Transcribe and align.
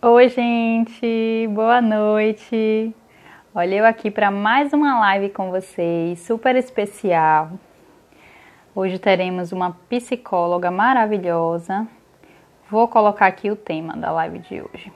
Oi, 0.00 0.28
gente, 0.28 1.48
boa 1.48 1.82
noite. 1.82 2.94
Olha, 3.52 3.74
eu 3.74 3.84
aqui 3.84 4.12
para 4.12 4.30
mais 4.30 4.72
uma 4.72 5.00
live 5.00 5.30
com 5.30 5.50
vocês, 5.50 6.20
super 6.20 6.54
especial. 6.54 7.50
Hoje 8.76 8.96
teremos 9.00 9.50
uma 9.50 9.72
psicóloga 9.88 10.70
maravilhosa. 10.70 11.84
Vou 12.70 12.86
colocar 12.86 13.26
aqui 13.26 13.50
o 13.50 13.56
tema 13.56 13.96
da 13.96 14.12
live 14.12 14.38
de 14.38 14.62
hoje. 14.62 14.92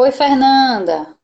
Oi, 0.00 0.12
Fernanda. 0.12 1.18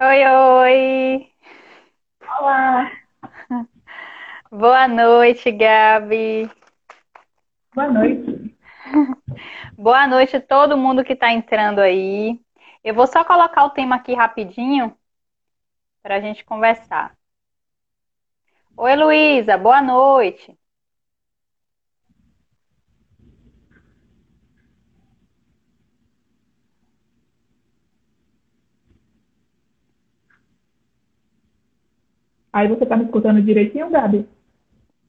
Oi, 0.00 0.20
oi. 0.26 1.32
Olá, 2.38 2.90
Boa 4.50 4.88
noite, 4.88 5.50
Gabi. 5.50 6.50
boa 7.74 7.88
noite. 7.88 8.56
Boa 9.76 10.06
noite 10.06 10.36
a 10.36 10.40
todo 10.40 10.76
mundo 10.76 11.04
que 11.04 11.12
está 11.12 11.32
entrando 11.32 11.80
aí. 11.80 12.40
Eu 12.82 12.94
vou 12.94 13.06
só 13.06 13.24
colocar 13.24 13.64
o 13.64 13.70
tema 13.70 13.96
aqui 13.96 14.14
rapidinho 14.14 14.96
para 16.02 16.16
a 16.16 16.20
gente 16.20 16.44
conversar. 16.44 17.16
Oi, 18.76 18.94
Luísa, 18.96 19.56
boa 19.56 19.80
noite. 19.80 20.58
Aí 32.52 32.66
você 32.68 32.86
tá 32.86 32.96
me 32.96 33.04
escutando 33.04 33.42
direitinho, 33.42 33.90
Gabi? 33.90 34.26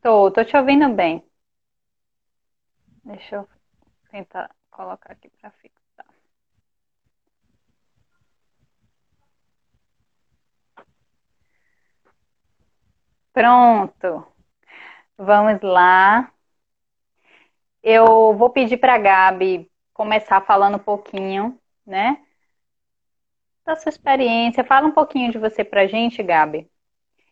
Tô, 0.01 0.29
tô 0.31 0.43
te 0.45 0.55
ouvindo 0.55 0.87
bem. 0.93 1.23
Deixa 3.05 3.35
eu 3.37 3.47
tentar 4.11 4.53
colocar 4.71 5.13
aqui 5.13 5.29
para 5.29 5.51
fixar. 5.51 5.82
Pronto, 13.33 14.27
vamos 15.17 15.59
lá. 15.61 16.31
Eu 17.81 18.35
vou 18.37 18.49
pedir 18.49 18.77
para 18.77 18.95
a 18.95 18.97
Gabi 18.97 19.69
começar 19.93 20.41
falando 20.41 20.75
um 20.75 20.79
pouquinho, 20.79 21.59
né, 21.85 22.17
da 23.65 23.75
sua 23.75 23.89
experiência. 23.89 24.63
Fala 24.63 24.87
um 24.87 24.91
pouquinho 24.91 25.31
de 25.31 25.37
você 25.37 25.63
pra 25.63 25.87
gente, 25.87 26.21
Gabi. 26.23 26.69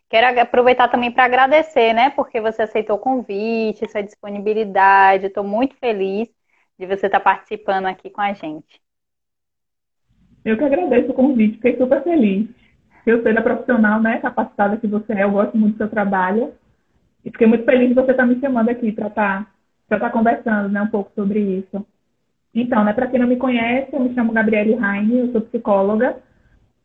Quero 0.09 0.41
aproveitar 0.41 0.89
também 0.89 1.11
para 1.11 1.25
agradecer, 1.25 1.93
né, 1.93 2.09
porque 2.09 2.41
você 2.41 2.63
aceitou 2.63 2.97
o 2.97 2.99
convite, 2.99 3.89
sua 3.89 4.01
disponibilidade. 4.03 5.27
Estou 5.27 5.43
muito 5.43 5.75
feliz 5.77 6.29
de 6.77 6.85
você 6.85 7.05
estar 7.05 7.19
participando 7.19 7.85
aqui 7.85 8.09
com 8.09 8.21
a 8.21 8.33
gente. 8.33 8.81
Eu 10.43 10.57
que 10.57 10.63
agradeço 10.63 11.11
o 11.11 11.13
convite, 11.13 11.57
fiquei 11.57 11.77
super 11.77 12.03
feliz. 12.03 12.49
Eu 13.05 13.21
sei 13.23 13.33
da 13.33 13.41
profissional, 13.41 14.01
né, 14.01 14.19
capacitada 14.19 14.77
que 14.77 14.87
você 14.87 15.13
é, 15.13 15.23
eu 15.23 15.31
gosto 15.31 15.57
muito 15.57 15.73
do 15.73 15.77
seu 15.77 15.89
trabalho. 15.89 16.51
E 17.25 17.31
fiquei 17.31 17.47
muito 17.47 17.65
feliz 17.65 17.89
de 17.89 17.95
você 17.95 18.11
estar 18.11 18.25
me 18.25 18.39
chamando 18.39 18.69
aqui 18.69 18.91
para 18.91 19.07
estar 19.07 19.51
para 19.87 19.97
estar 19.97 20.09
conversando, 20.11 20.69
né, 20.69 20.81
um 20.81 20.87
pouco 20.87 21.11
sobre 21.13 21.39
isso. 21.39 21.85
Então, 22.55 22.83
né, 22.83 22.93
para 22.93 23.07
quem 23.07 23.19
não 23.19 23.27
me 23.27 23.35
conhece, 23.35 23.93
eu 23.93 23.99
me 23.99 24.13
chamo 24.13 24.31
Gabriele 24.31 24.73
Heine, 24.73 25.19
eu 25.19 25.31
sou 25.33 25.41
psicóloga. 25.41 26.17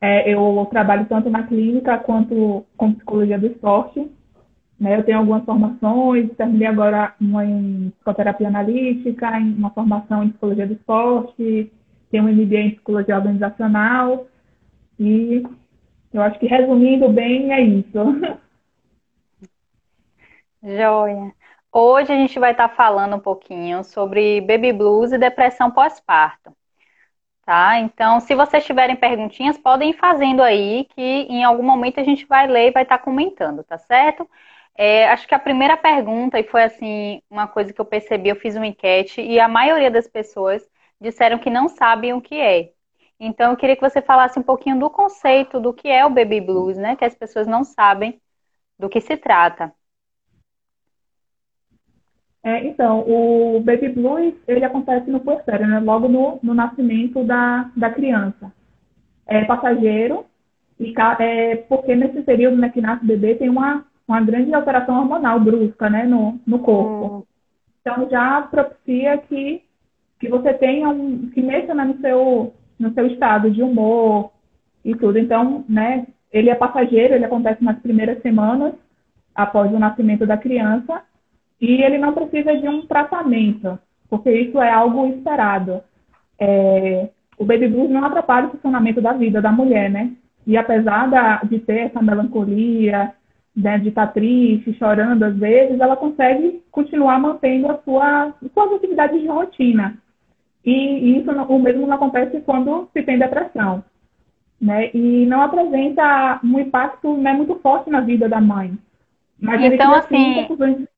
É, 0.01 0.29
eu 0.29 0.67
trabalho 0.71 1.07
tanto 1.07 1.31
na 1.31 1.45
clínica 1.45 1.99
quanto 1.99 2.65
com 2.77 2.93
psicologia 2.93 3.39
do 3.39 3.47
esporte. 3.47 4.11
né? 4.79 4.99
Eu 4.99 5.05
tenho 5.05 5.19
algumas 5.19 5.45
formações, 5.45 6.31
terminei 6.37 6.67
agora 6.67 7.15
uma 7.21 7.45
em 7.45 7.91
psicoterapia 7.97 8.49
analítica, 8.49 9.31
uma 9.39 9.71
formação 9.71 10.23
em 10.23 10.29
psicologia 10.31 10.67
do 10.67 10.75
esporte, 10.75 11.73
tenho 12.11 12.25
um 12.25 12.29
MBA 12.29 12.59
em 12.59 12.71
psicologia 12.73 13.17
organizacional 13.17 14.27
e 15.01 15.43
eu 16.19 16.23
acho 16.23 16.39
que 16.39 16.47
resumindo 16.47 17.09
bem 17.09 17.53
é 17.53 17.61
isso. 17.61 17.99
Joia. 20.63 21.33
Hoje 21.73 22.13
a 22.13 22.17
gente 22.17 22.39
vai 22.39 22.53
estar 22.53 22.69
falando 22.71 23.17
um 23.17 23.21
pouquinho 23.21 23.85
sobre 23.85 24.41
baby 24.41 24.73
blues 24.73 25.13
e 25.13 25.19
depressão 25.19 25.71
pós-parto, 25.71 26.57
tá? 27.45 27.79
Então, 27.81 28.21
se 28.21 28.35
vocês 28.35 28.65
tiverem 28.65 28.97
perguntinhas, 28.97 29.59
podem 29.59 29.91
ir 29.91 29.95
fazendo 29.95 30.43
aí, 30.43 30.87
que 30.95 31.03
em 31.03 31.45
algum 31.45 31.63
momento 31.63 32.01
a 32.01 32.05
gente 32.05 32.27
vai 32.27 32.47
ler 32.47 32.69
e 32.69 32.73
vai 32.73 32.83
estar 32.85 32.99
comentando, 32.99 33.63
tá 33.65 33.79
certo? 33.79 34.29
É, 34.77 35.09
acho 35.11 35.27
que 35.29 35.35
a 35.35 35.39
primeira 35.39 35.77
pergunta, 35.77 36.39
e 36.39 36.45
foi 36.45 36.63
assim, 36.65 37.23
uma 37.31 37.47
coisa 37.49 37.73
que 37.73 37.81
eu 37.81 37.85
percebi, 37.85 38.29
eu 38.31 38.37
fiz 38.37 38.57
uma 38.57 38.67
enquete 38.67 39.21
e 39.23 39.41
a 39.41 39.49
maioria 39.49 39.91
das 39.91 40.09
pessoas 40.09 40.67
disseram 41.01 41.39
que 41.39 41.51
não 41.51 41.69
sabem 41.69 42.13
o 42.15 42.21
que 42.21 42.41
é. 42.41 42.73
Então, 43.19 43.51
eu 43.53 43.57
queria 43.57 43.77
que 43.77 43.89
você 43.89 44.03
falasse 44.03 44.39
um 44.39 44.43
pouquinho 44.43 44.79
do 44.79 44.91
conceito 44.91 45.59
do 45.61 45.73
que 45.73 45.89
é 45.89 46.05
o 46.05 46.11
baby 46.11 46.41
blues, 46.41 46.77
né? 46.77 46.97
Que 46.97 47.05
as 47.05 47.15
pessoas 47.15 47.47
não 47.47 47.65
sabem 47.65 48.21
do 48.79 48.89
que 48.89 49.01
se 49.01 49.17
trata. 49.17 49.73
É, 52.43 52.65
então, 52.67 53.01
o 53.09 53.61
baby 53.61 53.89
blues, 53.89 54.35
ele 54.47 54.65
acontece 54.65 55.11
no 55.11 55.21
puerpério, 55.21 55.67
né? 55.67 55.81
Logo 55.81 56.09
no, 56.09 56.39
no 56.43 56.55
nascimento 56.55 57.25
da, 57.25 57.71
da 57.77 57.91
criança. 57.91 58.53
É 59.27 59.45
passageiro, 59.45 60.25
e 60.79 60.95
é, 61.21 61.57
porque 61.69 61.95
nesse 61.95 62.23
período 62.23 62.57
né, 62.59 62.69
que 62.69 62.81
nasce 62.81 63.03
o 63.05 63.07
bebê 63.09 63.35
tem 63.35 63.49
uma, 63.49 63.85
uma 64.07 64.21
grande 64.21 64.55
alteração 64.55 64.99
hormonal 65.01 65.41
brusca, 65.41 65.91
né, 65.91 66.05
no, 66.05 66.39
no 66.47 66.59
corpo. 66.61 67.07
Hum, 67.07 67.23
Então 67.81 68.09
já 68.11 68.43
propicia 68.43 69.19
que, 69.19 69.63
que 70.21 70.29
você 70.29 70.55
tenha 70.55 70.89
um, 70.89 71.31
que 71.31 71.43
mexa 71.43 71.75
né, 71.75 71.85
no 71.85 71.99
seu, 72.01 72.55
no 72.79 72.93
seu 72.93 73.07
estado 73.07 73.51
de 73.51 73.63
humor 73.63 74.31
e 74.85 74.95
tudo. 74.95 75.19
Então, 75.19 75.65
né, 75.69 76.07
ele 76.33 76.51
é 76.51 76.55
passageiro, 76.55 77.15
ele 77.15 77.25
acontece 77.25 77.63
nas 77.63 77.79
primeiras 77.79 78.21
semanas 78.23 78.75
após 79.35 79.73
o 79.73 79.79
nascimento 79.79 80.27
da 80.27 80.37
criança 80.37 81.03
e 81.61 81.83
ele 81.83 81.99
não 81.99 82.13
precisa 82.13 82.57
de 82.57 82.69
um 82.69 82.87
tratamento, 82.87 83.79
porque 84.09 84.31
isso 84.31 84.61
é 84.61 84.71
algo 84.71 85.07
esperado. 85.07 85.81
É, 86.39 87.09
o 87.39 87.45
baby 87.45 87.69
blues 87.69 87.91
não 87.91 88.05
atrapalha 88.05 88.49
o 88.49 88.51
funcionamento 88.51 89.01
da 89.01 89.13
vida 89.13 89.41
da 89.41 89.51
mulher, 89.51 89.91
né? 89.91 90.13
E 90.47 90.57
apesar 90.57 91.09
da, 91.09 91.39
de 91.39 91.59
ter 91.61 91.87
essa 91.87 92.01
melancolia, 92.01 93.13
né, 93.55 93.79
de 93.79 93.89
estar 93.89 94.09
triste, 94.09 94.75
chorando 94.75 95.23
às 95.25 95.37
vezes, 95.37 95.81
ela 95.81 95.97
consegue 95.97 96.63
continuar 96.71 97.19
mantendo 97.19 97.71
a 97.71 97.79
sua, 97.79 98.35
suas 98.53 98.73
atividades 98.75 99.21
de 99.21 99.27
rotina. 99.27 99.97
E, 100.67 101.19
isso 101.19 101.31
o 101.31 101.59
mesmo 101.61 101.87
não 101.87 101.95
acontece 101.97 102.41
quando 102.43 102.91
se 102.93 103.03
tem 103.03 103.19
depressão, 103.19 103.85
né? 104.61 104.91
E 104.95 105.27
não 105.27 105.43
apresenta 105.43 106.41
um 106.45 106.59
impacto 106.61 107.17
né, 107.19 107.33
muito 107.33 107.57
forte 107.61 107.91
na 107.91 108.01
vida 108.01 108.29
da 108.29 108.41
mãe. 108.41 108.77
Mas 109.41 109.63
Então, 109.63 109.95
assim, 109.95 110.35
confusões. 110.43 110.89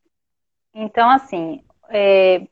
então 0.75 1.11
assim, 1.11 1.63
é, 1.91 2.47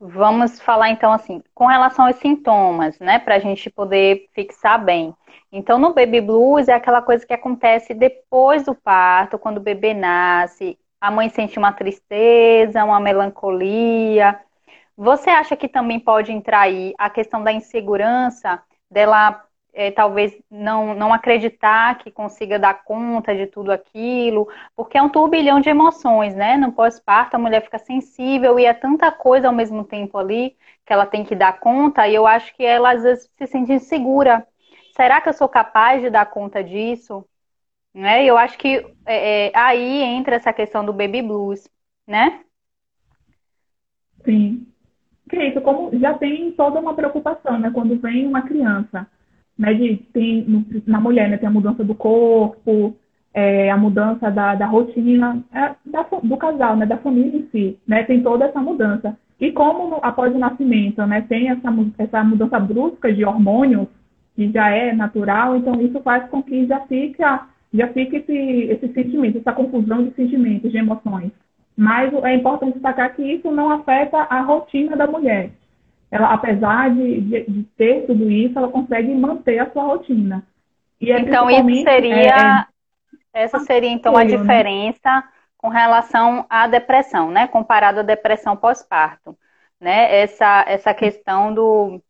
vamos 0.00 0.60
falar 0.60 0.90
então 0.90 1.12
assim, 1.12 1.42
com 1.54 1.66
relação 1.66 2.06
aos 2.06 2.16
sintomas, 2.16 2.98
né, 3.00 3.18
para 3.18 3.36
a 3.36 3.40
gente 3.40 3.70
poder 3.70 4.28
fixar 4.34 4.84
bem. 4.84 5.14
Então, 5.52 5.78
no 5.78 5.94
baby 5.94 6.20
blues 6.20 6.68
é 6.68 6.74
aquela 6.74 7.02
coisa 7.02 7.26
que 7.26 7.32
acontece 7.32 7.94
depois 7.94 8.64
do 8.64 8.74
parto, 8.74 9.38
quando 9.38 9.58
o 9.58 9.62
bebê 9.62 9.94
nasce, 9.94 10.78
a 11.00 11.10
mãe 11.10 11.28
sente 11.30 11.58
uma 11.58 11.72
tristeza, 11.72 12.84
uma 12.84 13.00
melancolia. 13.00 14.40
Você 14.96 15.28
acha 15.30 15.56
que 15.56 15.68
também 15.68 15.98
pode 15.98 16.32
entrar 16.32 16.60
aí 16.62 16.94
a 16.98 17.10
questão 17.10 17.42
da 17.42 17.52
insegurança 17.52 18.62
dela 18.90 19.44
eh, 19.72 19.90
talvez 19.90 20.32
não, 20.50 20.94
não 20.94 21.12
acreditar 21.12 21.98
que 21.98 22.10
consiga 22.10 22.58
dar 22.58 22.84
conta 22.84 23.34
de 23.34 23.46
tudo 23.46 23.72
aquilo, 23.72 24.48
porque 24.76 24.96
é 24.96 25.02
um 25.02 25.08
turbilhão 25.08 25.60
de 25.60 25.68
emoções, 25.68 26.34
né? 26.34 26.56
No 26.56 26.72
pós-parto 26.72 27.34
a 27.34 27.38
mulher 27.38 27.62
fica 27.62 27.78
sensível 27.78 28.58
e 28.58 28.64
é 28.66 28.72
tanta 28.72 29.10
coisa 29.10 29.48
ao 29.48 29.54
mesmo 29.54 29.82
tempo 29.84 30.16
ali 30.16 30.56
que 30.86 30.92
ela 30.92 31.06
tem 31.06 31.24
que 31.24 31.34
dar 31.34 31.58
conta, 31.58 32.06
e 32.06 32.14
eu 32.14 32.26
acho 32.26 32.54
que 32.54 32.64
ela 32.64 32.92
às 32.92 33.02
vezes 33.02 33.30
se 33.36 33.46
sente 33.46 33.72
insegura. 33.72 34.46
Será 34.94 35.20
que 35.20 35.28
eu 35.28 35.32
sou 35.32 35.48
capaz 35.48 36.02
de 36.02 36.10
dar 36.10 36.26
conta 36.26 36.62
disso? 36.62 37.24
Né? 37.92 38.24
Eu 38.24 38.36
acho 38.36 38.58
que 38.58 38.76
é, 39.06 39.48
é, 39.48 39.52
aí 39.54 40.02
entra 40.02 40.36
essa 40.36 40.52
questão 40.52 40.84
do 40.84 40.92
baby 40.92 41.22
blues, 41.22 41.68
né? 42.06 42.44
Sim. 44.24 44.73
Que 45.28 45.36
é 45.36 45.48
isso, 45.48 45.60
como 45.62 45.96
já 45.98 46.14
tem 46.14 46.52
toda 46.52 46.80
uma 46.80 46.94
preocupação, 46.94 47.58
né? 47.58 47.70
Quando 47.72 47.98
vem 48.00 48.26
uma 48.26 48.42
criança, 48.42 49.06
né? 49.58 49.72
De, 49.74 49.96
tem, 50.12 50.42
no- 50.44 50.64
na 50.86 51.00
mulher, 51.00 51.28
né? 51.30 51.36
Tem 51.38 51.48
a 51.48 51.52
mudança 51.52 51.82
do 51.84 51.94
corpo, 51.94 52.96
é, 53.34 53.68
a 53.70 53.76
mudança 53.76 54.30
da, 54.30 54.54
da 54.54 54.66
rotina 54.66 55.42
é, 55.52 55.74
da, 55.84 56.02
do 56.22 56.36
casal, 56.36 56.76
né, 56.76 56.86
da 56.86 56.96
família 56.98 57.36
em 57.40 57.48
si, 57.50 57.78
né, 57.86 58.04
tem 58.04 58.22
toda 58.22 58.44
essa 58.44 58.60
mudança. 58.60 59.18
E 59.40 59.50
como 59.50 59.98
após 60.02 60.32
o 60.34 60.38
nascimento, 60.38 61.04
né, 61.04 61.20
tem 61.22 61.48
essa, 61.50 61.68
essa 61.98 62.22
mudança 62.22 62.60
brusca 62.60 63.12
de 63.12 63.24
hormônios, 63.24 63.88
que 64.36 64.50
já 64.52 64.70
é 64.70 64.92
natural, 64.92 65.56
então 65.56 65.80
isso 65.80 66.00
faz 66.02 66.28
com 66.30 66.42
que 66.42 66.66
já 66.66 66.80
fique, 66.86 67.18
já 67.72 67.88
fique 67.88 68.16
esse, 68.16 68.32
esse 68.32 68.92
sentimento, 68.92 69.38
essa 69.38 69.52
confusão 69.52 70.04
de 70.04 70.14
sentimentos, 70.14 70.70
de 70.70 70.78
emoções. 70.78 71.32
Mas 71.76 72.12
é 72.12 72.34
importante 72.34 72.74
destacar 72.74 73.14
que 73.14 73.22
isso 73.22 73.50
não 73.50 73.70
afeta 73.70 74.18
a 74.18 74.40
rotina 74.42 74.96
da 74.96 75.06
mulher. 75.06 75.50
Ela, 76.10 76.32
apesar 76.32 76.94
de, 76.94 77.20
de, 77.22 77.44
de 77.50 77.62
ter 77.76 78.06
tudo 78.06 78.30
isso, 78.30 78.56
ela 78.56 78.68
consegue 78.68 79.12
manter 79.14 79.58
a 79.58 79.70
sua 79.70 79.82
rotina. 79.82 80.46
É 81.02 81.20
então, 81.20 81.50
isso 81.50 81.82
seria. 81.82 82.68
É, 83.34 83.42
essa 83.42 83.58
seria, 83.60 83.90
então, 83.90 84.16
a 84.16 84.22
diferença 84.24 85.10
né? 85.10 85.24
com 85.58 85.68
relação 85.68 86.46
à 86.48 86.68
depressão, 86.68 87.30
né? 87.32 87.48
Comparado 87.48 88.00
à 88.00 88.02
depressão 88.02 88.56
pós-parto. 88.56 89.36
Né? 89.80 90.20
Essa, 90.20 90.64
essa 90.68 90.94
questão 90.94 91.52
do, 91.52 92.00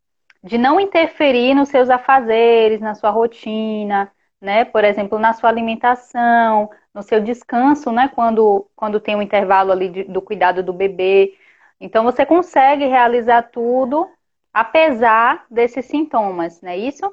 de 0.43 0.59
não 0.59 0.79
interferir 0.79 1.55
nos 1.55 1.71
seus 1.71 1.89
afazeres, 1.89 2.81
na 2.83 2.95
sua 2.95 3.09
rotina, 3.09 4.13
né? 4.45 4.65
Por 4.65 4.85
exemplo, 4.85 5.19
na 5.19 5.33
sua 5.33 5.51
alimentação, 5.51 6.71
no 6.95 7.03
seu 7.03 7.21
descanso, 7.21 7.91
né? 7.93 8.09
Quando, 8.09 8.69
quando 8.77 9.01
tem 9.01 9.17
um 9.17 9.23
intervalo 9.23 9.73
ali 9.73 9.89
de, 9.89 10.05
do 10.05 10.23
cuidado 10.23 10.63
do 10.63 10.73
bebê. 10.73 11.35
Então, 11.81 12.05
você 12.05 12.25
consegue 12.27 12.87
realizar 12.87 13.43
tudo 13.51 14.09
apesar 14.53 15.45
desses 15.51 15.85
sintomas, 15.87 16.63
não 16.63 16.71
é 16.71 16.79
isso? 16.79 17.13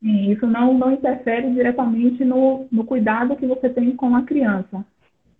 Sim, 0.00 0.30
isso 0.30 0.46
não, 0.46 0.74
não 0.74 0.92
interfere 0.92 1.50
diretamente 1.52 2.24
no, 2.24 2.68
no 2.70 2.84
cuidado 2.84 3.36
que 3.36 3.46
você 3.46 3.68
tem 3.68 3.96
com 3.96 4.14
a 4.14 4.22
criança. 4.22 4.84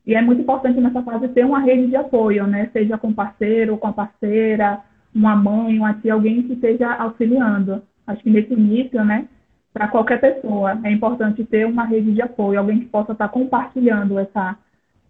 E 0.06 0.14
é 0.14 0.22
muito 0.22 0.40
importante 0.40 0.80
nessa 0.80 1.02
fase 1.02 1.28
ter 1.28 1.44
uma 1.44 1.60
rede 1.60 1.88
de 1.88 1.96
apoio, 1.96 2.46
né? 2.46 2.70
Seja 2.72 2.96
com 2.96 3.12
parceiro, 3.12 3.76
com 3.76 3.88
a 3.88 3.92
parceira, 3.92 4.82
uma 5.14 5.36
mãe, 5.36 5.78
uma 5.78 5.94
tia, 5.94 6.14
alguém 6.14 6.42
que 6.42 6.54
esteja 6.54 6.92
auxiliando. 6.94 7.82
Acho 8.06 8.22
que 8.22 8.30
nesse 8.30 8.54
início, 8.54 9.04
né? 9.04 9.28
Para 9.72 9.88
qualquer 9.88 10.20
pessoa, 10.20 10.78
é 10.82 10.90
importante 10.90 11.44
ter 11.44 11.66
uma 11.66 11.84
rede 11.84 12.12
de 12.12 12.22
apoio, 12.22 12.58
alguém 12.58 12.80
que 12.80 12.86
possa 12.86 13.12
estar 13.12 13.28
compartilhando 13.28 14.18
essa, 14.18 14.56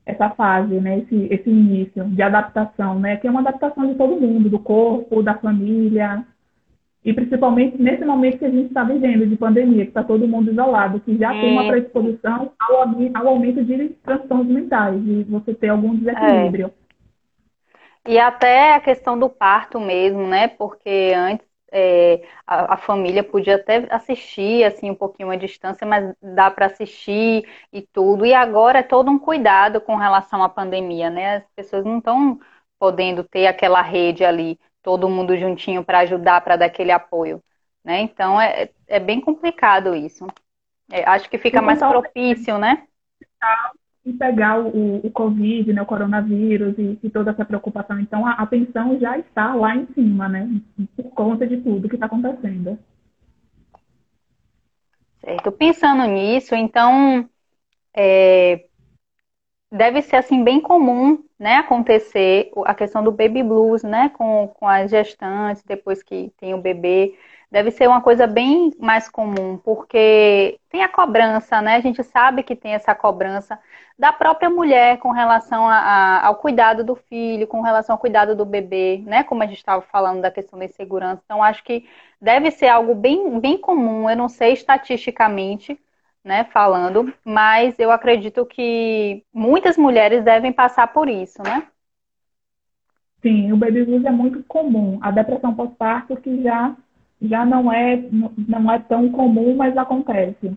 essa 0.05 0.31
fase, 0.31 0.75
né? 0.81 0.99
Esse, 0.99 1.28
esse 1.31 1.49
início 1.49 2.05
de 2.05 2.22
adaptação, 2.22 2.99
né? 2.99 3.16
Que 3.16 3.26
é 3.26 3.31
uma 3.31 3.40
adaptação 3.40 3.87
de 3.87 3.94
todo 3.94 4.20
mundo, 4.20 4.50
do 4.50 4.58
corpo, 4.58 5.22
da 5.22 5.34
família, 5.34 6.25
e 7.05 7.12
principalmente 7.14 7.81
nesse 7.81 8.05
momento 8.05 8.38
que 8.38 8.44
a 8.44 8.50
gente 8.50 8.66
está 8.66 8.84
vivendo 8.84 9.26
de 9.26 9.34
pandemia, 9.37 9.84
que 9.84 9.90
está 9.90 10.02
todo 10.02 10.28
mundo 10.28 10.50
isolado, 10.50 11.00
que 11.00 11.16
já 11.16 11.34
é. 11.34 11.40
tem 11.40 11.52
uma 11.52 11.64
é. 11.64 11.69
predisposição 11.69 12.52
ao, 12.58 12.82
ao, 12.82 13.28
aumento 13.28 13.64
de 13.64 13.88
transtornos 14.05 14.46
mentais, 14.46 15.02
de 15.02 15.25
você 15.25 15.55
ter 15.55 15.69
algum 15.69 15.94
desequilíbrio. 15.94 16.70
É. 18.05 18.12
E 18.12 18.19
até 18.19 18.75
a 18.75 18.81
questão 18.81 19.19
do 19.19 19.28
parto 19.28 19.81
mesmo, 19.81 20.26
né? 20.26 20.49
Porque 20.49 21.14
antes 21.16 21.48
é, 21.70 22.23
a, 22.47 22.75
a, 22.75 22.76
família 22.76 23.23
podia 23.23 23.56
até 23.56 23.87
assistir 23.91 24.65
assim 24.65 24.91
um 24.91 24.94
pouquinho 24.94 25.31
à 25.31 25.37
distância, 25.37 25.87
mas 25.87 26.15
dá 26.23 26.50
para 26.50 26.67
assistir 26.67 27.49
e 27.73 27.82
tudo. 27.82 28.25
E 28.25 28.35
agora 28.35 28.79
é 28.81 28.82
todo 28.82 29.11
um 29.11 29.19
cuidado 29.19 29.81
com 29.81 29.97
relação 29.97 30.43
à 30.43 30.49
pandemia, 30.49 31.11
né? 31.11 31.37
As 31.37 31.44
pessoas 31.55 31.85
não 31.85 31.99
estão 31.99 32.41
podendo 32.79 33.25
ter 33.25 33.47
aquela 33.47 33.82
rede 33.82 34.25
ali 34.25 34.59
todo 34.82 35.09
mundo 35.09 35.37
juntinho 35.37 35.85
para 35.85 36.00
ajudar, 36.00 36.41
para 36.41 36.56
dar 36.56 36.67
aquele 36.67 36.93
apoio. 36.93 37.43
Né? 37.85 38.00
Então 38.00 38.41
é, 38.41 38.70
é 38.87 38.99
bem 39.00 39.20
complicado 39.20 39.94
isso. 39.94 40.26
É, 40.91 41.05
acho 41.05 41.29
que 41.29 41.38
fica 41.38 41.61
mais 41.61 41.79
propício, 41.79 42.59
né? 42.59 42.87
E 44.08 44.12
pegar 44.14 44.58
o, 44.58 45.06
o 45.06 45.10
Covid, 45.10 45.70
né, 45.70 45.82
o 45.82 45.87
coronavírus 45.87 46.78
e, 46.78 46.99
e 47.02 47.10
toda 47.10 47.31
essa 47.31 47.44
preocupação. 47.44 48.00
Então 48.00 48.26
a, 48.26 48.32
a 48.32 48.46
tensão 48.46 48.99
já 48.99 49.19
está 49.19 49.55
lá 49.55 49.76
em 49.76 49.87
cima, 49.93 50.28
né? 50.28 50.49
Por 50.96 51.10
conta 51.10 51.46
de 51.46 51.58
tudo 51.58 51.88
que 51.88 51.96
está 51.96 52.06
acontecendo. 52.06 52.78
Certo. 55.20 55.52
Pensando 55.52 56.05
nisso, 56.06 56.55
então 56.55 57.28
é, 57.94 58.64
deve 59.70 60.00
ser 60.00 60.16
assim 60.16 60.43
bem 60.43 60.60
comum, 60.60 61.22
né, 61.38 61.56
acontecer 61.56 62.50
a 62.64 62.75
questão 62.75 63.05
do 63.05 63.12
baby 63.12 63.43
blues, 63.43 63.82
né, 63.82 64.08
com, 64.10 64.49
com 64.49 64.66
as 64.66 64.90
gestantes 64.90 65.62
depois 65.64 66.02
que 66.02 66.32
tem 66.38 66.55
o 66.55 66.62
bebê, 66.62 67.14
deve 67.50 67.71
ser 67.71 67.89
uma 67.89 68.00
coisa 68.00 68.27
bem 68.27 68.73
mais 68.79 69.09
comum, 69.09 69.59
porque 69.59 70.59
tem 70.71 70.83
a 70.83 70.89
cobrança, 70.89 71.62
né? 71.62 71.77
A 71.77 71.81
gente 71.81 72.03
sabe 72.05 72.43
que 72.43 72.55
tem 72.55 72.75
essa 72.75 72.95
cobrança 72.95 73.59
da 73.99 74.12
própria 74.12 74.50
mulher 74.50 74.99
com 74.99 75.11
relação 75.11 75.67
a, 75.67 75.77
a, 75.77 76.27
ao 76.27 76.37
cuidado 76.37 76.85
do 76.85 76.95
filho, 76.95 77.47
com 77.47 77.62
relação 77.62 77.95
ao 77.95 77.99
cuidado 78.00 78.37
do 78.37 78.45
bebê, 78.45 79.03
né? 79.06 79.25
Como 79.25 79.43
a 79.43 79.47
gente 79.47 79.59
estava 79.59 79.83
falando 79.83 80.21
da 80.21 80.31
questão 80.31 80.59
da 80.59 80.67
insegurança. 80.67 81.23
Então, 81.25 81.43
acho 81.43 81.65
que 81.65 81.89
deve 82.21 82.50
ser 82.50 82.69
algo 82.69 82.95
bem, 82.95 83.41
bem 83.41 83.59
comum, 83.59 84.09
eu 84.09 84.17
não 84.17 84.29
sei 84.29 84.53
estatisticamente, 84.53 85.81
né, 86.25 86.44
falando, 86.53 87.12
mas 87.25 87.79
eu 87.79 87.91
acredito 87.91 88.44
que 88.44 89.25
muitas 89.33 89.77
mulheres 89.79 90.23
devem 90.25 90.53
passar 90.53 90.89
por 90.93 91.09
isso, 91.09 91.43
né? 91.43 91.67
Sim, 93.23 93.53
o 93.53 93.56
baby 93.56 93.85
blues 93.85 94.05
é 94.05 94.11
muito 94.11 94.43
comum. 94.44 94.99
A 95.03 95.11
depressão 95.11 95.55
pós-parto 95.55 96.17
que 96.17 96.43
já 96.43 96.77
já 97.20 97.44
não 97.44 97.73
é 97.73 97.97
não 98.47 98.70
é 98.70 98.79
tão 98.79 99.11
comum, 99.11 99.56
mas 99.56 99.76
acontece. 99.76 100.56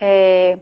É, 0.00 0.58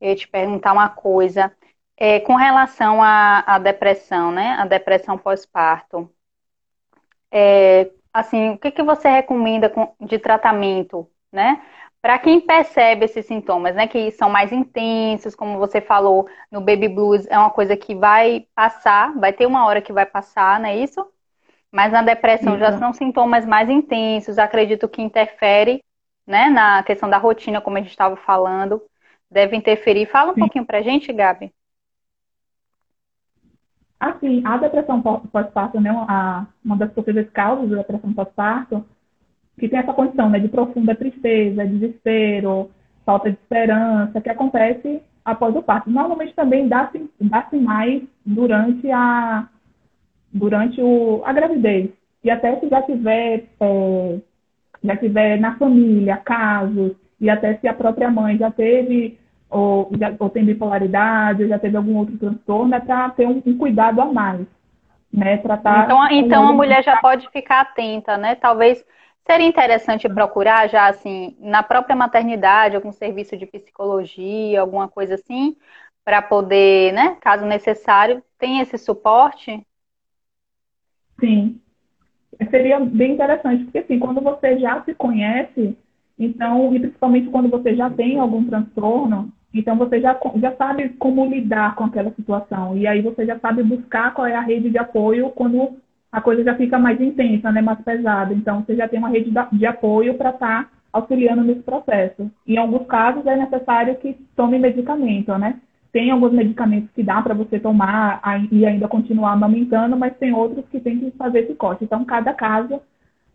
eu 0.00 0.16
te 0.16 0.28
perguntar 0.28 0.72
uma 0.72 0.88
coisa. 0.88 1.52
É, 1.96 2.20
com 2.20 2.34
relação 2.34 3.02
à, 3.02 3.40
à, 3.46 3.58
depressão, 3.58 4.30
né? 4.32 4.56
A 4.58 4.66
depressão 4.66 5.16
pós-parto. 5.16 6.10
É, 7.30 7.90
assim, 8.12 8.50
o 8.50 8.58
que, 8.58 8.70
que 8.70 8.82
você 8.82 9.08
recomenda 9.08 9.72
de 10.00 10.18
tratamento, 10.18 11.08
né? 11.32 11.62
Para 12.02 12.18
quem 12.18 12.40
percebe 12.40 13.04
esses 13.06 13.26
sintomas, 13.26 13.74
né, 13.74 13.88
que 13.88 14.12
são 14.12 14.30
mais 14.30 14.52
intensos, 14.52 15.34
como 15.34 15.58
você 15.58 15.80
falou, 15.80 16.28
no 16.52 16.60
baby 16.60 16.88
blues 16.88 17.26
é 17.26 17.36
uma 17.36 17.50
coisa 17.50 17.76
que 17.76 17.96
vai 17.96 18.46
passar, 18.54 19.12
vai 19.18 19.32
ter 19.32 19.44
uma 19.46 19.66
hora 19.66 19.82
que 19.82 19.92
vai 19.92 20.06
passar, 20.06 20.60
não 20.60 20.68
é 20.68 20.76
isso? 20.76 21.04
Mas 21.72 21.92
na 21.92 22.02
depressão 22.02 22.54
isso. 22.54 22.60
já 22.60 22.78
são 22.78 22.92
sintomas 22.92 23.44
mais 23.44 23.68
intensos, 23.68 24.38
acredito 24.38 24.88
que 24.88 25.02
interfere, 25.02 25.82
né, 26.26 26.48
na 26.48 26.82
questão 26.82 27.08
da 27.08 27.18
rotina, 27.18 27.60
como 27.60 27.76
a 27.76 27.80
gente 27.80 27.90
estava 27.90 28.16
falando, 28.16 28.82
deve 29.30 29.56
interferir. 29.56 30.06
Fala 30.06 30.32
um 30.32 30.34
Sim. 30.34 30.40
pouquinho 30.40 30.66
pra 30.66 30.82
gente, 30.82 31.12
Gabi. 31.12 31.52
Assim, 33.98 34.42
a 34.44 34.56
depressão 34.58 35.00
pós-parto, 35.00 35.80
né, 35.80 35.90
uma 35.90 36.76
das 36.76 36.92
possíveis 36.92 37.28
causas 37.30 37.70
da 37.70 37.76
depressão 37.78 38.12
pós-parto 38.12 38.84
que 39.58 39.68
tem 39.68 39.78
essa 39.78 39.92
condição 39.92 40.28
né, 40.28 40.38
de 40.38 40.48
profunda 40.48 40.94
tristeza, 40.94 41.66
desespero, 41.66 42.70
falta 43.04 43.30
de 43.30 43.38
esperança, 43.38 44.20
que 44.20 44.28
acontece 44.28 45.02
após 45.24 45.56
o 45.56 45.62
parto. 45.62 45.90
Normalmente 45.90 46.34
também 46.34 46.68
dá-se 46.68 47.10
dá 47.20 47.48
mais 47.54 48.02
durante 48.24 48.90
a, 48.90 49.48
durante 50.32 50.80
o, 50.80 51.22
a 51.24 51.32
gravidez. 51.32 51.90
E 52.22 52.30
até 52.30 52.58
se 52.58 52.68
já 52.68 52.82
tiver, 52.82 53.44
é, 53.60 54.18
já 54.82 54.96
tiver 54.96 55.38
na 55.38 55.56
família 55.56 56.16
casos, 56.16 56.92
e 57.20 57.30
até 57.30 57.54
se 57.56 57.68
a 57.68 57.74
própria 57.74 58.10
mãe 58.10 58.36
já 58.36 58.50
teve 58.50 59.18
ou, 59.48 59.90
já, 59.98 60.12
ou 60.18 60.28
tem 60.28 60.44
bipolaridade, 60.44 61.42
ou 61.42 61.48
já 61.48 61.58
teve 61.58 61.76
algum 61.76 61.96
outro 61.96 62.18
transtorno, 62.18 62.74
é 62.74 62.80
para 62.80 63.10
ter 63.10 63.26
um, 63.26 63.42
um, 63.46 63.56
cuidado 63.56 64.00
a 64.00 64.06
mais. 64.06 64.46
Né, 65.12 65.38
tratar 65.38 65.84
então, 65.84 66.10
então 66.10 66.48
a 66.48 66.52
mulher 66.52 66.82
já 66.82 66.96
pode 66.96 67.30
ficar 67.30 67.60
atenta, 67.60 68.18
né? 68.18 68.34
Talvez 68.34 68.84
Seria 69.26 69.48
interessante 69.48 70.08
procurar 70.08 70.68
já, 70.68 70.86
assim, 70.86 71.36
na 71.40 71.60
própria 71.60 71.96
maternidade, 71.96 72.76
algum 72.76 72.92
serviço 72.92 73.36
de 73.36 73.44
psicologia, 73.44 74.60
alguma 74.60 74.88
coisa 74.88 75.16
assim, 75.16 75.56
para 76.04 76.22
poder, 76.22 76.92
né, 76.92 77.16
caso 77.20 77.44
necessário, 77.44 78.22
tem 78.38 78.60
esse 78.60 78.78
suporte? 78.78 79.65
Sim. 81.20 81.60
Seria 82.50 82.78
bem 82.80 83.14
interessante, 83.14 83.64
porque 83.64 83.78
assim, 83.78 83.98
quando 83.98 84.20
você 84.20 84.58
já 84.58 84.82
se 84.82 84.94
conhece, 84.94 85.76
então, 86.18 86.74
e 86.74 86.80
principalmente 86.80 87.28
quando 87.30 87.48
você 87.48 87.74
já 87.74 87.88
tem 87.90 88.18
algum 88.18 88.44
transtorno, 88.44 89.32
então 89.54 89.76
você 89.76 90.00
já, 90.00 90.18
já 90.36 90.54
sabe 90.56 90.90
como 90.98 91.24
lidar 91.26 91.74
com 91.74 91.84
aquela 91.84 92.10
situação. 92.12 92.76
E 92.76 92.86
aí 92.86 93.00
você 93.00 93.24
já 93.24 93.38
sabe 93.38 93.62
buscar 93.62 94.12
qual 94.12 94.26
é 94.26 94.34
a 94.34 94.40
rede 94.40 94.70
de 94.70 94.78
apoio 94.78 95.30
quando 95.30 95.76
a 96.12 96.20
coisa 96.20 96.44
já 96.44 96.54
fica 96.54 96.78
mais 96.78 97.00
intensa, 97.00 97.50
né, 97.50 97.60
mais 97.60 97.80
pesada. 97.80 98.32
Então, 98.34 98.62
você 98.62 98.76
já 98.76 98.88
tem 98.88 98.98
uma 98.98 99.08
rede 99.08 99.30
de 99.52 99.66
apoio 99.66 100.14
para 100.14 100.30
estar 100.30 100.64
tá 100.64 100.70
auxiliando 100.92 101.42
nesse 101.42 101.62
processo. 101.62 102.30
Em 102.46 102.56
alguns 102.56 102.86
casos, 102.86 103.26
é 103.26 103.36
necessário 103.36 103.96
que 103.96 104.14
tome 104.34 104.58
medicamento, 104.58 105.36
né? 105.38 105.60
Tem 105.96 106.10
alguns 106.10 106.32
medicamentos 106.32 106.90
que 106.90 107.02
dá 107.02 107.22
para 107.22 107.32
você 107.32 107.58
tomar 107.58 108.20
e 108.52 108.66
ainda 108.66 108.86
continuar 108.86 109.32
amamentando, 109.32 109.96
mas 109.96 110.14
tem 110.18 110.30
outros 110.30 110.62
que 110.68 110.78
tem 110.78 110.98
que 110.98 111.10
fazer 111.12 111.44
esse 111.44 111.54
corte. 111.54 111.84
Então, 111.84 112.04
cada 112.04 112.34
caso 112.34 112.82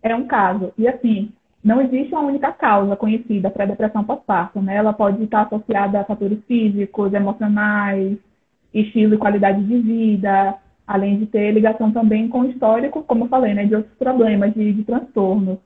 é 0.03 0.15
um 0.15 0.27
caso. 0.27 0.72
E 0.77 0.88
assim, 0.88 1.32
não 1.63 1.82
existe 1.82 2.13
uma 2.13 2.22
única 2.22 2.51
causa 2.51 2.96
conhecida 2.96 3.50
para 3.50 3.63
a 3.63 3.68
depressão 3.68 4.03
pós-parto, 4.03 4.62
né? 4.62 4.75
Ela 4.75 4.94
pode 4.94 5.24
estar 5.24 5.41
associada 5.41 6.01
a 6.01 6.03
fatores 6.03 6.38
físicos, 6.48 7.12
emocionais, 7.12 8.20
estilo 8.72 9.15
e 9.15 9.18
qualidade 9.18 9.63
de 9.63 9.80
vida, 9.80 10.56
além 10.86 11.18
de 11.18 11.25
ter 11.25 11.51
ligação 11.51 11.91
também 11.91 12.27
com 12.27 12.41
o 12.41 12.50
histórico, 12.51 13.01
como 13.01 13.24
eu 13.24 13.30
falei, 13.30 13.56
né, 13.56 13.65
de 13.65 13.74
outros 13.74 13.96
problemas, 13.98 14.53
de, 14.53 14.72
de 14.72 14.84
transtornos. 14.84 15.58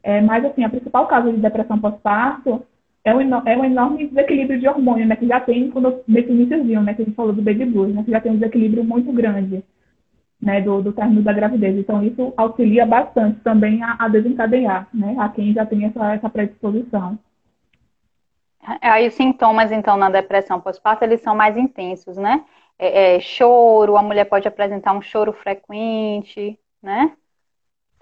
É, 0.00 0.20
mas, 0.20 0.44
assim, 0.44 0.62
a 0.62 0.70
principal 0.70 1.08
causa 1.08 1.32
de 1.32 1.40
depressão 1.40 1.76
pós-parto 1.80 2.62
é 3.06 3.14
um, 3.14 3.20
é 3.20 3.56
um 3.56 3.64
enorme 3.64 4.08
desequilíbrio 4.08 4.58
de 4.58 4.66
hormônio, 4.66 5.06
né, 5.06 5.14
que 5.14 5.28
já 5.28 5.38
tem, 5.38 5.70
quando, 5.70 6.02
nesse 6.08 6.28
iníciozinho, 6.28 6.82
né, 6.82 6.92
que 6.92 7.02
a 7.02 7.04
gente 7.04 7.14
falou 7.14 7.32
do 7.32 7.40
baby 7.40 7.64
blues, 7.64 7.94
né, 7.94 8.02
que 8.02 8.10
já 8.10 8.20
tem 8.20 8.32
um 8.32 8.34
desequilíbrio 8.34 8.82
muito 8.82 9.12
grande, 9.12 9.64
né, 10.42 10.60
do, 10.60 10.82
do 10.82 10.92
término 10.92 11.22
da 11.22 11.32
gravidez. 11.32 11.76
Então, 11.76 12.02
isso 12.02 12.34
auxilia 12.36 12.84
bastante 12.84 13.38
também 13.40 13.80
a, 13.80 13.96
a 14.00 14.08
desencadear, 14.08 14.88
né, 14.92 15.14
a 15.20 15.28
quem 15.28 15.52
já 15.52 15.64
tem 15.64 15.84
essa, 15.84 16.14
essa 16.14 16.28
predisposição. 16.28 17.16
Aí 18.82 19.06
os 19.06 19.14
sintomas, 19.14 19.70
então, 19.70 19.96
na 19.96 20.10
depressão 20.10 20.60
pós-parto, 20.60 21.04
eles 21.04 21.20
são 21.20 21.36
mais 21.36 21.56
intensos, 21.56 22.16
né? 22.16 22.44
É, 22.76 23.14
é, 23.14 23.20
choro, 23.20 23.96
a 23.96 24.02
mulher 24.02 24.24
pode 24.24 24.48
apresentar 24.48 24.92
um 24.92 25.00
choro 25.00 25.32
frequente, 25.32 26.58
né? 26.82 27.12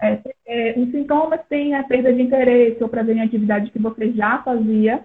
É, 0.01 0.19
é, 0.45 0.79
os 0.79 0.91
sintomas 0.91 1.39
têm 1.47 1.73
a 1.73 1.83
perda 1.83 2.11
de 2.13 2.21
interesse 2.21 2.83
ou 2.83 2.89
prazer 2.89 3.15
em 3.15 3.21
atividade 3.21 3.71
que 3.71 3.79
você 3.79 4.11
já 4.11 4.39
fazia, 4.43 5.03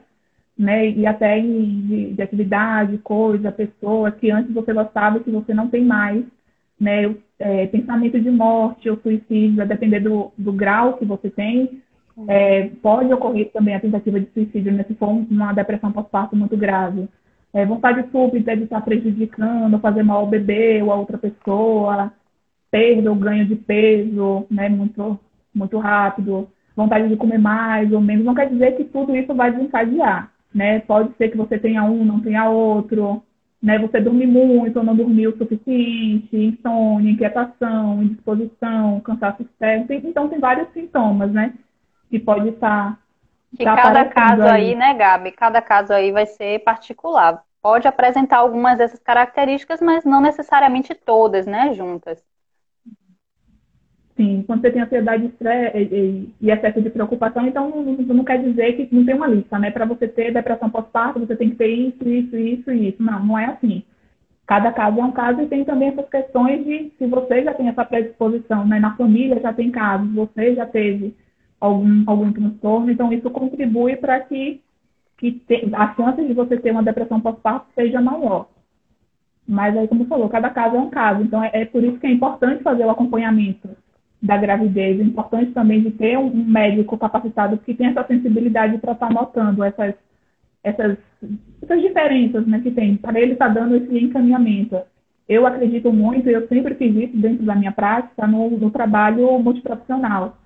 né? 0.58 0.90
E 0.90 1.06
até 1.06 1.40
de, 1.40 2.12
de 2.12 2.22
atividade, 2.22 2.98
coisa, 2.98 3.52
pessoa 3.52 4.10
que 4.10 4.30
antes 4.30 4.52
você 4.52 4.72
gostava 4.72 5.20
que 5.20 5.30
você 5.30 5.54
não 5.54 5.68
tem 5.68 5.84
mais, 5.84 6.24
né? 6.78 7.14
É, 7.38 7.66
pensamento 7.68 8.20
de 8.20 8.30
morte 8.30 8.90
ou 8.90 8.98
suicídio, 8.98 9.56
vai 9.56 9.66
depender 9.66 10.00
do, 10.00 10.30
do 10.36 10.52
grau 10.52 10.98
que 10.98 11.04
você 11.04 11.30
tem. 11.30 11.80
É, 12.28 12.68
pode 12.82 13.12
ocorrer 13.14 13.50
também 13.50 13.74
a 13.74 13.80
tentativa 13.80 14.20
de 14.20 14.28
suicídio, 14.32 14.72
né? 14.72 14.84
Se 14.84 14.94
for 14.94 15.08
uma 15.08 15.52
depressão 15.52 15.92
pós-parto 15.92 16.36
muito 16.36 16.56
grave. 16.56 17.08
É, 17.52 17.64
vontade 17.64 18.04
súbita 18.10 18.56
de 18.56 18.64
estar 18.64 18.80
prejudicando, 18.82 19.80
fazer 19.80 20.02
mal 20.02 20.20
ao 20.20 20.26
bebê 20.26 20.82
ou 20.82 20.92
a 20.92 20.96
outra 20.96 21.18
pessoa, 21.18 22.12
perda 22.70 23.10
ou 23.10 23.16
ganho 23.16 23.46
de 23.46 23.56
peso, 23.56 24.46
né, 24.50 24.68
muito, 24.68 25.18
muito 25.54 25.78
rápido, 25.78 26.48
vontade 26.74 27.08
de 27.08 27.16
comer 27.16 27.38
mais 27.38 27.92
ou 27.92 28.00
menos, 28.00 28.24
não 28.24 28.34
quer 28.34 28.48
dizer 28.48 28.76
que 28.76 28.84
tudo 28.84 29.14
isso 29.14 29.34
vai 29.34 29.50
desencadear, 29.50 30.30
né? 30.54 30.80
Pode 30.80 31.14
ser 31.16 31.28
que 31.28 31.36
você 31.36 31.58
tenha 31.58 31.82
um, 31.84 32.04
não 32.04 32.20
tenha 32.20 32.48
outro, 32.48 33.22
né? 33.62 33.78
Você 33.78 34.00
dorme 34.00 34.26
muito 34.26 34.78
ou 34.78 34.84
não 34.84 34.96
dormiu 34.96 35.30
o 35.30 35.36
suficiente, 35.36 36.36
insônia, 36.36 37.10
inquietação, 37.10 38.02
indisposição, 38.02 39.00
cansaço 39.00 39.42
externo, 39.42 39.86
então 39.90 40.28
tem 40.28 40.38
vários 40.38 40.72
sintomas, 40.72 41.30
né? 41.32 41.54
Que 42.08 42.18
pode 42.18 42.48
estar 42.48 42.98
que 43.56 43.64
tá 43.64 43.76
cada 43.76 44.04
caso 44.04 44.42
aí, 44.42 44.70
aí, 44.70 44.74
né, 44.74 44.94
Gabi? 44.94 45.32
Cada 45.32 45.60
caso 45.60 45.92
aí 45.92 46.12
vai 46.12 46.26
ser 46.26 46.60
particular. 46.60 47.42
Pode 47.60 47.86
apresentar 47.86 48.38
algumas 48.38 48.78
dessas 48.78 49.00
características, 49.00 49.80
mas 49.80 50.04
não 50.04 50.20
necessariamente 50.20 50.94
todas, 50.94 51.46
né, 51.46 51.74
juntas. 51.74 52.24
Sim, 54.20 54.44
quando 54.46 54.60
você 54.60 54.70
tem 54.70 54.82
ansiedade 54.82 55.32
e, 55.74 56.28
e 56.42 56.50
excesso 56.50 56.82
de 56.82 56.90
preocupação, 56.90 57.46
então 57.46 57.70
não, 57.70 57.82
não, 57.84 58.22
quer 58.22 58.36
dizer 58.42 58.74
que 58.74 58.94
não 58.94 59.02
tem 59.02 59.14
uma 59.14 59.26
lista, 59.26 59.58
né? 59.58 59.70
Para 59.70 59.86
você 59.86 60.06
ter 60.06 60.30
depressão 60.30 60.68
pós-parto, 60.68 61.20
você 61.20 61.34
tem 61.34 61.48
que 61.48 61.56
ter 61.56 61.68
isso, 61.68 62.06
isso, 62.06 62.36
isso 62.36 62.70
e 62.70 62.88
isso. 62.90 63.02
Não, 63.02 63.24
não 63.24 63.38
é 63.38 63.46
assim. 63.46 63.82
Cada 64.46 64.72
caso 64.72 65.00
é 65.00 65.04
um 65.04 65.12
caso 65.12 65.40
e 65.40 65.46
tem 65.46 65.64
também 65.64 65.88
essas 65.88 66.06
questões 66.10 66.62
de 66.66 66.92
se 66.98 67.06
você 67.06 67.44
já 67.44 67.54
tem 67.54 67.68
essa 67.68 67.82
predisposição, 67.82 68.66
né? 68.66 68.78
Na 68.78 68.94
família 68.94 69.40
já 69.40 69.54
tem 69.54 69.70
casos, 69.70 70.12
você 70.12 70.54
já 70.54 70.66
teve 70.66 71.16
algum, 71.58 72.04
algum 72.06 72.30
transtorno, 72.30 72.90
então 72.90 73.10
isso 73.10 73.30
contribui 73.30 73.96
para 73.96 74.20
que, 74.20 74.60
que 75.16 75.32
te, 75.32 75.66
a 75.72 75.94
chance 75.94 76.22
de 76.22 76.34
você 76.34 76.58
ter 76.58 76.72
uma 76.72 76.82
depressão 76.82 77.22
pós-parto 77.22 77.68
seja 77.74 78.02
maior. 78.02 78.50
Mas 79.48 79.74
aí, 79.78 79.88
como 79.88 80.04
falou, 80.04 80.28
cada 80.28 80.50
caso 80.50 80.76
é 80.76 80.78
um 80.78 80.90
caso, 80.90 81.22
então 81.22 81.42
é, 81.42 81.50
é 81.54 81.64
por 81.64 81.82
isso 81.82 81.98
que 81.98 82.06
é 82.06 82.10
importante 82.10 82.62
fazer 82.62 82.84
o 82.84 82.90
acompanhamento 82.90 83.70
da 84.22 84.36
gravidez. 84.36 85.00
É 85.00 85.02
importante 85.02 85.52
também 85.52 85.82
de 85.82 85.90
ter 85.90 86.18
um 86.18 86.30
médico 86.30 86.98
capacitado 86.98 87.58
que 87.58 87.74
tenha 87.74 87.90
essa 87.90 88.06
sensibilidade 88.06 88.78
para 88.78 88.92
estar 88.92 89.08
tá 89.08 89.12
notando 89.12 89.64
essas, 89.64 89.94
essas, 90.62 90.98
essas 91.62 91.80
diferenças 91.80 92.46
né, 92.46 92.60
que 92.60 92.70
tem, 92.70 92.96
para 92.96 93.20
ele 93.20 93.32
estar 93.32 93.48
tá 93.48 93.54
dando 93.54 93.76
esse 93.76 93.98
encaminhamento. 93.98 94.80
Eu 95.28 95.46
acredito 95.46 95.92
muito, 95.92 96.28
eu 96.28 96.46
sempre 96.48 96.74
fiz 96.74 96.94
isso 96.94 97.16
dentro 97.16 97.44
da 97.44 97.54
minha 97.54 97.72
prática, 97.72 98.26
no, 98.26 98.50
no 98.50 98.70
trabalho 98.70 99.38
multiprofissional, 99.38 100.36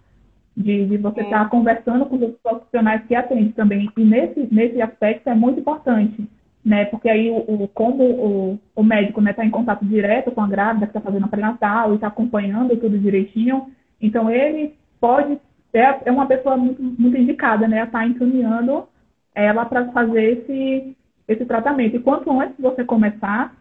de, 0.56 0.86
de 0.86 0.96
você 0.98 1.22
estar 1.22 1.44
tá 1.44 1.48
conversando 1.48 2.06
com 2.06 2.16
os 2.16 2.34
profissionais 2.42 3.02
que 3.06 3.14
atendem 3.14 3.50
também. 3.52 3.90
E 3.96 4.04
nesse, 4.04 4.46
nesse 4.52 4.80
aspecto 4.80 5.28
é 5.28 5.34
muito 5.34 5.60
importante 5.60 6.28
né? 6.64 6.86
Porque 6.86 7.08
aí, 7.08 7.30
o, 7.30 7.64
o 7.64 7.68
como 7.68 8.02
o, 8.04 8.58
o 8.74 8.82
médico 8.82 9.20
está 9.20 9.30
né, 9.30 9.32
tá 9.34 9.44
em 9.44 9.50
contato 9.50 9.84
direto 9.84 10.32
com 10.32 10.40
a 10.40 10.48
grávida 10.48 10.86
que 10.86 10.90
está 10.90 11.00
fazendo 11.00 11.26
a 11.26 11.28
pré-natal 11.28 11.92
e 11.92 11.96
está 11.96 12.06
acompanhando 12.06 12.76
tudo 12.76 12.98
direitinho, 12.98 13.70
então 14.00 14.30
ele 14.30 14.74
pode 14.98 15.38
é, 15.74 16.02
é 16.06 16.12
uma 16.12 16.26
pessoa 16.26 16.56
muito, 16.56 16.80
muito 16.82 17.16
indicada, 17.16 17.66
né? 17.66 17.82
A 17.82 17.84
estar 17.84 17.98
tá 17.98 18.06
encaminhando 18.06 18.88
ela 19.34 19.66
para 19.66 19.90
fazer 19.90 20.38
esse, 20.38 20.96
esse 21.26 21.44
tratamento. 21.44 21.96
E 21.96 22.00
quanto 22.00 22.30
antes 22.40 22.58
você 22.58 22.84
começar, 22.84 23.54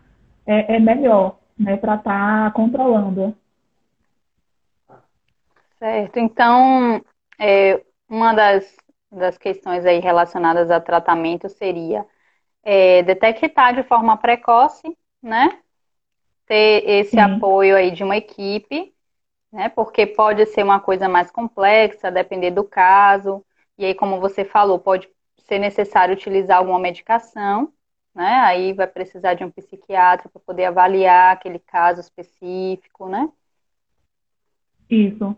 é, 0.45 0.75
é 0.75 0.79
melhor, 0.79 1.39
né? 1.57 1.75
Para 1.75 1.95
estar 1.95 2.45
tá 2.45 2.51
controlando. 2.51 3.35
Certo. 5.79 6.17
Então, 6.17 7.03
é, 7.39 7.81
uma 8.07 8.33
das, 8.33 8.77
das 9.11 9.37
questões 9.37 9.83
aí 9.85 9.99
relacionadas 9.99 10.69
a 10.69 10.79
tratamento 10.79 11.49
seria 11.49 12.05
é, 12.63 13.03
detectar 13.03 13.75
de 13.75 13.83
forma 13.83 14.17
precoce, 14.17 14.97
né? 15.21 15.59
Ter 16.45 16.83
esse 16.89 17.11
Sim. 17.11 17.19
apoio 17.19 17.75
aí 17.75 17.91
de 17.91 18.03
uma 18.03 18.17
equipe, 18.17 18.93
né? 19.51 19.69
Porque 19.69 20.05
pode 20.07 20.45
ser 20.47 20.63
uma 20.63 20.79
coisa 20.79 21.07
mais 21.07 21.29
complexa, 21.31 22.11
depender 22.11 22.51
do 22.51 22.63
caso. 22.63 23.45
E 23.77 23.85
aí, 23.85 23.95
como 23.95 24.19
você 24.19 24.43
falou, 24.45 24.79
pode 24.79 25.09
ser 25.37 25.59
necessário 25.59 26.13
utilizar 26.13 26.57
alguma 26.57 26.79
medicação, 26.79 27.71
né? 28.15 28.39
Aí 28.45 28.73
vai 28.73 28.87
precisar 28.87 29.33
de 29.33 29.43
um 29.43 29.51
psiquiatra 29.51 30.29
para 30.29 30.41
poder 30.41 30.65
avaliar 30.65 31.33
aquele 31.33 31.59
caso 31.59 31.99
específico, 32.01 33.07
né? 33.09 33.29
Isso. 34.89 35.35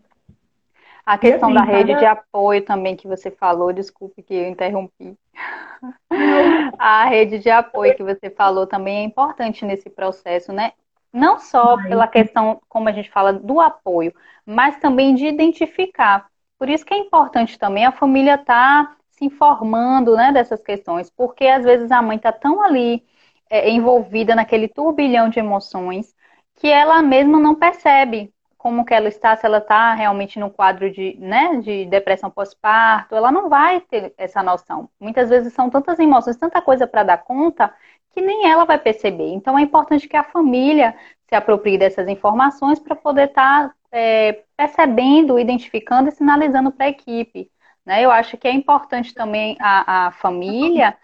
A 1.06 1.18
questão 1.18 1.50
assim, 1.50 1.58
da 1.60 1.64
rede 1.64 1.90
cada... 1.90 2.00
de 2.00 2.06
apoio 2.06 2.66
também 2.66 2.96
que 2.96 3.08
você 3.08 3.30
falou, 3.30 3.72
desculpe 3.72 4.24
que 4.24 4.34
eu 4.34 4.50
interrompi. 4.50 5.16
a 6.80 7.06
rede 7.06 7.38
de 7.38 7.50
apoio 7.50 7.96
que 7.96 8.04
você 8.04 8.30
falou 8.30 8.66
também 8.66 8.98
é 8.98 9.04
importante 9.04 9.64
nesse 9.64 9.90
processo, 9.90 10.52
né? 10.52 10.72
Não 11.14 11.40
só 11.40 11.78
Ai. 11.78 11.90
pela 11.90 12.08
questão, 12.08 12.60
como 12.68 12.90
a 12.90 12.92
gente 12.92 13.12
fala, 13.12 13.32
do 13.32 13.62
apoio, 13.62 14.14
mas 14.46 14.78
também 14.80 15.14
de 15.14 15.28
identificar. 15.28 16.26
Por 16.58 16.70
isso 16.70 16.86
que 16.86 16.94
é 16.94 16.98
importante 16.98 17.60
também 17.60 17.86
a 17.86 17.92
família 17.92 18.36
estar 18.36 18.86
tá 18.86 18.96
se 19.12 19.26
informando 19.26 20.16
né, 20.16 20.32
dessas 20.32 20.62
questões, 20.62 21.10
porque 21.10 21.46
às 21.46 21.64
vezes 21.64 21.92
a 21.92 22.02
mãe 22.02 22.18
está 22.18 22.32
tão 22.32 22.62
ali 22.62 23.04
é, 23.50 23.70
envolvida 23.70 24.36
naquele 24.36 24.68
turbilhão 24.68 25.30
de 25.30 25.40
emoções 25.40 26.14
que 26.56 26.68
ela 26.68 27.02
mesma 27.02 27.40
não 27.40 27.56
percebe 27.56 28.34
como 28.66 28.84
que 28.84 28.96
ela 28.96 29.08
está, 29.08 29.38
se 29.38 29.46
ela 29.46 29.60
está 29.60 29.94
realmente 29.94 30.40
no 30.40 30.50
quadro 30.50 30.90
de, 30.90 31.16
né, 31.20 31.58
de 31.62 31.86
depressão 31.86 32.32
pós-parto, 32.32 33.16
ela 33.16 33.32
não 33.32 33.48
vai 33.48 33.80
ter 33.80 34.12
essa 34.18 34.42
noção. 34.42 34.90
Muitas 35.00 35.30
vezes 35.30 35.54
são 35.54 35.70
tantas 35.70 36.00
emoções, 36.00 36.36
tanta 36.36 36.60
coisa 36.64 36.88
para 36.88 37.04
dar 37.04 37.20
conta, 37.20 37.72
que 38.12 38.22
nem 38.22 38.50
ela 38.50 38.66
vai 38.66 38.80
perceber. 38.80 39.28
Então 39.34 39.56
é 39.56 39.62
importante 39.62 40.08
que 40.10 40.18
a 40.18 40.24
família 40.24 40.96
se 41.30 41.36
aproprie 41.36 41.78
dessas 41.78 42.08
informações 42.08 42.80
para 42.80 42.96
poder 42.96 43.28
estar 43.30 43.70
tá, 43.70 43.76
é, 43.92 44.44
percebendo, 44.58 45.38
identificando 45.38 46.10
e 46.10 46.12
sinalizando 46.12 46.72
para 46.72 46.88
a 46.88 46.90
equipe. 46.90 47.52
Né? 47.86 48.04
Eu 48.04 48.10
acho 48.10 48.36
que 48.36 48.48
é 48.48 48.52
importante 48.52 49.14
também 49.14 49.58
a, 49.60 50.08
a 50.08 50.12
família 50.12 50.98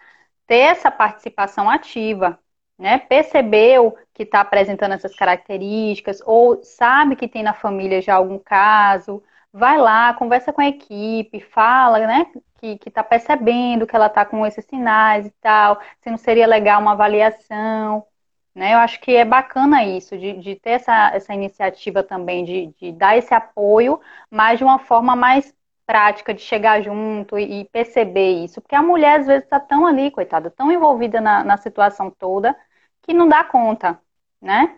ter 0.48 0.56
essa 0.56 0.90
participação 0.90 1.70
ativa 1.70 2.36
né, 2.78 2.98
percebeu 2.98 3.96
que 4.14 4.22
está 4.24 4.40
apresentando 4.40 4.92
essas 4.92 5.14
características, 5.14 6.20
ou 6.24 6.62
sabe 6.62 7.16
que 7.16 7.28
tem 7.28 7.42
na 7.42 7.54
família 7.54 8.00
já 8.02 8.14
algum 8.14 8.38
caso, 8.38 9.22
vai 9.52 9.78
lá, 9.78 10.14
conversa 10.14 10.52
com 10.52 10.60
a 10.60 10.68
equipe, 10.68 11.40
fala, 11.40 11.98
né, 12.06 12.26
que 12.60 12.78
está 12.86 13.02
percebendo 13.02 13.86
que 13.86 13.96
ela 13.96 14.06
está 14.06 14.24
com 14.24 14.46
esses 14.46 14.64
sinais 14.64 15.26
e 15.26 15.30
tal, 15.40 15.80
se 16.00 16.10
não 16.10 16.16
seria 16.16 16.46
legal 16.46 16.80
uma 16.80 16.92
avaliação, 16.92 18.04
né, 18.54 18.74
eu 18.74 18.78
acho 18.78 19.00
que 19.00 19.16
é 19.16 19.24
bacana 19.24 19.84
isso, 19.84 20.16
de, 20.18 20.34
de 20.34 20.56
ter 20.56 20.72
essa, 20.72 21.10
essa 21.14 21.34
iniciativa 21.34 22.02
também, 22.02 22.44
de, 22.44 22.66
de 22.78 22.92
dar 22.92 23.16
esse 23.16 23.34
apoio, 23.34 24.00
mas 24.30 24.58
de 24.58 24.64
uma 24.64 24.78
forma 24.78 25.16
mais 25.16 25.54
prática 25.92 26.32
de 26.32 26.40
chegar 26.40 26.82
junto 26.82 27.38
e, 27.38 27.66
perceber 27.66 28.42
isso. 28.42 28.62
Porque 28.62 28.74
a 28.74 28.82
mulher, 28.82 29.20
às 29.20 29.26
vezes, 29.26 29.44
está 29.44 29.60
tão 29.60 29.86
ali, 29.86 30.10
coitada, 30.10 30.50
tão 30.50 30.72
envolvida 30.72 31.20
na, 31.20 31.44
na 31.44 31.58
situação 31.58 32.10
toda, 32.10 32.56
que 33.02 33.12
não 33.12 33.28
dá 33.28 33.44
conta, 33.44 34.00
né? 34.40 34.74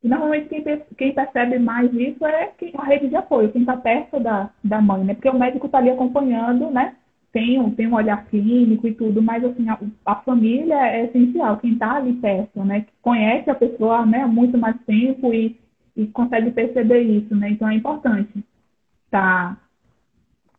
Normalmente 0.00 0.48
quem, 0.48 0.82
quem 0.96 1.12
percebe 1.12 1.58
mais 1.58 1.92
isso 1.92 2.24
é 2.24 2.52
a 2.76 2.84
rede 2.84 3.08
de 3.08 3.16
apoio, 3.16 3.50
quem 3.50 3.62
está 3.62 3.76
perto 3.76 4.20
da, 4.20 4.48
da 4.62 4.80
mãe, 4.80 5.02
né? 5.02 5.14
Porque 5.14 5.28
o 5.28 5.36
médico 5.36 5.66
está 5.66 5.78
ali 5.78 5.90
acompanhando, 5.90 6.70
né? 6.70 6.94
Tem 7.32 7.58
um, 7.58 7.68
tem 7.74 7.88
um 7.88 7.94
olhar 7.94 8.26
clínico 8.26 8.86
e 8.86 8.94
tudo, 8.94 9.20
mas 9.20 9.44
assim, 9.44 9.68
a, 9.68 9.76
a 10.06 10.14
família 10.22 10.86
é 10.86 11.06
essencial, 11.06 11.56
quem 11.56 11.72
está 11.72 11.96
ali 11.96 12.12
perto, 12.12 12.64
né? 12.64 12.82
Que 12.82 12.92
conhece 13.02 13.50
a 13.50 13.56
pessoa 13.56 14.06
né, 14.06 14.22
há 14.22 14.28
muito 14.28 14.56
mais 14.56 14.76
tempo 14.86 15.34
e, 15.34 15.58
e 15.96 16.06
consegue 16.06 16.52
perceber 16.52 17.00
isso, 17.00 17.34
né? 17.34 17.50
Então 17.50 17.68
é 17.68 17.74
importante 17.74 18.44
tá, 19.10 19.56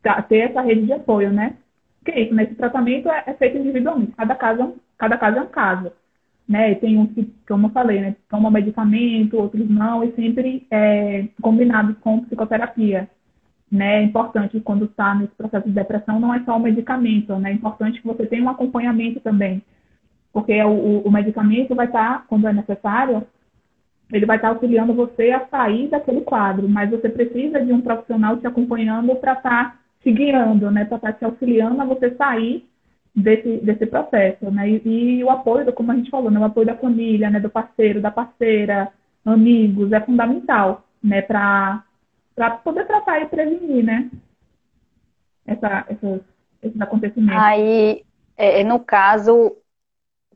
tá, 0.01 0.21
ter 0.21 0.49
essa 0.49 0.61
rede 0.61 0.85
de 0.85 0.93
apoio, 0.93 1.31
né? 1.31 1.57
É 2.05 2.21
isso, 2.21 2.33
né? 2.33 2.43
Esse 2.43 2.55
tratamento 2.55 3.09
é, 3.09 3.23
é 3.27 3.33
feito 3.33 3.57
individualmente, 3.57 4.13
cada 4.13 4.35
caso, 4.35 4.75
cada 4.97 5.17
caso 5.17 5.37
é 5.37 5.41
um 5.41 5.47
caso 5.47 5.91
né? 6.49 6.73
Tem 6.75 6.97
uns 6.97 7.13
que, 7.13 7.31
como 7.47 7.67
eu 7.67 7.71
falei, 7.71 8.01
né? 8.01 8.15
Tomam 8.27 8.49
medicamento, 8.49 9.37
outros 9.37 9.69
não, 9.69 10.03
e 10.03 10.11
sempre 10.13 10.65
é, 10.71 11.27
combinados 11.39 11.95
com 11.99 12.21
psicoterapia. 12.21 13.07
Né? 13.71 13.99
É 13.99 14.03
importante 14.03 14.59
quando 14.61 14.85
está 14.85 15.13
nesse 15.13 15.35
processo 15.35 15.67
de 15.67 15.75
depressão, 15.75 16.19
não 16.19 16.33
é 16.33 16.43
só 16.43 16.57
o 16.57 16.59
medicamento, 16.59 17.37
né? 17.37 17.51
É 17.51 17.53
importante 17.53 18.01
que 18.01 18.07
você 18.07 18.25
tenha 18.25 18.43
um 18.43 18.49
acompanhamento 18.49 19.19
também. 19.19 19.61
Porque 20.33 20.59
o, 20.63 21.01
o 21.01 21.11
medicamento 21.11 21.75
vai 21.75 21.85
estar, 21.85 22.19
tá, 22.19 22.25
quando 22.27 22.47
é 22.47 22.53
necessário, 22.53 23.27
ele 24.11 24.25
vai 24.25 24.37
estar 24.37 24.49
tá 24.49 24.53
auxiliando 24.53 24.93
você 24.93 25.31
a 25.31 25.45
sair 25.47 25.87
daquele 25.87 26.21
quadro, 26.21 26.67
mas 26.67 26.89
você 26.89 27.09
precisa 27.09 27.63
de 27.63 27.71
um 27.71 27.81
profissional 27.81 28.37
te 28.37 28.47
acompanhando 28.47 29.15
para 29.15 29.33
estar 29.33 29.71
tá 29.71 29.79
te 30.01 30.11
guiando, 30.11 30.71
né? 30.71 30.85
Para 30.85 30.97
estar 30.97 31.13
te 31.13 31.25
auxiliando 31.25 31.81
a 31.81 31.85
você 31.85 32.15
sair 32.15 32.67
desse, 33.15 33.57
desse 33.57 33.85
processo, 33.85 34.49
né? 34.49 34.69
E, 34.69 35.19
e, 35.19 35.23
o 35.23 35.29
apoio, 35.29 35.71
como 35.73 35.91
a 35.91 35.95
gente 35.95 36.09
falou, 36.09 36.31
né? 36.31 36.39
o 36.39 36.45
apoio 36.45 36.65
da 36.65 36.75
família, 36.75 37.29
né? 37.29 37.39
do 37.39 37.49
parceiro, 37.49 38.01
da 38.01 38.09
parceira, 38.09 38.91
amigos, 39.23 39.91
é 39.91 39.99
fundamental, 39.99 40.83
né? 41.03 41.21
Para 41.21 41.83
poder 42.63 42.87
tratar 42.87 43.21
e 43.21 43.27
prevenir, 43.27 43.83
né? 43.83 44.09
Essa, 45.45 45.85
esses 46.63 46.81
acontecimentos. 46.81 47.41
Aí, 47.41 48.03
é, 48.37 48.63
no 48.63 48.79
caso, 48.79 49.55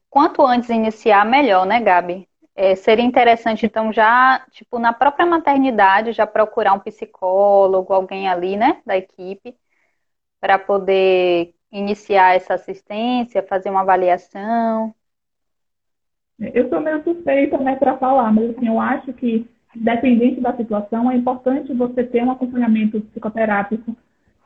quanto 0.09 0.45
antes 0.45 0.69
iniciar, 0.69 1.25
melhor, 1.25 1.65
né, 1.65 1.79
Gabi? 1.79 2.27
É, 2.55 2.75
seria 2.75 3.03
interessante, 3.03 3.65
então, 3.65 3.91
já, 3.91 4.45
tipo, 4.51 4.77
na 4.77 4.93
própria 4.93 5.25
maternidade, 5.25 6.11
já 6.11 6.27
procurar 6.27 6.73
um 6.73 6.79
psicólogo, 6.79 7.93
alguém 7.93 8.27
ali, 8.29 8.55
né, 8.55 8.81
da 8.85 8.95
equipe, 8.95 9.55
para 10.39 10.59
poder 10.59 11.55
iniciar 11.71 12.35
essa 12.35 12.53
assistência, 12.53 13.41
fazer 13.41 13.71
uma 13.71 13.81
avaliação? 13.81 14.93
Eu 16.37 16.69
sou 16.69 16.79
meio 16.79 17.03
suspeita, 17.03 17.57
né, 17.57 17.75
para 17.75 17.97
falar, 17.97 18.31
mas 18.31 18.51
assim, 18.51 18.67
eu 18.67 18.79
acho 18.79 19.11
que, 19.13 19.47
dependente 19.75 20.39
da 20.39 20.55
situação, 20.55 21.09
é 21.09 21.15
importante 21.15 21.73
você 21.73 22.03
ter 22.03 22.23
um 22.23 22.31
acompanhamento 22.31 23.01
psicoterápico, 23.01 23.95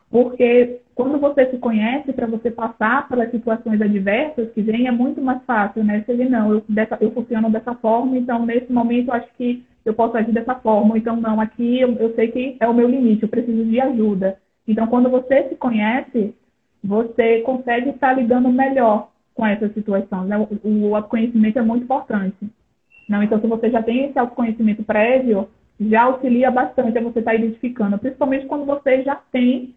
porque 0.10 0.82
quando 0.96 1.20
você 1.20 1.50
se 1.52 1.58
conhece, 1.58 2.14
para 2.14 2.28
você 2.28 2.50
passar 2.50 3.08
pelas 3.08 3.30
situações 3.30 3.82
adversas 3.82 4.52
que 4.52 4.62
vêm, 4.62 4.88
é 4.88 4.92
muito 4.92 5.22
mais 5.22 5.44
fácil, 5.44 5.84
né? 5.84 6.04
Você 6.06 6.16
diz, 6.16 6.30
não, 6.30 6.54
eu, 6.54 6.64
dessa, 6.68 6.98
eu 7.02 7.12
funciono 7.12 7.52
dessa 7.52 7.76
forma, 7.76 8.18
então 8.18 8.46
nesse 8.46 8.72
momento 8.72 9.10
eu 9.10 9.14
acho 9.14 9.28
que 9.38 9.64
eu 9.86 9.94
posso 9.94 10.18
agir 10.18 10.32
dessa 10.32 10.56
forma, 10.56 10.98
então 10.98 11.16
não, 11.16 11.40
aqui 11.40 11.80
eu, 11.80 11.94
eu 11.94 12.14
sei 12.16 12.30
que 12.30 12.58
é 12.60 12.68
o 12.68 12.74
meu 12.74 12.90
limite, 12.90 13.24
eu 13.24 13.30
preciso 13.30 13.64
de 13.64 13.80
ajuda. 13.80 14.38
Então, 14.68 14.86
quando 14.88 15.10
você 15.10 15.48
se 15.48 15.56
conhece, 15.56 16.36
você 16.84 17.42
consegue 17.42 17.92
estar 17.92 18.14
lidando 18.14 18.50
melhor 18.50 19.10
com 19.34 19.46
essas 19.46 19.74
situações. 19.74 20.28
Né? 20.28 20.48
O, 20.64 20.96
autoconhecimento 20.96 21.60
é 21.60 21.62
muito 21.62 21.84
importante. 21.84 22.36
Não? 23.08 23.24
Então, 23.24 23.40
se 23.40 23.48
você 23.48 23.70
já 23.70 23.82
tem 23.82 24.06
esse 24.06 24.20
autoconhecimento 24.20 24.84
prévio, 24.84 25.48
já 25.80 26.04
auxilia 26.04 26.52
bastante 26.52 26.98
a 26.98 27.02
você 27.02 27.20
estar 27.20 27.36
identificando, 27.36 27.98
principalmente 27.98 28.48
quando 28.48 28.66
você 28.66 29.04
já 29.04 29.16
tem 29.32 29.76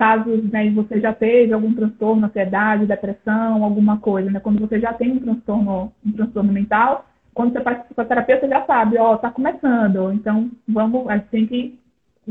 casos, 0.00 0.42
né, 0.50 0.70
você 0.70 0.98
já 0.98 1.12
teve 1.12 1.52
algum 1.52 1.74
transtorno, 1.74 2.24
ansiedade, 2.24 2.86
depressão, 2.86 3.62
alguma 3.62 3.98
coisa, 3.98 4.30
né? 4.30 4.40
Quando 4.40 4.58
você 4.58 4.80
já 4.80 4.94
tem 4.94 5.12
um 5.12 5.20
transtorno, 5.20 5.92
um 6.06 6.12
transtorno 6.12 6.50
mental, 6.50 7.04
quando 7.34 7.52
você 7.52 7.60
faz 7.60 7.82
psicoterapia, 7.84 8.40
você 8.40 8.48
já 8.48 8.64
sabe, 8.64 8.96
ó, 8.96 9.18
tá 9.18 9.30
começando. 9.30 10.10
Então, 10.12 10.50
vamos, 10.66 11.06
a 11.06 11.18
gente 11.18 11.28
tem 11.28 11.46
que 11.46 11.78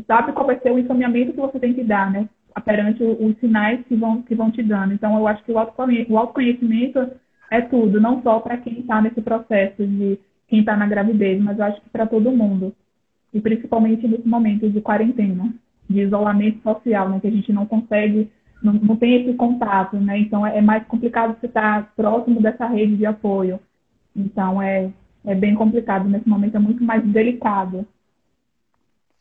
sabe 0.08 0.32
qual 0.32 0.48
vai 0.48 0.60
ser 0.60 0.72
o 0.72 0.80
encaminhamento 0.80 1.34
que 1.34 1.40
você 1.40 1.60
tem 1.60 1.76
que 1.76 1.84
dar, 1.84 2.10
né? 2.10 2.28
perante 2.66 3.04
os 3.04 3.38
sinais 3.40 3.86
que 3.88 3.96
vão, 3.96 4.22
que 4.22 4.36
vão 4.36 4.52
te 4.52 4.62
dando. 4.64 4.94
Então, 4.94 5.18
eu 5.18 5.28
acho 5.28 5.44
que 5.44 5.52
o 5.52 5.58
autoconhecimento 6.18 7.00
é 7.50 7.62
tudo, 7.62 8.02
não 8.02 8.22
só 8.22 8.40
para 8.40 8.58
quem 8.58 8.80
está 8.80 9.02
nesse 9.02 9.22
processo 9.22 9.86
de 9.86 10.20
quem 10.48 10.60
está 10.60 10.76
na 10.76 10.88
gravidez, 10.88 11.42
mas 11.42 11.58
eu 11.58 11.66
acho 11.66 11.82
que 11.82 11.90
para 11.90 12.06
todo 12.06 12.32
mundo. 12.32 12.76
E 13.34 13.40
principalmente 13.40 14.08
nesse 14.08 14.28
momento 14.28 14.70
de 14.70 14.82
quarentena, 14.82 15.54
de 15.90 16.02
isolamento 16.02 16.62
social, 16.62 17.10
né, 17.10 17.20
que 17.20 17.28
a 17.28 17.32
gente 17.32 17.52
não 17.52 17.66
consegue, 17.66 18.32
não, 18.62 18.74
não 18.74 18.96
tem 18.96 19.16
esse 19.16 19.34
contato, 19.34 19.98
né? 19.98 20.20
Então 20.20 20.46
é, 20.46 20.58
é 20.58 20.62
mais 20.62 20.86
complicado 20.86 21.38
você 21.40 21.48
estar 21.48 21.84
tá 21.84 21.92
próximo 21.96 22.42
dessa 22.42 22.68
rede 22.68 22.96
de 22.96 23.06
apoio. 23.06 23.60
Então 24.16 24.62
é, 24.62 24.92
é 25.26 25.34
bem 25.34 25.56
complicado 25.56 26.08
nesse 26.08 26.30
momento, 26.30 26.56
é 26.56 26.60
muito 26.60 26.84
mais 26.84 27.04
delicado. 27.04 27.88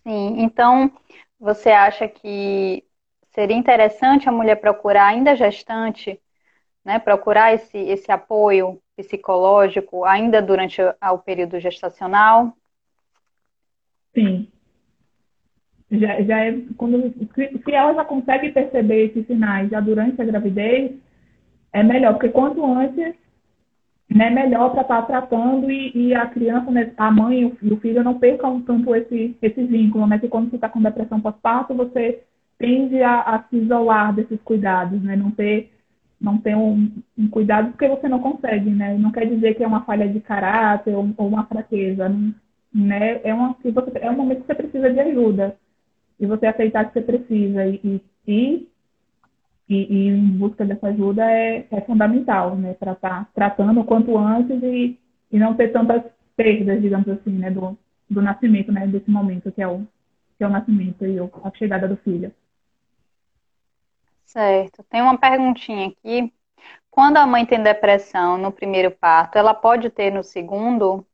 Sim, 0.07 0.43
então 0.43 0.91
você 1.41 1.71
acha 1.71 2.07
que 2.07 2.85
seria 3.31 3.57
interessante 3.57 4.29
a 4.29 4.33
mulher 4.33 4.57
procurar, 4.57 5.07
ainda 5.07 5.37
gestante, 5.37 6.21
né, 6.85 6.99
procurar 6.99 7.55
esse, 7.55 7.79
esse 7.79 8.11
apoio 8.11 8.81
psicológico 8.97 10.05
ainda 10.05 10.43
durante 10.43 10.81
o 10.83 11.19
período 11.19 11.61
gestacional? 11.61 12.53
Sim. 14.15 14.49
Já, 15.91 16.21
já 16.23 16.45
é, 16.45 16.59
quando, 16.77 17.13
se 17.35 17.73
ela 17.73 17.95
já 17.95 18.05
consegue 18.05 18.51
perceber 18.51 19.07
esses 19.07 19.27
sinais 19.27 19.71
já 19.71 19.81
durante 19.81 20.21
a 20.21 20.25
gravidez, 20.25 20.93
é 21.73 21.83
melhor, 21.83 22.13
porque 22.15 22.29
quanto 22.29 22.65
antes, 22.65 23.15
né, 24.11 24.31
melhor 24.31 24.71
para 24.71 24.83
estar 24.83 25.03
tá 25.03 25.07
tratando 25.07 25.71
e, 25.71 25.93
e, 25.95 26.15
a 26.15 26.27
criança, 26.27 26.71
né, 26.71 26.93
a 26.97 27.11
mãe 27.11 27.57
e 27.63 27.73
o 27.73 27.77
filho 27.79 28.05
não 28.05 28.19
percam 28.19 28.61
tanto 28.63 28.95
esse, 28.95 29.37
esse 29.41 29.65
vínculo, 29.65 30.07
né, 30.07 30.19
que 30.19 30.29
quando 30.29 30.51
você 30.51 30.57
está 30.57 30.69
com 30.69 30.83
depressão 30.83 31.21
pós-parto, 31.21 31.75
você 31.75 32.23
tende 32.59 33.01
a, 33.03 33.21
a, 33.21 33.43
se 33.45 33.57
isolar 33.57 34.13
desses 34.15 34.41
cuidados, 34.43 35.01
né? 35.03 35.17
Não 35.17 35.31
ter, 35.31 35.73
não 36.21 36.39
ter 36.39 36.57
um, 36.57 36.91
um, 37.17 37.29
cuidado 37.29 37.71
porque 37.71 37.89
você 37.89 38.09
não 38.09 38.19
consegue, 38.19 38.69
né? 38.69 38.99
Não 38.99 39.13
quer 39.13 39.27
dizer 39.27 39.55
que 39.55 39.63
é 39.63 39.67
uma 39.67 39.85
falha 39.85 40.09
de 40.09 40.21
caráter 40.21 40.95
ou, 40.95 41.09
ou 41.17 41.29
uma 41.29 41.47
fraqueza, 41.47 42.09
né? 42.75 43.21
É, 43.23 43.33
uma, 43.33 43.57
você, 43.63 43.99
é 44.01 44.11
um 44.11 44.17
momento 44.17 44.41
que 44.41 44.47
você 44.47 44.55
precisa 44.55 44.93
de 44.93 45.01
ajuda 45.01 45.57
e 46.19 46.27
você 46.27 46.47
aceitar 46.47 46.87
que 46.87 46.95
você 46.95 47.01
precisa 47.01 47.67
e, 47.67 47.81
e, 47.85 48.03
e, 48.27 48.69
e 49.69 50.09
em 50.09 50.39
busca 50.39 50.65
dessa 50.65 50.89
ajuda 50.89 51.31
é, 51.31 51.67
é 51.71 51.81
fundamental, 51.83 52.57
né? 52.57 52.75
Para 52.75 52.93
estar 52.93 53.25
tá 53.25 53.29
tratando 53.35 53.81
o 53.81 53.85
quanto 53.85 54.17
antes 54.17 54.63
e, 54.63 54.99
e 55.31 55.39
não 55.39 55.55
ter 55.55 55.69
tantas 55.69 56.03
perdas, 56.37 56.81
digamos 56.81 57.09
assim, 57.09 57.31
né? 57.31 57.51
Do, 57.51 57.79
do 58.09 58.23
nascimento, 58.23 58.73
né? 58.73 58.87
Desse 58.87 59.11
momento 59.11 59.53
que 59.53 59.63
é 59.63 59.69
o, 59.69 59.87
que 60.37 60.45
é 60.45 60.47
o 60.47 60.51
nascimento 60.51 61.05
e 61.05 61.19
a 61.19 61.53
chegada 61.55 61.87
do 61.87 61.97
filho. 61.99 62.33
Certo. 64.25 64.85
Tem 64.91 65.01
uma 65.01 65.17
perguntinha 65.17 65.89
aqui. 65.89 66.33
Quando 66.91 67.17
a 67.17 67.27
mãe 67.27 67.47
tem 67.47 67.63
depressão 67.63 68.37
no 68.37 68.51
primeiro 68.51 68.91
parto, 68.91 69.39
ela 69.39 69.55
pode 69.55 69.89
ter 69.89 70.11
no 70.13 70.23
segundo? 70.23 71.07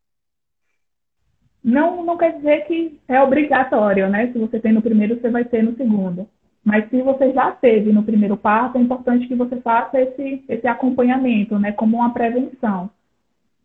Não, 1.64 2.05
não 2.05 2.18
quer 2.18 2.37
dizer 2.37 2.66
que 2.66 3.00
é 3.09 3.22
obrigatório, 3.22 4.11
né? 4.11 4.31
Se 4.31 4.38
você 4.38 4.61
tem 4.61 4.70
no 4.70 4.83
primeiro, 4.83 5.18
você 5.18 5.31
vai 5.31 5.46
ter 5.46 5.62
no 5.62 5.74
segundo. 5.74 6.29
Mas 6.62 6.88
se 6.90 7.00
você 7.00 7.33
já 7.33 7.53
teve 7.53 7.90
no 7.90 8.03
primeiro 8.03 8.37
parto, 8.37 8.77
é 8.77 8.81
importante 8.83 9.27
que 9.27 9.35
você 9.35 9.59
faça 9.62 9.98
esse, 9.98 10.44
esse 10.46 10.66
acompanhamento, 10.66 11.59
né? 11.59 11.72
Como 11.72 11.96
uma 11.96 12.12
prevenção. 12.12 12.90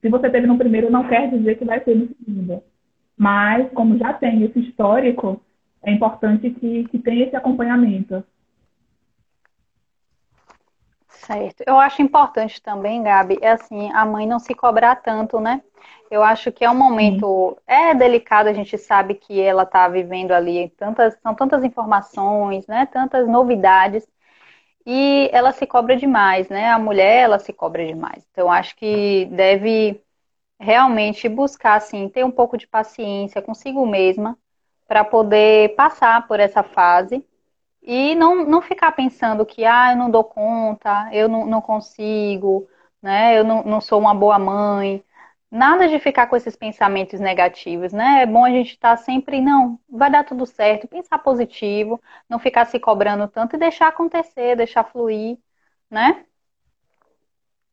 Se 0.01 0.07
você 0.07 0.29
teve 0.29 0.47
no 0.47 0.57
primeiro, 0.57 0.89
não 0.89 1.09
quer 1.09 1.29
dizer 1.29 1.57
que 1.57 1.65
vai 1.65 1.81
ter 1.81 1.93
no 1.95 2.07
segundo. 2.07 2.63
Mas, 3.17 3.69
como 3.73 3.97
já 3.97 4.13
tem 4.13 4.43
esse 4.43 4.59
histórico, 4.59 5.41
é 5.83 5.91
importante 5.91 6.49
que, 6.51 6.85
que 6.85 6.99
tenha 6.99 7.25
esse 7.25 7.35
acompanhamento. 7.35 8.23
Certo. 11.09 11.63
Eu 11.67 11.77
acho 11.77 12.01
importante 12.01 12.62
também, 12.62 13.03
Gabi, 13.03 13.38
é 13.41 13.51
assim, 13.51 13.91
a 13.93 14.05
mãe 14.05 14.25
não 14.25 14.39
se 14.39 14.55
cobrar 14.55 14.95
tanto, 14.95 15.39
né? 15.39 15.62
Eu 16.10 16.24
acho 16.24 16.52
que 16.52 16.65
é 16.65 16.69
um 16.69 16.76
momento, 16.76 17.58
é 17.67 17.93
delicado, 17.93 18.50
a 18.50 18.54
gente 18.54 18.78
sabe 18.78 19.13
que 19.15 19.39
ela 19.39 19.63
está 19.63 19.88
vivendo 19.88 20.32
ali, 20.32 20.69
tantas, 20.78 21.15
são 21.22 21.36
tantas 21.36 21.63
informações, 21.63 22.65
né? 22.67 22.86
Tantas 22.88 23.28
novidades, 23.28 24.08
e 24.86 25.30
ela 25.34 25.52
se 25.52 25.67
cobra 25.67 25.95
demais, 25.95 26.50
né? 26.50 26.69
A 26.69 26.80
mulher, 26.80 27.24
ela 27.24 27.39
se 27.39 27.54
cobra 27.54 27.86
demais. 27.86 28.26
Então, 28.32 28.52
acho 28.52 28.76
que 28.76 29.26
deve 29.28 30.02
realmente 30.60 31.30
buscar, 31.30 31.76
assim, 31.76 32.10
ter 32.10 32.24
um 32.26 32.32
pouco 32.32 32.58
de 32.58 32.67
paciência 32.67 33.41
consigo 33.41 33.86
mesma, 33.86 34.38
para 34.88 35.04
poder 35.06 35.76
passar 35.76 36.28
por 36.28 36.39
essa 36.39 36.63
fase 36.63 37.26
e 37.84 38.15
não, 38.15 38.45
não 38.45 38.62
ficar 38.62 38.91
pensando 38.93 39.45
que, 39.45 39.65
ah, 39.65 39.91
eu 39.93 39.98
não 39.98 40.12
dou 40.12 40.24
conta, 40.24 41.10
eu 41.13 41.30
não, 41.30 41.45
não 41.45 41.62
consigo, 41.62 42.67
né? 43.02 43.38
Eu 43.38 43.43
não, 43.43 43.63
não 43.63 43.82
sou 43.82 44.00
uma 44.00 44.13
boa 44.15 44.39
mãe. 44.39 45.04
Nada 45.51 45.88
de 45.88 45.97
ficar 45.99 46.27
com 46.27 46.35
esses 46.35 46.55
pensamentos 46.55 47.19
negativos, 47.19 47.91
né? 47.91 48.21
É 48.21 48.25
bom 48.25 48.45
a 48.45 48.51
gente 48.51 48.69
estar 48.69 48.95
tá 48.95 48.97
sempre, 48.97 49.41
não, 49.41 49.79
vai 49.89 50.12
dar 50.12 50.23
tudo 50.23 50.45
certo, 50.45 50.88
pensar 50.88 51.17
positivo, 51.19 51.99
não 52.29 52.38
ficar 52.38 52.65
se 52.65 52.79
cobrando 52.79 53.27
tanto 53.27 53.55
e 53.55 53.59
deixar 53.59 53.88
acontecer, 53.88 54.55
deixar 54.55 54.83
fluir, 54.83 55.39
né? 55.89 56.23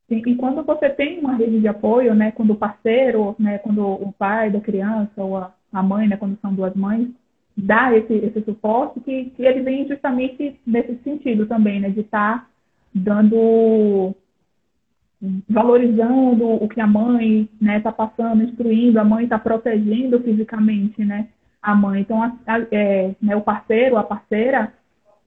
E 0.09 0.37
quando 0.37 0.63
você 0.63 0.89
tem 0.89 1.19
uma 1.19 1.35
rede 1.35 1.61
de 1.61 1.69
apoio, 1.69 2.15
né, 2.15 2.31
quando 2.31 2.53
o 2.53 2.57
parceiro, 2.57 3.35
né, 3.39 3.59
quando 3.59 3.85
o 3.85 4.13
pai 4.13 4.51
da 4.51 4.61
criança 4.61 5.23
ou 5.23 5.37
a, 5.37 5.53
a 5.73 5.83
mãe, 5.83 6.09
né, 6.09 6.17
quando 6.17 6.39
são 6.41 6.55
duas 6.55 6.75
mães, 6.75 7.09
dá 7.57 7.93
esse, 7.97 8.15
esse 8.15 8.41
suporte, 8.43 9.01
que, 9.01 9.31
que 9.31 9.43
ele 9.43 9.63
vem 9.63 9.87
justamente 9.89 10.61
nesse 10.65 10.97
sentido 11.03 11.47
também, 11.47 11.81
né, 11.81 11.91
de 11.91 12.01
estar 12.01 12.41
tá 12.41 12.49
dando 12.95 14.15
valorizando 15.49 16.47
o 16.47 16.69
que 16.69 16.81
a 16.81 16.87
mãe 16.87 17.43
está 17.43 17.65
né, 17.65 17.81
tá 17.81 17.93
passando, 17.93 18.43
instruindo, 18.43 19.01
a 19.01 19.05
mãe 19.05 19.25
está 19.25 19.39
protegendo 19.39 20.21
fisicamente 20.21 21.05
né, 21.05 21.29
a 21.63 21.75
mãe. 21.75 22.03
Então, 22.03 22.23
a, 22.23 22.37
a, 22.47 22.61
é, 22.71 23.15
né, 23.21 23.35
o 23.35 23.41
parceiro, 23.41 23.97
a 23.97 24.03
parceira, 24.03 24.73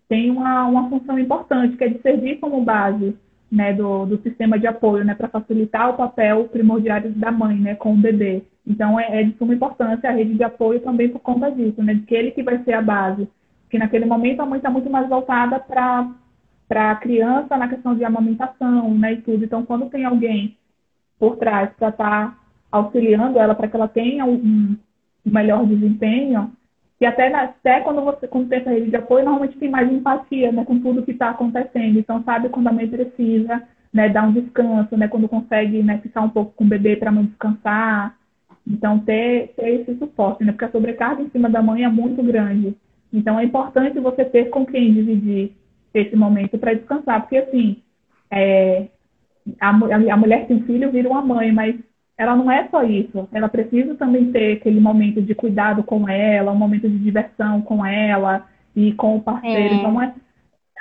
tem 0.08 0.32
uma, 0.32 0.65
uma 0.65 0.89
função 0.89 1.17
importante, 1.17 1.75
que 1.75 1.84
é 1.84 1.89
de 1.89 2.02
servir 2.02 2.38
como 2.38 2.63
base 2.63 3.15
né, 3.52 3.73
do, 3.73 4.06
do 4.06 4.21
sistema 4.21 4.60
de 4.60 4.67
apoio, 4.67 5.04
né, 5.04 5.15
para 5.15 5.28
facilitar 5.28 5.89
o 5.89 5.97
papel 5.97 6.45
primordial 6.45 7.02
da 7.15 7.32
mãe 7.32 7.58
né, 7.58 7.75
com 7.75 7.93
o 7.93 7.97
bebê. 7.97 8.43
Então, 8.65 8.99
é, 8.99 9.21
é, 9.21 9.23
de 9.23 9.36
suma 9.38 9.54
importância 9.54 10.10
a 10.10 10.13
rede 10.13 10.36
de 10.36 10.43
apoio 10.43 10.80
também 10.82 11.10
por 11.10 11.19
conta 11.19 11.49
disso, 11.49 11.82
né, 11.82 11.95
de 11.95 12.02
que 12.02 12.13
ele 12.13 12.32
que 12.32 12.43
vai 12.43 12.63
ser 12.63 12.73
a 12.73 12.82
base. 12.82 13.28
Que 13.69 13.78
naquele 13.78 14.06
momento 14.06 14.41
a 14.41 14.45
mãe 14.45 14.58
está 14.58 14.69
muito 14.69 14.89
mais 14.89 15.08
voltada 15.10 15.60
para 15.60 16.10
para 16.69 16.91
a 16.91 16.95
criança 16.95 17.58
na 17.58 17.67
questão 17.67 17.95
de 17.95 18.05
amamentação, 18.05 18.93
né, 18.93 19.13
e 19.13 19.21
tudo. 19.23 19.43
Então, 19.43 19.65
quando 19.65 19.89
tem 19.89 20.05
alguém 20.05 20.55
por 21.17 21.36
trás 21.36 21.71
para 21.77 21.89
estar 21.89 22.27
tá 22.27 22.38
auxiliando 22.71 23.39
ela 23.39 23.55
para 23.55 23.67
que 23.67 23.75
ela 23.75 23.88
tenha 23.88 24.23
um, 24.23 24.36
um, 24.36 24.77
melhor 25.25 25.65
desempenho, 25.65 26.51
e 27.01 27.05
até, 27.05 27.34
até 27.34 27.79
quando 27.82 28.01
você 28.01 28.27
quando 28.27 28.47
tem 28.47 28.60
essa 28.60 28.69
rede 28.69 28.91
de 28.91 28.95
apoio, 28.95 29.25
normalmente 29.25 29.58
tem 29.58 29.69
mais 29.69 29.91
empatia, 29.91 30.51
né, 30.51 30.63
com 30.63 30.79
tudo 30.79 31.01
que 31.01 31.12
está 31.12 31.32
acontecendo. 31.32 31.97
Então, 31.97 32.23
sabe 32.23 32.49
quando 32.49 32.67
a 32.67 32.71
mãe 32.71 32.88
precisa, 32.88 33.63
né, 33.91 34.08
dar 34.08 34.27
um 34.27 34.34
descanso, 34.34 34.95
né, 34.95 35.08
quando 35.08 35.27
consegue, 35.27 35.82
né, 35.82 35.97
ficar 35.97 36.21
um 36.21 36.29
pouco 36.29 36.53
com 36.53 36.65
o 36.65 36.67
bebê 36.67 36.95
para 36.95 37.10
a 37.10 37.12
mãe 37.12 37.25
descansar. 37.25 38.15
Então, 38.67 38.99
ter, 38.99 39.53
ter 39.55 39.82
esse 39.82 39.97
suporte, 39.97 40.43
né, 40.43 40.51
porque 40.51 40.65
a 40.65 40.71
sobrecarga 40.71 41.23
em 41.23 41.29
cima 41.32 41.49
da 41.49 41.63
mãe 41.63 41.84
é 41.84 41.89
muito 41.89 42.21
grande. 42.21 42.75
Então, 43.12 43.39
é 43.39 43.43
importante 43.43 43.99
você 43.99 44.23
ter 44.23 44.51
com 44.51 44.63
quem 44.63 44.93
dividir 44.93 45.55
esse 45.93 46.15
momento 46.15 46.58
para 46.58 46.73
descansar, 46.73 47.21
porque 47.21 47.38
assim, 47.38 47.82
é, 48.32 48.88
a, 49.60 49.69
a, 49.69 50.17
mulher 50.17 50.47
tem 50.47 50.62
filho 50.63 50.91
vira 50.91 51.10
uma 51.10 51.21
mãe, 51.21 51.52
mas 51.52 51.75
ela 52.17 52.36
não 52.36 52.52
é 52.52 52.67
só 52.69 52.84
isso. 52.84 53.28
Ela 53.32 53.47
precisa 53.47 53.95
também 53.95 54.32
ter 54.32 54.58
aquele 54.58 54.80
momento 54.80 55.21
de 55.21 55.34
cuidado 55.34 55.84
com 55.84 56.08
ela, 56.08 56.52
um 56.52 56.58
momento 56.58 56.89
de 56.89 56.97
diversão 56.99 57.62
com 57.62 57.86
ela 57.86 58.45
e 58.75 58.93
com 58.93 59.15
o 59.15 59.21
parceiro. 59.21 59.73
É. 59.73 59.78
Então, 59.78 60.02
é, 60.02 60.13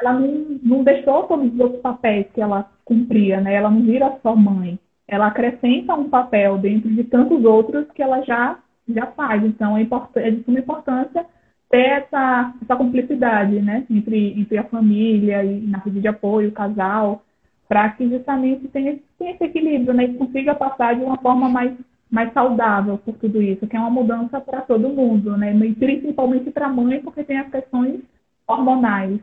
ela 0.01 0.15
não, 0.15 0.59
não 0.63 0.85
deixou 0.85 1.23
todos 1.25 1.53
os 1.53 1.61
outros 1.61 1.81
papéis 1.81 2.27
que 2.35 2.41
ela 2.41 2.69
cumpria, 2.85 3.41
né? 3.41 3.55
Ela 3.55 3.71
não 3.71 3.83
vira 3.83 4.19
só 4.23 4.35
mãe. 4.35 4.79
Ela 5.07 5.29
acrescenta 5.29 5.95
um 5.95 6.09
papel 6.09 6.59
dentro 6.59 6.91
de 6.91 7.05
tantos 7.05 7.45
outros 7.45 7.87
que 7.93 8.03
ela 8.03 8.21
já, 8.23 8.59
já 8.89 9.07
faz. 9.07 9.43
Então, 9.45 9.77
é, 9.77 9.87
é 10.17 10.31
de 10.31 10.43
suma 10.43 10.59
importância 10.59 11.25
ter 11.69 12.03
essa, 12.03 12.55
essa 12.63 12.77
cumplicidade 12.77 13.61
né, 13.61 13.87
entre, 13.91 14.41
entre 14.41 14.59
a 14.59 14.65
família 14.65 15.45
e 15.45 15.61
na 15.61 15.79
rede 15.79 16.01
de 16.01 16.09
apoio, 16.09 16.49
o 16.49 16.53
casal, 16.53 17.23
para 17.69 17.91
que 17.91 18.09
justamente 18.09 18.67
tenha, 18.69 18.99
tenha 19.19 19.33
esse 19.33 19.45
equilíbrio 19.45 19.93
né, 19.93 20.05
e 20.05 20.15
consiga 20.15 20.55
passar 20.55 20.95
de 20.95 21.03
uma 21.03 21.19
forma 21.19 21.49
mais, 21.49 21.77
mais 22.11 22.33
saudável 22.33 22.97
por 22.99 23.15
tudo 23.17 23.43
isso, 23.43 23.67
que 23.67 23.77
é 23.77 23.81
uma 23.81 23.91
mudança 23.91 24.41
para 24.41 24.63
todo 24.63 24.89
mundo, 24.89 25.37
né, 25.37 25.55
e 25.55 25.75
principalmente 25.75 26.51
para 26.51 26.67
a 26.67 26.73
mãe, 26.73 27.01
porque 27.01 27.23
tem 27.23 27.39
as 27.39 27.51
questões 27.51 28.01
hormonais. 28.47 29.21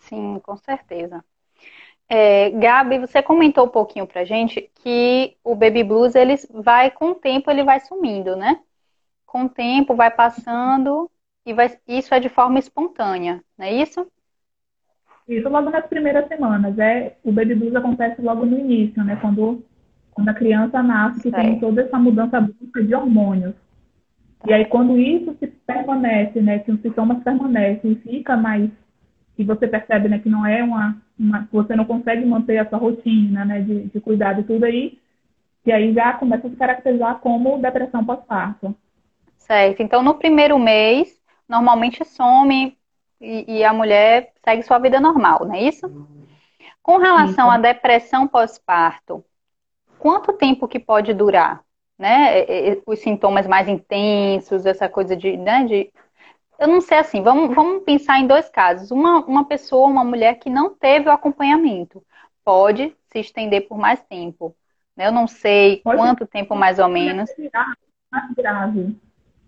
Sim, 0.00 0.38
com 0.44 0.56
certeza. 0.58 1.24
É, 2.06 2.50
Gabi, 2.50 2.98
você 2.98 3.22
comentou 3.22 3.64
um 3.64 3.70
pouquinho 3.70 4.06
pra 4.06 4.24
gente 4.24 4.70
que 4.74 5.34
o 5.42 5.54
baby 5.54 5.82
blues 5.82 6.14
ele 6.14 6.34
vai 6.50 6.90
com 6.90 7.12
o 7.12 7.14
tempo 7.14 7.50
ele 7.50 7.64
vai 7.64 7.80
sumindo, 7.80 8.36
né? 8.36 8.60
Com 9.34 9.46
o 9.46 9.48
tempo 9.48 9.96
vai 9.96 10.12
passando 10.12 11.10
e 11.44 11.52
vai, 11.52 11.68
isso 11.88 12.14
é 12.14 12.20
de 12.20 12.28
forma 12.28 12.60
espontânea, 12.60 13.42
não 13.58 13.66
é 13.66 13.72
isso? 13.82 14.06
Isso 15.26 15.48
logo 15.48 15.70
nas 15.70 15.84
primeiras 15.88 16.28
semanas. 16.28 16.78
É, 16.78 17.16
o 17.24 17.32
baby 17.32 17.56
blues 17.56 17.74
acontece 17.74 18.22
logo 18.22 18.46
no 18.46 18.56
início, 18.56 19.02
né? 19.02 19.16
Quando, 19.16 19.64
quando 20.12 20.28
a 20.28 20.34
criança 20.34 20.80
nasce, 20.84 21.20
que 21.20 21.32
tem 21.32 21.58
toda 21.58 21.82
essa 21.82 21.98
mudança 21.98 22.40
brusca 22.40 22.84
de 22.84 22.94
hormônios. 22.94 23.54
E 24.46 24.52
aí, 24.52 24.66
quando 24.66 24.96
isso 24.98 25.34
se 25.40 25.48
permanece, 25.48 26.40
né? 26.40 26.60
Que 26.60 26.70
os 26.70 26.80
sintomas 26.80 27.20
permanecem 27.24 27.90
e 27.90 27.96
fica 27.96 28.36
mais. 28.36 28.70
E 29.36 29.42
você 29.42 29.66
percebe, 29.66 30.08
né? 30.08 30.20
Que 30.20 30.28
não 30.28 30.46
é 30.46 30.62
uma. 30.62 30.96
uma 31.18 31.48
você 31.50 31.74
não 31.74 31.86
consegue 31.86 32.24
manter 32.24 32.54
essa 32.54 32.76
rotina, 32.76 33.44
né? 33.44 33.62
De, 33.62 33.86
de 33.86 34.00
cuidado 34.00 34.42
e 34.42 34.44
tudo 34.44 34.64
aí. 34.64 34.96
E 35.66 35.72
aí 35.72 35.92
já 35.92 36.12
começa 36.12 36.46
a 36.46 36.50
se 36.50 36.56
caracterizar 36.56 37.18
como 37.18 37.58
depressão 37.58 38.04
pós-parto. 38.04 38.76
Certo. 39.44 39.82
Então, 39.82 40.02
no 40.02 40.14
primeiro 40.14 40.58
mês, 40.58 41.20
normalmente 41.48 42.04
some 42.04 42.76
e, 43.20 43.58
e, 43.58 43.64
a 43.64 43.72
mulher 43.72 44.32
segue 44.42 44.62
sua 44.62 44.78
vida 44.78 45.00
normal, 45.00 45.44
não 45.44 45.54
é 45.54 45.62
isso? 45.62 45.86
Com 46.82 46.98
relação 46.98 47.50
à 47.50 47.58
depressão 47.58 48.26
pós-parto, 48.26 49.24
quanto 49.98 50.32
tempo 50.32 50.68
que 50.68 50.78
pode 50.78 51.12
durar? 51.14 51.62
Né? 51.98 52.42
Os 52.86 52.98
sintomas 52.98 53.46
mais 53.46 53.68
intensos, 53.68 54.66
essa 54.66 54.88
coisa 54.88 55.16
de, 55.16 55.36
né, 55.36 55.64
de... 55.64 55.92
Eu 56.58 56.68
não 56.68 56.80
sei 56.80 56.98
assim, 56.98 57.22
vamos, 57.22 57.54
vamos 57.54 57.82
pensar 57.84 58.20
em 58.20 58.26
dois 58.26 58.48
casos. 58.48 58.90
Uma, 58.90 59.24
uma 59.24 59.44
pessoa, 59.44 59.88
uma 59.88 60.04
mulher 60.04 60.38
que 60.38 60.48
não 60.48 60.74
teve 60.74 61.08
o 61.08 61.12
acompanhamento, 61.12 62.02
pode 62.44 62.94
se 63.10 63.18
estender 63.18 63.68
por 63.68 63.78
mais 63.78 64.02
tempo. 64.02 64.54
Né? 64.96 65.06
Eu 65.06 65.12
não 65.12 65.26
sei 65.26 65.80
pode 65.82 65.98
quanto 65.98 66.26
tempo 66.26 66.54
mais 66.54 66.78
ou 66.78 66.88
menos. 66.88 67.30
Mais 68.10 68.34
grave. 68.34 68.96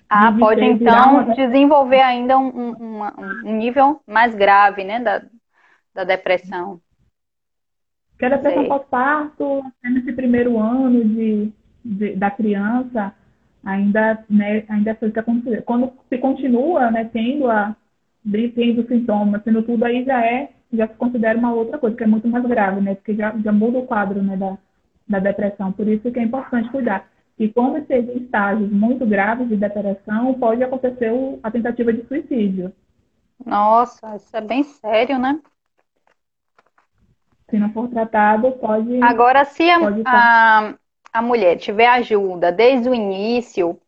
Ah, 0.09 0.33
pode 0.39 0.63
então 0.63 1.33
desenvolver 1.35 2.01
ainda 2.01 2.39
um, 2.39 2.49
um, 2.49 3.03
um, 3.45 3.57
nível 3.57 4.01
mais 4.07 4.35
grave, 4.35 4.85
né, 4.85 5.01
da, 5.01 5.23
da 5.95 6.05
depressão. 6.05 6.81
Porque 8.11 8.25
a 8.27 8.37
depressão 8.37 8.69
pós-parto, 8.69 9.63
nesse 9.83 10.13
primeiro 10.13 10.59
ano 10.59 11.05
de, 11.05 11.53
de, 11.85 12.15
da 12.15 12.31
criança, 12.31 13.13
ainda, 13.65 14.25
né, 14.31 14.65
ainda 14.69 14.95
fica 14.95 15.21
acontecendo. 15.21 15.63
Quando 15.65 15.93
se 16.09 16.19
continua, 16.19 16.91
né, 16.91 17.11
tendo 17.13 17.51
a 17.51 17.75
tendo 18.55 18.87
sintomas, 18.89 19.43
tendo 19.43 19.63
tudo, 19.63 19.85
aí 19.85 20.05
já 20.05 20.25
é, 20.25 20.51
já 20.73 20.89
se 20.89 20.95
considera 20.95 21.39
uma 21.39 21.53
outra 21.53 21.79
coisa, 21.79 21.97
que 21.97 22.03
é 22.03 22.07
muito 22.07 22.27
mais 22.29 22.45
grave, 22.45 22.81
né, 22.81 22.95
porque 22.95 23.15
já, 23.15 23.37
já 23.39 23.53
muda 23.53 23.79
o 23.79 23.87
quadro, 23.87 24.23
né, 24.23 24.37
da, 24.37 24.57
da 25.09 25.19
depressão. 25.19 25.73
Por 25.73 25.89
isso 25.89 26.11
que 26.11 26.19
é 26.19 26.23
importante 26.23 26.71
cuidar. 26.71 27.09
E 27.39 27.49
quando 27.49 27.79
esteja 27.79 28.13
em 28.13 28.19
estágios 28.19 28.71
muito 28.71 29.07
graves 29.07 29.49
de 29.49 29.57
depressão, 29.57 30.35
pode 30.35 30.63
acontecer 30.63 31.13
a 31.43 31.51
tentativa 31.51 31.93
de 31.93 32.07
suicídio. 32.07 32.73
Nossa, 33.45 34.17
isso 34.17 34.35
é 34.35 34.41
bem 34.41 34.63
sério, 34.63 35.19
né? 35.19 35.39
Se 37.51 37.59
não 37.59 37.71
for 37.73 37.89
tratado, 37.89 38.53
pode. 38.53 39.03
Agora, 39.03 39.45
se 39.45 39.63
a, 39.71 39.79
a, 40.07 40.75
a 41.13 41.23
mulher 41.23 41.57
tiver 41.59 41.87
ajuda 41.87 42.51
desde 42.51 42.89
o 42.89 42.95
início, 42.95 43.79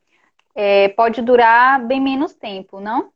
é, 0.55 0.89
pode 0.91 1.23
durar 1.23 1.85
bem 1.85 2.01
menos 2.01 2.35
tempo, 2.35 2.81
não? 2.81 3.11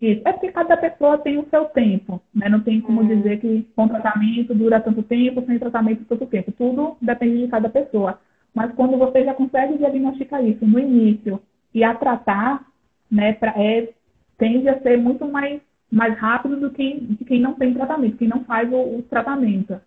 Isso. 0.00 0.22
É 0.24 0.32
porque 0.32 0.50
cada 0.50 0.76
pessoa 0.76 1.18
tem 1.18 1.38
o 1.38 1.48
seu 1.48 1.66
tempo, 1.66 2.20
né? 2.34 2.48
Não 2.48 2.60
tem 2.60 2.80
como 2.80 3.02
hum. 3.02 3.06
dizer 3.06 3.40
que 3.40 3.62
com 3.76 3.88
tratamento 3.88 4.54
dura 4.54 4.80
tanto 4.80 5.02
tempo, 5.02 5.44
sem 5.46 5.58
tratamento 5.58 6.04
tanto 6.04 6.26
tempo. 6.26 6.52
Tudo 6.52 6.96
depende 7.00 7.44
de 7.44 7.48
cada 7.48 7.68
pessoa. 7.68 8.18
Mas 8.54 8.72
quando 8.74 8.98
você 8.98 9.24
já 9.24 9.34
consegue 9.34 9.78
diagnosticar 9.78 10.44
isso 10.44 10.66
no 10.66 10.78
início 10.78 11.40
e 11.74 11.82
a 11.82 11.94
tratar, 11.94 12.66
né, 13.10 13.32
pra, 13.32 13.52
é, 13.56 13.90
tende 14.36 14.68
a 14.68 14.80
ser 14.80 14.98
muito 14.98 15.26
mais, 15.26 15.60
mais 15.90 16.16
rápido 16.18 16.58
do 16.58 16.70
que 16.70 17.00
de 17.00 17.24
quem 17.24 17.40
não 17.40 17.54
tem 17.54 17.72
tratamento, 17.72 18.18
quem 18.18 18.28
não 18.28 18.44
faz 18.44 18.70
o, 18.72 18.98
o 18.98 19.02
tratamento. 19.02 19.80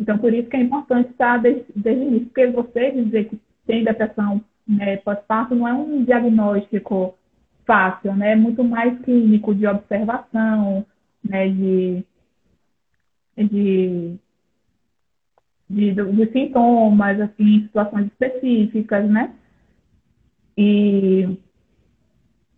Então, 0.00 0.18
por 0.18 0.32
isso 0.32 0.48
que 0.48 0.56
é 0.56 0.60
importante 0.60 1.10
estar 1.10 1.38
desde, 1.38 1.64
desde 1.74 2.04
o 2.04 2.08
início, 2.08 2.26
porque 2.26 2.46
você 2.48 2.90
dizer 2.90 3.28
que 3.28 3.38
tem 3.66 3.84
depressão 3.84 4.42
né, 4.66 4.96
pós-parto 4.98 5.54
não 5.54 5.66
é 5.66 5.72
um 5.72 6.04
diagnóstico 6.04 7.14
fácil, 7.66 8.14
né? 8.14 8.32
É 8.32 8.36
muito 8.36 8.64
mais 8.64 8.98
clínico, 9.00 9.54
de 9.54 9.66
observação, 9.66 10.84
né, 11.22 11.48
de, 11.48 12.04
de 13.36 14.18
de, 15.72 15.92
de 15.92 16.32
sintomas, 16.32 17.18
assim, 17.18 17.62
situações 17.62 18.06
específicas, 18.06 19.08
né? 19.08 19.32
E, 20.56 21.38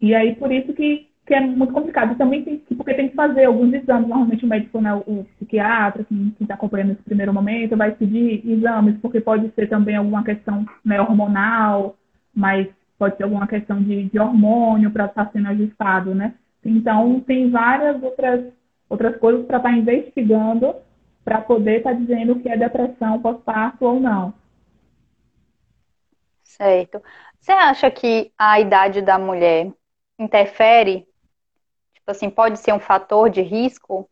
e 0.00 0.14
aí, 0.14 0.34
por 0.34 0.50
isso 0.50 0.72
que, 0.72 1.08
que 1.24 1.34
é 1.34 1.40
muito 1.40 1.72
complicado. 1.72 2.18
Também 2.18 2.42
tem, 2.42 2.58
porque 2.76 2.94
tem 2.94 3.08
que 3.08 3.14
fazer 3.14 3.44
alguns 3.44 3.72
exames. 3.72 4.08
Normalmente 4.08 4.44
o 4.44 4.48
médico, 4.48 4.80
né, 4.80 4.94
o 5.06 5.24
psiquiatra, 5.36 6.04
que 6.04 6.34
está 6.40 6.54
acompanhando 6.54 6.88
nesse 6.88 7.02
primeiro 7.02 7.32
momento, 7.32 7.76
vai 7.76 7.92
pedir 7.92 8.42
exames, 8.44 8.98
porque 9.00 9.20
pode 9.20 9.48
ser 9.54 9.68
também 9.68 9.96
alguma 9.96 10.24
questão 10.24 10.66
né, 10.84 11.00
hormonal, 11.00 11.96
mas 12.34 12.66
pode 12.98 13.16
ser 13.16 13.24
alguma 13.24 13.46
questão 13.46 13.80
de, 13.80 14.04
de 14.08 14.18
hormônio 14.18 14.90
para 14.90 15.06
estar 15.06 15.26
tá 15.26 15.30
sendo 15.32 15.48
ajustado, 15.48 16.14
né? 16.14 16.34
Então, 16.64 17.20
tem 17.20 17.50
várias 17.50 18.02
outras, 18.02 18.52
outras 18.88 19.16
coisas 19.18 19.46
para 19.46 19.58
estar 19.58 19.70
tá 19.70 19.76
investigando 19.76 20.74
para 21.24 21.40
poder 21.40 21.78
estar 21.78 21.92
tá 21.92 21.96
dizendo 21.96 22.38
que 22.40 22.48
é 22.48 22.56
depressão 22.56 23.20
pós-parto 23.20 23.84
ou 23.84 23.98
não. 23.98 24.34
Certo. 26.42 27.02
Você 27.40 27.52
acha 27.52 27.90
que 27.90 28.32
a 28.38 28.60
idade 28.60 29.02
da 29.02 29.18
mulher 29.18 29.72
interfere 30.18 31.06
Tipo 32.04 32.10
assim, 32.10 32.28
pode 32.28 32.58
ser 32.58 32.74
um 32.74 32.78
fator 32.78 33.30
de 33.30 33.40
risco? 33.40 34.06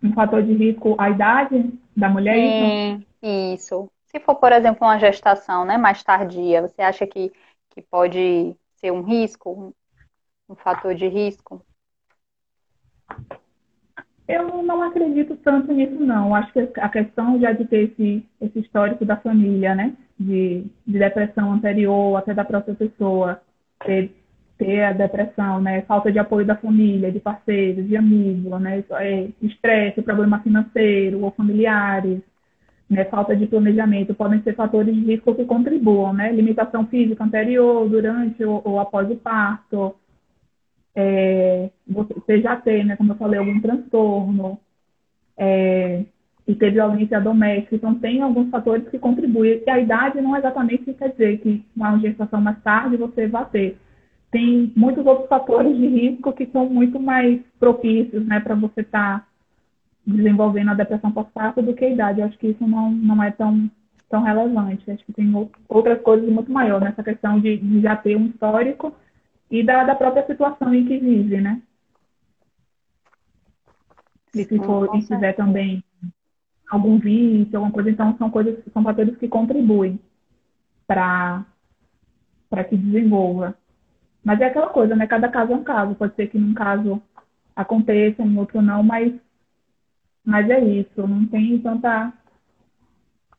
Um 0.00 0.12
fator 0.14 0.40
de 0.44 0.52
risco 0.52 0.94
a 0.96 1.10
idade 1.10 1.76
da 1.96 2.08
mulher? 2.08 2.38
Sim, 2.38 3.04
isso? 3.18 3.54
isso. 3.84 3.92
Se 4.04 4.20
for, 4.20 4.36
por 4.36 4.52
exemplo, 4.52 4.86
uma 4.86 4.96
gestação 4.96 5.64
né, 5.64 5.76
mais 5.76 6.04
tardia, 6.04 6.62
você 6.62 6.82
acha 6.82 7.04
que, 7.04 7.32
que 7.70 7.82
pode 7.82 8.56
ser 8.76 8.92
um 8.92 9.02
risco, 9.02 9.50
um, 9.50 10.52
um 10.52 10.54
fator 10.54 10.94
de 10.94 11.08
risco? 11.08 11.60
Eu 14.28 14.62
não 14.62 14.82
acredito 14.82 15.36
tanto 15.36 15.72
nisso, 15.72 15.94
não. 16.00 16.34
Acho 16.34 16.52
que 16.52 16.80
a 16.80 16.88
questão 16.88 17.40
já 17.40 17.52
de 17.52 17.64
ter 17.64 17.90
esse, 17.90 18.26
esse 18.40 18.58
histórico 18.58 19.04
da 19.04 19.16
família, 19.16 19.74
né? 19.74 19.94
De, 20.18 20.64
de 20.86 20.98
depressão 20.98 21.52
anterior, 21.52 22.16
até 22.16 22.34
da 22.34 22.44
própria 22.44 22.74
pessoa, 22.74 23.40
ter 23.84 24.10
ter 24.58 24.84
a 24.84 24.92
depressão, 24.92 25.60
né? 25.60 25.82
Falta 25.82 26.10
de 26.10 26.18
apoio 26.18 26.46
da 26.46 26.56
família, 26.56 27.12
de 27.12 27.20
parceiros, 27.20 27.86
de 27.86 27.96
amigos, 27.96 28.60
né? 28.60 28.82
É, 28.92 29.28
estresse, 29.42 30.02
problema 30.02 30.40
financeiro 30.40 31.22
ou 31.22 31.30
familiares, 31.30 32.20
né? 32.88 33.04
Falta 33.04 33.36
de 33.36 33.46
planejamento 33.46 34.14
podem 34.14 34.42
ser 34.42 34.54
fatores 34.54 34.94
de 34.94 35.00
risco 35.02 35.34
que 35.34 35.44
contribuam, 35.44 36.12
né? 36.12 36.32
Limitação 36.32 36.86
física 36.86 37.22
anterior, 37.24 37.88
durante 37.88 38.42
ou, 38.44 38.62
ou 38.64 38.80
após 38.80 39.10
o 39.10 39.16
parto, 39.16 39.94
é, 40.96 41.70
você 41.86 42.40
já 42.40 42.56
tem, 42.56 42.84
né? 42.84 42.96
Como 42.96 43.12
eu 43.12 43.16
falei, 43.16 43.38
algum 43.38 43.60
transtorno, 43.60 44.58
é, 45.36 46.04
e 46.48 46.54
ter 46.54 46.72
violência 46.72 47.20
doméstica. 47.20 47.76
Então, 47.76 47.94
tem 47.94 48.22
alguns 48.22 48.50
fatores 48.50 48.88
que 48.88 48.98
contribuem. 48.98 49.62
E 49.66 49.70
a 49.70 49.78
idade 49.78 50.20
não 50.20 50.36
exatamente 50.36 50.92
quer 50.94 51.10
dizer 51.10 51.38
que 51.38 51.64
uma 51.76 51.98
gestação 51.98 52.40
mais 52.40 52.60
tarde 52.62 52.96
você 52.96 53.28
vai 53.28 53.44
ter 53.50 53.78
tem 54.30 54.72
muitos 54.76 55.06
outros 55.06 55.28
fatores 55.28 55.76
de 55.76 55.86
risco 55.86 56.32
que 56.32 56.46
são 56.46 56.68
muito 56.68 57.00
mais 57.00 57.40
propícios 57.58 58.26
né, 58.26 58.40
para 58.40 58.54
você 58.54 58.80
estar 58.80 59.20
tá 59.20 59.26
desenvolvendo 60.06 60.70
a 60.70 60.74
depressão 60.74 61.10
pós-parto 61.10 61.62
do 61.62 61.74
que 61.74 61.84
a 61.84 61.90
idade. 61.90 62.20
Eu 62.20 62.26
acho 62.26 62.38
que 62.38 62.48
isso 62.48 62.66
não, 62.66 62.90
não 62.90 63.22
é 63.22 63.30
tão, 63.30 63.70
tão 64.10 64.22
relevante. 64.22 64.90
Acho 64.90 65.04
que 65.04 65.12
tem 65.12 65.32
outras 65.68 66.00
coisas 66.02 66.28
muito 66.28 66.52
maiores 66.52 66.86
nessa 66.86 67.02
questão 67.02 67.40
de, 67.40 67.56
de, 67.56 67.80
já 67.80 67.96
ter 67.96 68.16
um 68.16 68.26
histórico 68.26 68.94
e 69.50 69.62
da, 69.62 69.84
da 69.84 69.94
própria 69.94 70.26
situação 70.26 70.74
em 70.74 70.84
que 70.84 70.98
vive, 70.98 71.40
né? 71.40 71.62
E 74.34 74.44
se 74.44 74.58
for 74.58 74.94
e 74.94 75.02
tiver 75.04 75.32
também 75.32 75.82
algum 76.70 76.98
vício, 76.98 77.56
alguma 77.56 77.72
coisa, 77.72 77.90
então 77.90 78.16
são 78.18 78.30
coisas, 78.30 78.62
são 78.72 78.82
fatores 78.82 79.16
que 79.16 79.28
contribuem 79.28 79.98
para 80.86 81.44
para 82.48 82.64
que 82.64 82.76
desenvolva. 82.76 83.56
Mas 84.24 84.40
é 84.40 84.46
aquela 84.46 84.68
coisa, 84.68 84.94
né? 84.96 85.06
Cada 85.06 85.28
caso 85.28 85.52
é 85.52 85.56
um 85.56 85.64
caso. 85.64 85.94
Pode 85.94 86.14
ser 86.14 86.28
que 86.28 86.38
num 86.38 86.54
caso 86.54 87.00
aconteça, 87.54 88.22
em 88.22 88.36
outro 88.36 88.60
não, 88.60 88.82
mas, 88.82 89.12
mas 90.24 90.48
é 90.50 90.60
isso. 90.60 91.06
Não 91.06 91.26
tem 91.26 91.58
tanta, 91.60 92.12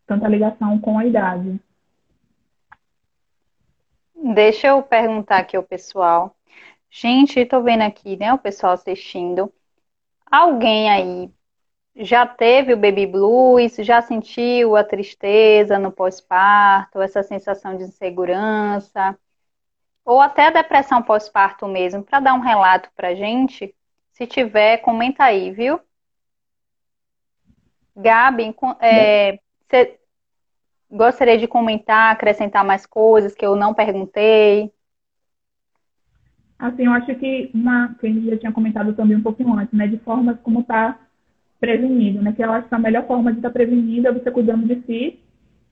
tanta 0.05 0.27
ligação 0.27 0.79
com 0.79 0.97
a 0.97 1.05
idade. 1.05 1.59
Deixa 4.37 4.67
eu 4.67 4.83
perguntar 4.83 5.39
aqui 5.39 5.57
ao 5.57 5.63
pessoal. 5.63 6.37
Gente, 6.91 7.43
tô 7.43 7.59
vendo 7.63 7.81
aqui, 7.81 8.15
né, 8.15 8.31
o 8.31 8.37
pessoal 8.37 8.73
assistindo. 8.73 9.51
Alguém 10.31 10.91
aí 10.91 11.31
já 11.95 12.23
teve 12.23 12.71
o 12.71 12.77
baby 12.77 13.07
blues, 13.07 13.77
já 13.77 13.99
sentiu 13.99 14.75
a 14.75 14.83
tristeza 14.83 15.79
no 15.79 15.91
pós-parto, 15.91 17.01
essa 17.01 17.23
sensação 17.23 17.75
de 17.75 17.85
insegurança? 17.85 19.17
ou 20.05 20.21
até 20.21 20.45
a 20.45 20.51
depressão 20.51 21.01
pós-parto 21.01 21.67
mesmo, 21.67 22.03
para 22.03 22.19
dar 22.19 22.35
um 22.35 22.39
relato 22.39 22.91
para 22.95 23.15
gente. 23.15 23.75
Se 24.11 24.27
tiver, 24.27 24.77
comenta 24.77 25.23
aí, 25.23 25.49
viu? 25.49 25.81
Gabi, 27.95 28.55
é, 28.79 29.39
você 29.67 29.99
gostaria 30.89 31.37
de 31.37 31.47
comentar, 31.47 32.11
acrescentar 32.11 32.65
mais 32.65 32.85
coisas 32.85 33.35
que 33.35 33.45
eu 33.45 33.55
não 33.55 33.73
perguntei? 33.73 34.71
Assim, 36.57 36.85
eu 36.85 36.91
acho 36.91 37.13
que 37.15 37.51
uma 37.53 37.93
que 37.99 38.07
a 38.07 38.09
gente 38.09 38.29
já 38.29 38.37
tinha 38.37 38.51
comentado 38.51 38.93
também 38.93 39.17
um 39.17 39.21
pouquinho 39.21 39.53
antes, 39.53 39.73
né, 39.73 39.87
de 39.87 39.97
formas 39.99 40.39
como 40.41 40.63
tá 40.63 40.99
prevenido, 41.59 42.21
né, 42.21 42.31
que 42.31 42.43
eu 42.43 42.51
acho 42.51 42.67
que 42.67 42.75
a 42.75 42.79
melhor 42.79 43.05
forma 43.05 43.31
de 43.31 43.39
estar 43.39 43.51
tá 43.51 43.61
é 43.61 44.11
você 44.11 44.31
cuidando 44.31 44.65
de 44.65 44.81
si, 44.85 45.19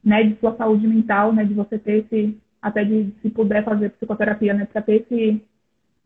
né, 0.04 0.24
de 0.24 0.40
sua 0.40 0.56
saúde 0.56 0.88
mental, 0.88 1.34
né, 1.34 1.44
de 1.44 1.54
você 1.54 1.80
ter 1.80 2.06
esse 2.06 2.38
até 2.62 2.84
de 2.84 3.14
se 3.22 3.30
puder 3.30 3.64
fazer 3.64 3.92
psicoterapia, 3.92 4.54
né, 4.54 4.66
para 4.66 4.82
ter 4.82 5.04
esse, 5.04 5.42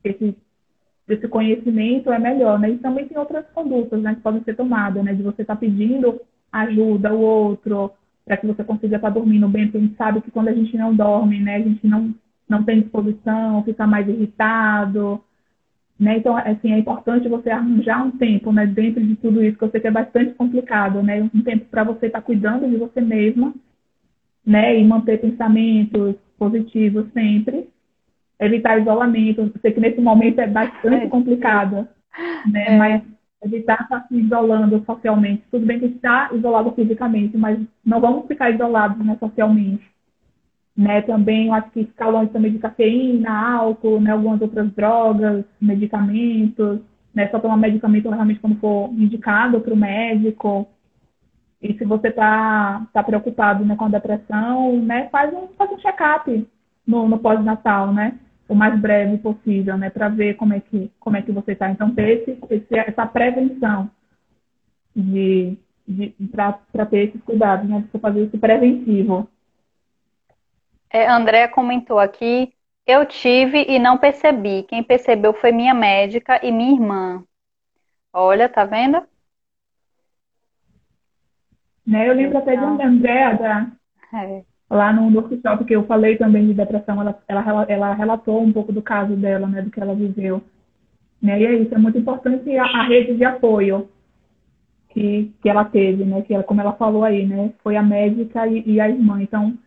esse, 0.04 0.38
esse 1.08 1.28
conhecimento 1.30 2.12
é 2.12 2.20
melhor, 2.20 2.60
né? 2.60 2.70
E 2.70 2.78
também 2.80 3.08
tem 3.08 3.18
outras 3.18 3.46
condutas, 3.54 4.02
né, 4.02 4.16
que 4.16 4.22
podem 4.22 4.44
ser 4.44 4.58
tomadas, 4.58 5.02
né, 5.02 5.14
de 5.14 5.24
você 5.24 5.42
estar 5.42 5.56
tá 5.56 5.60
pedindo 5.60 6.20
ajuda 6.52 7.10
ao 7.10 7.20
outro 7.20 7.94
para 8.30 8.38
que 8.38 8.46
você 8.46 8.64
consiga 8.64 8.98
estar 8.98 9.08
tá 9.08 9.14
dormindo 9.16 9.50
bem, 9.50 9.66
porque 9.66 9.80
a 9.80 9.82
gente 9.82 9.96
sabe 9.96 10.22
que 10.22 10.30
quando 10.30 10.50
a 10.50 10.54
gente 10.54 10.78
não 10.78 10.94
dorme, 10.94 11.40
né, 11.40 11.56
a 11.56 11.62
gente 11.62 11.86
não 11.88 12.14
não 12.48 12.64
tem 12.64 12.82
disposição, 12.82 13.64
fica 13.64 13.86
mais 13.86 14.08
irritado, 14.08 15.24
né? 16.00 16.18
Então, 16.18 16.36
assim, 16.36 16.74
é 16.74 16.80
importante 16.80 17.28
você 17.28 17.50
arranjar 17.50 18.04
um 18.04 18.12
tempo, 18.12 18.52
né, 18.52 18.66
dentro 18.66 19.06
de 19.06 19.16
tudo 19.16 19.44
isso, 19.44 19.58
que 19.58 19.64
eu 19.64 19.70
sei 19.70 19.80
que 19.82 19.88
é 19.88 19.92
bastante 19.92 20.34
complicado, 20.34 21.04
né? 21.04 21.30
Um 21.34 21.42
tempo 21.42 21.66
para 21.66 21.84
você 21.84 22.08
estar 22.08 22.22
tá 22.22 22.26
cuidando 22.26 22.68
de 22.68 22.78
você 22.78 23.02
mesma, 23.02 23.54
né, 24.46 24.80
e 24.80 24.84
manter 24.84 25.22
pensamentos 25.22 26.16
positivo 26.38 27.08
sempre. 27.14 27.68
Evitar 28.40 28.80
isolamento. 28.80 29.42
Eu 29.42 29.52
sei 29.62 29.72
que 29.72 29.80
nesse 29.80 30.02
momento 30.02 30.40
é 30.40 30.48
bastante 30.48 31.06
é. 31.06 31.10
complicado, 31.10 31.88
né? 32.52 32.66
É. 32.68 32.78
Mas 32.78 33.04
evitar 33.44 33.84
estar 33.84 34.08
se 34.08 34.16
isolando 34.16 34.84
socialmente. 34.86 35.44
Tudo 35.50 35.66
bem 35.66 35.80
que 35.80 35.86
está 35.86 36.30
isolado 36.34 36.72
fisicamente, 36.72 37.38
mas 37.38 37.60
não 37.86 38.02
vamos 38.02 38.28
ficar 38.28 38.52
isolados 38.52 39.04
né, 39.06 39.18
socialmente. 39.20 39.88
Né, 40.76 41.02
também, 41.02 41.52
acho 41.52 41.70
que 41.72 41.84
ficar 41.84 42.08
longe 42.08 42.32
também 42.32 42.54
de 42.54 42.60
cafeína, 42.60 43.58
álcool, 43.58 44.00
né, 44.00 44.12
algumas 44.12 44.40
outras 44.40 44.72
drogas, 44.72 45.44
medicamentos, 45.60 46.80
né, 47.14 47.28
só 47.28 47.40
tomar 47.40 47.58
medicamento 47.58 48.10
realmente 48.10 48.40
quando 48.40 48.60
for 48.60 48.90
indicado 48.94 49.60
para 49.60 49.74
o 49.74 49.78
médico. 49.78 50.68
E 51.62 51.74
se 51.78 51.84
você 51.84 52.08
está 52.08 52.88
tá 52.94 53.04
preocupado 53.04 53.66
né, 53.66 53.76
com 53.76 53.86
a 53.86 53.90
depressão, 53.90 54.82
né, 54.82 55.10
faz 55.12 55.34
um, 55.34 55.48
faz 55.58 55.70
um 55.70 55.80
check-up 55.80 56.48
no, 56.88 57.10
no 57.10 57.20
pós-natal, 57.20 57.94
né? 57.94 58.18
O 58.50 58.56
mais 58.56 58.78
breve 58.80 59.18
possível, 59.20 59.78
né? 59.78 59.90
Para 59.90 60.10
ver 60.10 60.34
como 60.34 60.54
é 60.54 60.60
que, 60.60 60.92
como 61.00 61.16
é 61.16 61.22
que 61.22 61.32
você 61.32 61.54
está. 61.54 61.70
Então, 61.70 61.94
ter 61.94 62.22
esse, 62.22 62.38
esse, 62.50 62.78
essa 62.78 63.06
prevenção 63.06 63.90
de, 64.96 65.56
de, 65.88 66.14
para 66.32 66.86
ter 66.88 67.10
esses 67.10 67.22
cuidados, 67.24 67.70
né? 67.70 67.86
Você 67.90 68.00
fazer 68.00 68.26
esse 68.26 68.38
preventivo. 68.38 69.30
É, 70.90 71.08
André 71.08 71.48
comentou 71.48 72.00
aqui, 72.00 72.52
eu 72.86 73.06
tive 73.06 73.64
e 73.70 73.78
não 73.78 73.98
percebi. 73.98 74.64
Quem 74.64 74.84
percebeu 74.84 75.32
foi 75.32 75.52
minha 75.52 75.74
médica 75.74 76.44
e 76.44 76.52
minha 76.52 76.74
irmã. 76.74 77.24
Olha, 78.12 78.50
tá 78.50 78.66
vendo? 78.66 79.02
Né? 81.86 82.10
Eu 82.10 82.14
lembro 82.14 82.40
até 82.40 82.56
de 82.56 82.64
Andréa, 82.64 83.38
da, 83.38 83.72
é. 84.14 84.44
Lá 84.70 84.94
no 84.94 85.14
workshop 85.14 85.66
que 85.66 85.76
eu 85.76 85.84
falei 85.86 86.18
também 86.18 86.48
de 86.48 86.54
depressão, 86.54 87.02
ela, 87.02 87.20
ela, 87.28 87.66
ela 87.68 87.94
relatou 87.94 88.42
um 88.42 88.54
pouco 88.54 88.72
do 88.72 88.82
caso 88.82 89.16
dela, 89.16 89.48
né, 89.48 89.62
do 89.62 89.72
que 89.72 89.80
ela 89.80 89.96
viveu. 89.96 90.42
Né? 91.22 91.42
E 91.42 91.46
é 91.46 91.54
isso, 91.56 91.74
é 91.74 91.78
muito 91.78 91.98
importante 91.98 92.56
a, 92.58 92.64
a 92.64 92.84
rede 92.88 93.16
de 93.16 93.26
apoio 93.26 93.90
que, 94.90 95.32
que 95.42 95.50
ela 95.50 95.66
teve, 95.66 96.04
né? 96.04 96.22
Que 96.22 96.34
ela, 96.34 96.44
como 96.44 96.62
ela 96.62 96.74
falou 96.74 97.04
aí, 97.04 97.26
né? 97.26 97.54
Foi 97.64 97.76
a 97.76 97.84
médica 97.84 98.48
e, 98.48 98.64
e 98.66 98.82
a 98.82 98.90
irmã. 98.90 99.22
Então, 99.22 99.58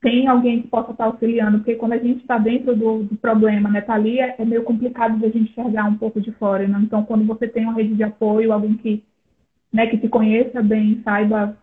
tem 0.00 0.26
alguém 0.26 0.62
que 0.62 0.68
possa 0.68 0.92
estar 0.92 1.04
auxiliando, 1.04 1.58
porque 1.58 1.74
quando 1.74 1.92
a 1.92 1.98
gente 1.98 2.20
está 2.20 2.38
dentro 2.38 2.74
do, 2.74 3.04
do, 3.04 3.16
problema, 3.16 3.68
né, 3.68 3.82
tá 3.82 3.94
ali, 3.94 4.18
é, 4.18 4.34
é, 4.38 4.44
meio 4.44 4.64
complicado 4.64 5.18
de 5.18 5.26
a 5.26 5.28
gente 5.28 5.50
enxergar 5.50 5.84
um 5.84 5.96
pouco 5.96 6.20
de 6.20 6.32
fora, 6.32 6.66
né? 6.66 6.80
Então, 6.82 7.04
quando 7.04 7.26
você 7.26 7.46
tem 7.46 7.64
uma 7.64 7.74
rede 7.74 7.94
de 7.94 8.02
apoio, 8.02 8.52
alguém 8.52 8.74
que, 8.74 9.04
né, 9.72 9.86
que 9.86 9.98
te 9.98 10.08
conheça 10.08 10.62
bem, 10.62 11.02
saiba 11.04 11.56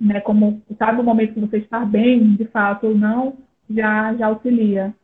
né, 0.00 0.20
como 0.20 0.62
sabe 0.78 1.00
o 1.00 1.04
momento 1.04 1.34
que 1.34 1.40
você 1.40 1.58
está 1.58 1.84
bem, 1.84 2.34
de 2.34 2.46
fato 2.46 2.86
ou 2.86 2.96
não, 2.96 3.36
já 3.68 4.14
já 4.14 4.26
auxilia. 4.26 4.94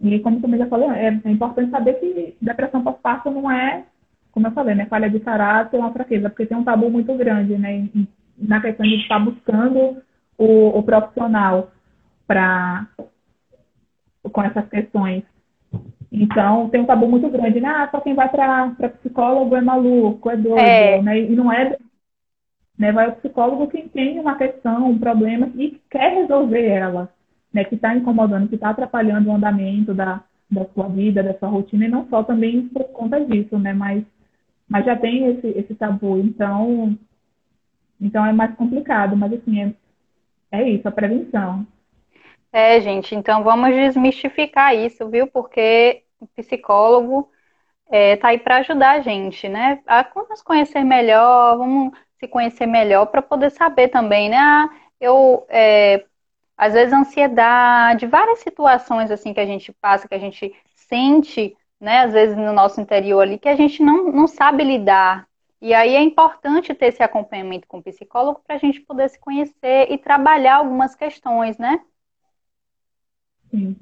E 0.00 0.18
como 0.20 0.40
também 0.40 0.58
já 0.58 0.66
falei, 0.66 0.88
é, 0.88 1.20
é 1.24 1.30
importante 1.30 1.70
saber 1.70 1.94
que 1.94 2.36
depressão 2.40 2.82
pós-parto 2.82 3.30
não 3.30 3.50
é, 3.50 3.84
como 4.32 4.46
eu 4.46 4.52
falei, 4.52 4.74
né, 4.74 4.86
falha 4.86 5.10
de 5.10 5.20
caráter 5.20 5.76
ou 5.76 5.82
uma 5.82 5.92
fraqueza, 5.92 6.28
porque 6.30 6.46
tem 6.46 6.56
um 6.56 6.64
tabu 6.64 6.90
muito 6.90 7.14
grande, 7.16 7.56
né, 7.58 7.88
na 8.38 8.60
questão 8.60 8.86
de 8.86 8.96
estar 8.96 9.18
buscando 9.18 10.02
o, 10.38 10.78
o 10.78 10.82
profissional 10.82 11.70
para 12.26 12.86
com 14.22 14.42
essas 14.42 14.68
questões. 14.68 15.24
Então, 16.10 16.68
tem 16.68 16.80
um 16.80 16.86
tabu 16.86 17.08
muito 17.08 17.28
grande, 17.28 17.60
né? 17.60 17.68
Ah, 17.68 17.88
só 17.90 18.00
quem 18.00 18.14
vai 18.14 18.28
para 18.28 18.88
psicólogo 19.00 19.56
é 19.56 19.60
maluco, 19.60 20.30
é 20.30 20.36
doido, 20.36 20.58
é. 20.58 21.02
né? 21.02 21.20
E 21.20 21.34
não 21.34 21.52
é 21.52 21.76
né? 22.78 22.92
Vai 22.92 23.08
o 23.08 23.16
psicólogo 23.16 23.68
quem 23.68 23.88
tem 23.88 24.18
uma 24.18 24.36
questão, 24.36 24.90
um 24.90 24.98
problema 24.98 25.50
e 25.54 25.80
quer 25.90 26.14
resolver 26.14 26.66
ela, 26.66 27.12
né? 27.52 27.64
Que 27.64 27.74
está 27.74 27.94
incomodando, 27.94 28.48
que 28.48 28.54
está 28.56 28.70
atrapalhando 28.70 29.30
o 29.30 29.34
andamento 29.34 29.94
da, 29.94 30.22
da 30.50 30.64
sua 30.66 30.88
vida, 30.88 31.22
da 31.22 31.36
sua 31.38 31.48
rotina, 31.48 31.86
e 31.86 31.88
não 31.88 32.06
só 32.08 32.22
também 32.22 32.68
por 32.68 32.84
conta 32.84 33.24
disso, 33.24 33.58
né? 33.58 33.72
Mas, 33.72 34.04
mas 34.68 34.84
já 34.84 34.96
tem 34.96 35.26
esse, 35.26 35.48
esse 35.48 35.74
tabu, 35.74 36.18
então, 36.18 36.96
então 38.00 38.24
é 38.24 38.32
mais 38.32 38.54
complicado, 38.56 39.16
mas 39.16 39.32
assim, 39.32 39.62
é, 39.62 39.72
é 40.52 40.68
isso, 40.68 40.86
a 40.86 40.92
prevenção. 40.92 41.66
É, 42.52 42.80
gente, 42.80 43.14
então 43.14 43.42
vamos 43.44 43.70
desmistificar 43.74 44.74
isso, 44.74 45.08
viu? 45.10 45.26
Porque 45.26 46.04
o 46.20 46.26
psicólogo 46.28 47.30
é, 47.88 48.16
tá 48.16 48.28
aí 48.28 48.38
para 48.38 48.58
ajudar 48.58 48.92
a 48.92 49.00
gente, 49.00 49.48
né? 49.48 49.82
A 49.86 50.06
nos 50.30 50.42
conhecer 50.42 50.84
melhor, 50.84 51.58
vamos 51.58 51.92
se 52.20 52.28
conhecer 52.28 52.66
melhor 52.66 53.06
para 53.06 53.22
poder 53.22 53.50
saber 53.50 53.88
também, 53.88 54.30
né? 54.30 54.36
Ah, 54.38 54.70
eu, 55.00 55.46
é, 55.50 56.06
às 56.56 56.74
vezes, 56.74 56.92
ansiedade, 56.94 58.06
várias 58.06 58.40
situações 58.40 59.10
assim 59.10 59.34
que 59.34 59.40
a 59.40 59.46
gente 59.46 59.72
passa, 59.74 60.08
que 60.08 60.14
a 60.14 60.18
gente 60.18 60.54
sente, 60.74 61.56
né? 61.80 62.00
Às 62.02 62.12
vezes 62.14 62.36
no 62.36 62.52
nosso 62.52 62.80
interior 62.80 63.22
ali, 63.22 63.38
que 63.38 63.48
a 63.48 63.56
gente 63.56 63.82
não, 63.82 64.12
não 64.12 64.28
sabe 64.28 64.64
lidar. 64.64 65.28
E 65.60 65.74
aí 65.74 65.94
é 65.96 66.02
importante 66.02 66.74
ter 66.74 66.86
esse 66.88 67.02
acompanhamento 67.02 67.66
com 67.68 67.78
o 67.78 67.82
psicólogo 67.82 68.42
para 68.46 68.56
a 68.56 68.58
gente 68.58 68.80
poder 68.82 69.08
se 69.10 69.18
conhecer 69.20 69.90
e 69.92 69.98
trabalhar 69.98 70.56
algumas 70.56 70.94
questões, 70.94 71.58
né? 71.58 71.80
Sim. 73.56 73.74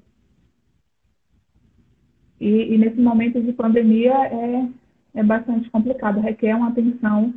E, 2.41 2.75
e 2.75 2.79
nesse 2.79 3.01
momento 3.01 3.43
de 3.43 3.53
pandemia 3.53 4.13
é, 4.13 4.69
é 5.15 5.23
bastante 5.23 5.69
complicado, 5.71 6.21
requer 6.21 6.55
uma 6.55 6.69
atenção 6.69 7.35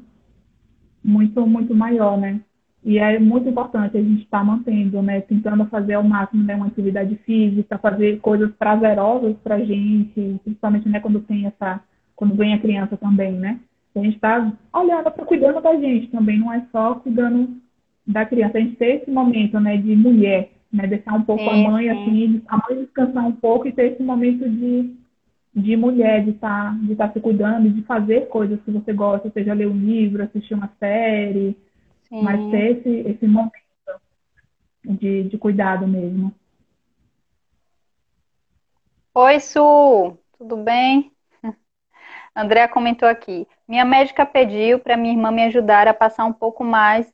muito, 1.04 1.46
muito 1.48 1.74
maior, 1.74 2.18
né? 2.18 2.40
E 2.84 3.00
é 3.00 3.18
muito 3.18 3.50
importante 3.50 3.98
a 3.98 4.02
gente 4.02 4.24
estar 4.24 4.40
tá 4.40 4.44
mantendo, 4.44 5.02
né? 5.02 5.22
Tentando 5.22 5.66
fazer 5.66 5.96
ao 5.96 6.04
máximo 6.04 6.44
né, 6.44 6.56
uma 6.56 6.68
atividade 6.68 7.16
física, 7.26 7.78
fazer 7.80 8.20
coisas 8.20 8.54
prazerosas 8.54 9.36
para 9.38 9.56
a 9.56 9.64
gente, 9.64 10.40
principalmente 10.44 10.88
né, 10.88 11.00
quando 11.00 11.20
tem 11.22 11.48
essa, 11.48 11.82
quando 12.16 12.36
vem 12.36 12.54
a 12.54 12.60
criança 12.60 12.96
também, 12.98 13.32
né? 13.32 13.60
A 13.96 14.00
gente 14.00 14.16
está 14.16 14.54
olhando, 14.72 15.06
tá 15.06 15.26
cuidando 15.26 15.60
da 15.60 15.76
gente 15.76 16.12
também, 16.12 16.38
não 16.38 16.54
é 16.54 16.64
só 16.72 16.96
cuidando 16.96 17.58
da 18.06 18.26
criança. 18.28 18.60
A 18.60 18.62
gente 18.62 18.76
ter 18.76 19.02
esse 19.02 19.10
momento, 19.10 19.60
né, 19.60 19.76
de 19.78 19.96
mulher, 19.96 20.52
né, 20.72 20.88
deixar 20.88 21.14
um 21.14 21.24
pouco 21.24 21.50
a 21.50 21.56
mãe 21.56 21.90
assim, 21.90 22.42
a 22.48 22.58
mãe 22.58 22.84
descansar 22.84 23.26
um 23.26 23.32
pouco 23.32 23.68
e 23.68 23.72
ter 23.72 23.94
esse 23.94 24.04
momento 24.04 24.50
de 24.50 24.96
de 25.58 25.76
mulher, 25.76 26.24
de 26.24 26.32
estar 26.32 26.72
tá, 26.72 26.80
de 26.80 26.96
tá 26.96 27.12
se 27.12 27.20
cuidando, 27.20 27.68
de 27.72 27.82
fazer 27.82 28.28
coisas 28.28 28.62
que 28.62 28.70
você 28.70 28.94
gosta, 28.94 29.32
seja 29.32 29.56
ler 29.56 29.68
um 29.68 29.76
livro, 29.76 30.24
assistir 30.24 30.54
uma 30.54 30.72
série, 30.80 31.58
Sim. 32.04 32.22
mas 32.22 32.52
ter 32.52 32.78
esse, 32.78 32.90
esse 33.10 33.28
momento 33.28 33.54
de, 34.86 35.24
de 35.24 35.38
cuidado 35.38 35.88
mesmo. 35.88 36.32
Oi, 39.16 39.40
Su, 39.40 40.16
tudo 40.38 40.58
bem? 40.58 41.12
Andréa 42.36 42.68
comentou 42.68 43.10
aqui. 43.10 43.48
Minha 43.68 43.84
médica 43.84 44.28
pediu 44.28 44.78
para 44.78 44.96
minha 44.96 45.16
irmã 45.16 45.32
me 45.32 45.44
ajudar 45.46 45.88
a 45.88 45.94
passar 45.94 46.26
um 46.26 46.34
pouco 46.34 46.64
mais 46.64 47.12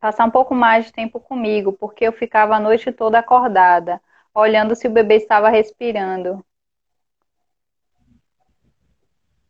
passar 0.00 0.24
um 0.26 0.30
pouco 0.30 0.54
mais 0.54 0.86
de 0.86 0.92
tempo 0.92 1.20
comigo, 1.20 1.72
porque 1.72 2.04
eu 2.04 2.12
ficava 2.12 2.56
a 2.56 2.60
noite 2.60 2.92
toda 2.92 3.18
acordada, 3.18 4.00
olhando 4.34 4.74
se 4.74 4.86
o 4.86 4.90
bebê 4.90 5.16
estava 5.16 5.48
respirando. 5.48 6.44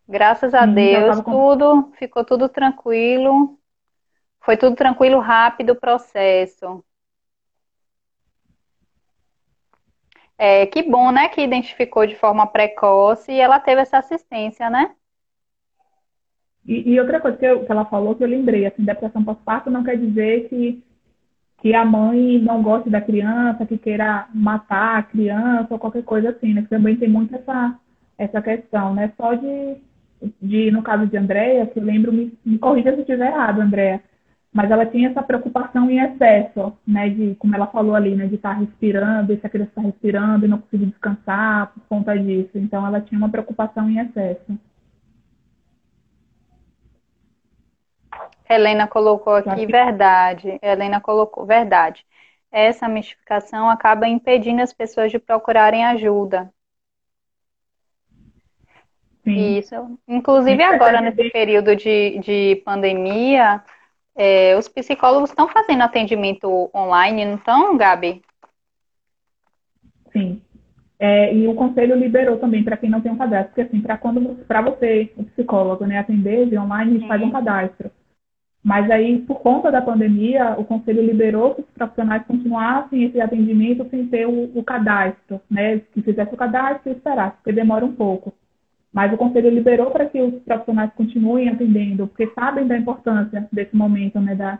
Graças 0.08 0.54
a 0.54 0.64
Sim, 0.64 0.74
Deus, 0.74 1.20
com... 1.20 1.30
tudo 1.30 1.92
ficou 1.98 2.24
tudo 2.24 2.48
tranquilo. 2.48 3.58
Foi 4.40 4.56
tudo 4.56 4.74
tranquilo, 4.74 5.20
rápido 5.20 5.70
o 5.74 5.76
processo. 5.76 6.82
É, 10.38 10.64
que 10.66 10.82
bom, 10.84 11.10
né, 11.10 11.28
que 11.28 11.42
identificou 11.42 12.06
de 12.06 12.14
forma 12.14 12.46
precoce 12.46 13.32
e 13.32 13.40
ela 13.40 13.58
teve 13.60 13.82
essa 13.82 13.98
assistência, 13.98 14.70
né? 14.70 14.94
E, 16.68 16.92
e 16.92 17.00
outra 17.00 17.20
coisa 17.20 17.36
que, 17.36 17.44
eu, 17.46 17.64
que, 17.64 17.72
ela 17.72 17.86
falou 17.86 18.14
que 18.14 18.22
eu 18.22 18.28
lembrei, 18.28 18.66
assim, 18.66 18.84
depressão 18.84 19.24
pós-parto 19.24 19.70
não 19.70 19.82
quer 19.82 19.96
dizer 19.98 20.48
que, 20.48 20.84
que 21.62 21.74
a 21.74 21.84
mãe 21.84 22.38
não 22.38 22.62
goste 22.62 22.90
da 22.90 23.00
criança, 23.00 23.66
que 23.66 23.78
queira 23.78 24.28
matar 24.34 24.98
a 24.98 25.02
criança 25.02 25.68
ou 25.70 25.78
qualquer 25.78 26.04
coisa 26.04 26.30
assim, 26.30 26.54
né? 26.54 26.62
Que 26.62 26.68
também 26.68 26.96
tem 26.96 27.08
muito 27.08 27.34
essa, 27.34 27.76
essa 28.18 28.42
questão, 28.42 28.94
né? 28.94 29.12
Só 29.16 29.34
de 29.34 29.78
de, 30.40 30.70
no 30.70 30.82
caso 30.82 31.06
de 31.06 31.16
Andréia, 31.16 31.66
que 31.66 31.78
eu 31.78 31.84
lembro, 31.84 32.12
me, 32.12 32.36
me 32.44 32.58
corrija 32.58 32.94
se 32.94 33.00
estiver 33.00 33.28
errado, 33.28 33.60
Andréia, 33.60 34.02
mas 34.52 34.70
ela 34.70 34.86
tinha 34.86 35.10
essa 35.10 35.22
preocupação 35.22 35.90
em 35.90 36.00
excesso, 36.00 36.72
né, 36.86 37.08
de, 37.10 37.34
como 37.36 37.54
ela 37.54 37.66
falou 37.66 37.94
ali, 37.94 38.14
né, 38.14 38.26
de 38.26 38.36
estar 38.36 38.54
tá 38.54 38.60
respirando, 38.60 39.32
e 39.32 39.38
se 39.38 39.46
a 39.46 39.50
criança 39.50 39.70
está 39.70 39.82
respirando 39.82 40.44
e 40.44 40.48
não 40.48 40.58
conseguir 40.58 40.86
descansar 40.86 41.72
por 41.72 41.82
conta 41.88 42.18
disso. 42.18 42.50
Então, 42.54 42.86
ela 42.86 43.00
tinha 43.00 43.18
uma 43.18 43.28
preocupação 43.28 43.88
em 43.88 43.98
excesso. 43.98 44.58
Helena 48.48 48.86
colocou 48.86 49.34
aqui, 49.34 49.66
verdade. 49.66 50.58
Helena 50.62 51.00
colocou, 51.00 51.44
verdade. 51.44 52.04
Essa 52.50 52.88
mistificação 52.88 53.68
acaba 53.68 54.08
impedindo 54.08 54.62
as 54.62 54.72
pessoas 54.72 55.10
de 55.10 55.18
procurarem 55.18 55.84
ajuda. 55.84 56.50
Sim. 59.22 59.58
Isso. 59.58 59.98
Inclusive 60.08 60.62
agora, 60.62 61.00
nesse 61.00 61.30
período 61.30 61.76
de, 61.76 62.18
de 62.20 62.62
pandemia, 62.64 63.62
é, 64.16 64.56
os 64.56 64.66
psicólogos 64.68 65.30
estão 65.30 65.46
fazendo 65.48 65.82
atendimento 65.82 66.70
online, 66.74 67.26
não 67.26 67.34
estão, 67.34 67.76
Gabi? 67.76 68.22
Sim. 70.10 70.40
É, 70.98 71.32
e 71.32 71.46
o 71.46 71.54
conselho 71.54 71.94
liberou 71.94 72.38
também 72.38 72.64
para 72.64 72.76
quem 72.76 72.90
não 72.90 73.00
tem 73.00 73.12
um 73.12 73.18
cadastro, 73.18 73.50
porque 73.50 73.60
assim, 73.60 73.80
para 73.80 73.96
quando 73.96 74.44
para 74.46 74.62
você, 74.62 75.12
o 75.16 75.22
psicólogo, 75.24 75.86
né, 75.86 75.98
atender 75.98 76.46
de 76.48 76.58
online, 76.58 76.90
a 76.90 76.94
gente 76.98 77.06
faz 77.08 77.22
um 77.22 77.30
cadastro. 77.30 77.90
Mas 78.62 78.90
aí, 78.90 79.20
por 79.20 79.40
conta 79.40 79.70
da 79.70 79.80
pandemia, 79.80 80.56
o 80.58 80.64
conselho 80.64 81.02
liberou 81.02 81.54
que 81.54 81.62
os 81.62 81.68
profissionais 81.68 82.24
continuassem 82.26 83.04
esse 83.04 83.20
atendimento 83.20 83.88
sem 83.88 84.06
ter 84.08 84.26
o, 84.26 84.50
o 84.54 84.62
cadastro, 84.62 85.40
né? 85.50 85.78
Que 85.92 86.02
fizesse 86.02 86.34
o 86.34 86.36
cadastro 86.36 86.90
e 86.90 86.96
esperasse, 86.96 87.36
porque 87.36 87.52
demora 87.52 87.84
um 87.84 87.94
pouco. 87.94 88.34
Mas 88.92 89.12
o 89.12 89.16
Conselho 89.16 89.50
liberou 89.50 89.90
para 89.90 90.06
que 90.06 90.20
os 90.20 90.42
profissionais 90.42 90.92
continuem 90.94 91.48
atendendo, 91.48 92.06
porque 92.08 92.26
sabem 92.34 92.66
da 92.66 92.76
importância 92.76 93.46
desse 93.52 93.76
momento, 93.76 94.18
né, 94.18 94.34
da, 94.34 94.58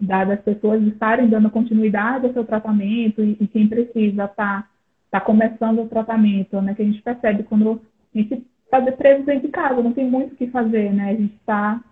da, 0.00 0.24
das 0.24 0.40
pessoas 0.40 0.82
estarem 0.84 1.28
dando 1.28 1.50
continuidade 1.50 2.26
ao 2.26 2.32
seu 2.32 2.44
tratamento 2.44 3.22
e, 3.22 3.36
e 3.40 3.48
quem 3.48 3.68
precisa 3.68 4.24
estar 4.24 4.62
tá, 4.62 4.68
tá 5.10 5.20
começando 5.20 5.82
o 5.82 5.88
tratamento, 5.88 6.60
né, 6.62 6.74
que 6.74 6.82
a 6.82 6.84
gente 6.84 7.02
percebe 7.02 7.42
quando 7.42 7.80
a 8.14 8.18
gente 8.18 8.46
está 8.64 8.80
preso 8.92 9.24
dentro 9.24 9.42
de 9.42 9.48
casa, 9.48 9.82
não 9.82 9.92
tem 9.92 10.08
muito 10.08 10.34
o 10.34 10.36
que 10.36 10.46
fazer, 10.46 10.92
né, 10.92 11.10
a 11.10 11.14
gente 11.14 11.34
está 11.34 11.82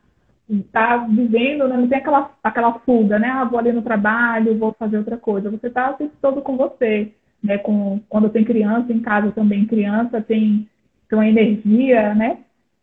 tá 0.70 0.98
vivendo, 0.98 1.66
né, 1.68 1.76
não 1.76 1.88
tem 1.88 1.98
aquela, 1.98 2.30
aquela 2.42 2.74
fuga, 2.80 3.18
né, 3.18 3.28
ah, 3.28 3.44
vou 3.44 3.58
ali 3.58 3.72
no 3.72 3.82
trabalho, 3.82 4.58
vou 4.58 4.74
fazer 4.78 4.98
outra 4.98 5.16
coisa, 5.16 5.50
você 5.50 5.68
está 5.68 5.90
o 5.90 5.94
tempo 5.94 6.14
todo 6.20 6.42
com 6.42 6.56
você, 6.56 7.12
né, 7.42 7.58
com, 7.58 8.00
quando 8.08 8.28
tem 8.28 8.44
criança 8.44 8.92
em 8.92 9.00
casa 9.00 9.32
também, 9.32 9.66
criança 9.66 10.20
tem 10.20 10.68
tem 11.12 11.18
uma 11.18 11.28
energia, 11.28 12.14
né? 12.14 12.38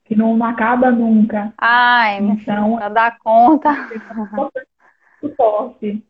Que 0.05 0.15
não, 0.15 0.37
não 0.37 0.45
acaba 0.45 0.91
nunca. 0.91 1.51
Ai, 1.57 2.19
então, 2.19 2.77
dar 2.93 3.17
conta. 3.19 3.69
Suporte. 5.19 6.03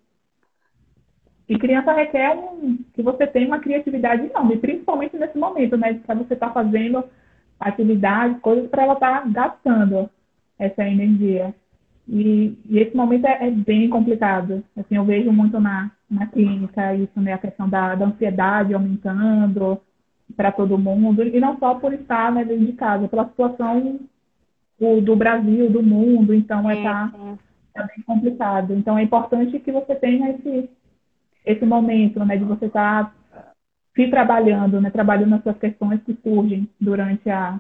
E 1.47 1.58
criança 1.58 1.93
requer 1.93 2.36
um, 2.36 2.78
que 2.93 3.02
você 3.02 3.26
tenha 3.26 3.47
uma 3.47 3.60
criatividade 3.60 4.26
enorme, 4.26 4.58
principalmente 4.58 5.18
nesse 5.18 5.38
momento, 5.38 5.78
né? 5.78 5.93
Para 6.06 6.16
você 6.16 6.34
estar 6.34 6.47
tá 6.47 6.54
fazendo 6.54 7.04
atividades, 7.60 8.39
coisas 8.41 8.70
para 8.70 8.84
ela 8.84 8.93
estar 8.93 9.22
tá 9.22 9.28
gastando 9.28 10.10
essa 10.60 10.88
energia. 10.88 11.55
E, 12.07 12.57
e 12.70 12.80
esse 12.80 12.95
momento 12.95 13.26
é, 13.26 13.47
é, 13.47 13.51
bem 13.51 13.89
complicado. 13.89 14.64
Assim, 14.78 14.95
eu 14.95 15.05
vejo 15.05 15.32
muito 15.32 15.60
na, 15.60 15.91
na 16.10 16.28
clínica 16.28 16.93
isso, 16.95 17.20
né? 17.22 17.34
A 17.34 17.38
questão 17.38 17.70
da, 17.70 17.95
da 17.95 18.05
ansiedade 18.05 18.74
aumentando, 18.74 19.80
para 20.36 20.51
todo 20.51 20.78
mundo, 20.78 21.24
e 21.24 21.39
não 21.39 21.57
só 21.57 21.76
por 21.76 21.93
estar 21.93 22.32
né, 22.32 22.43
dentro 22.45 22.66
de 22.66 22.74
casa, 22.74 23.07
pela 23.07 23.28
situação 23.28 23.99
do, 24.80 25.01
do 25.01 25.16
Brasil, 25.16 25.70
do 25.70 25.82
mundo, 25.84 26.34
então 26.34 26.70
é, 26.70 26.82
tá, 26.82 27.12
tá, 27.74 27.84
bem 27.84 28.03
complicado. 28.05 28.74
Então 28.74 28.97
é 28.97 29.03
importante 29.03 29.60
que 29.60 29.72
você 29.72 29.95
tenha 29.95 30.30
esse, 30.32 30.70
esse 31.45 31.66
momento, 31.66 32.24
né, 32.24 32.38
de 32.38 32.43
você 32.43 32.68
estar 32.68 33.05
tá 33.05 33.53
se 33.95 34.07
trabalhando, 34.07 34.80
né, 34.80 34.89
trabalhando 34.89 35.32
nas 35.32 35.43
suas 35.43 35.57
questões 35.57 36.01
que 36.03 36.18
surgem 36.24 36.70
durante 36.80 37.30
a, 37.30 37.60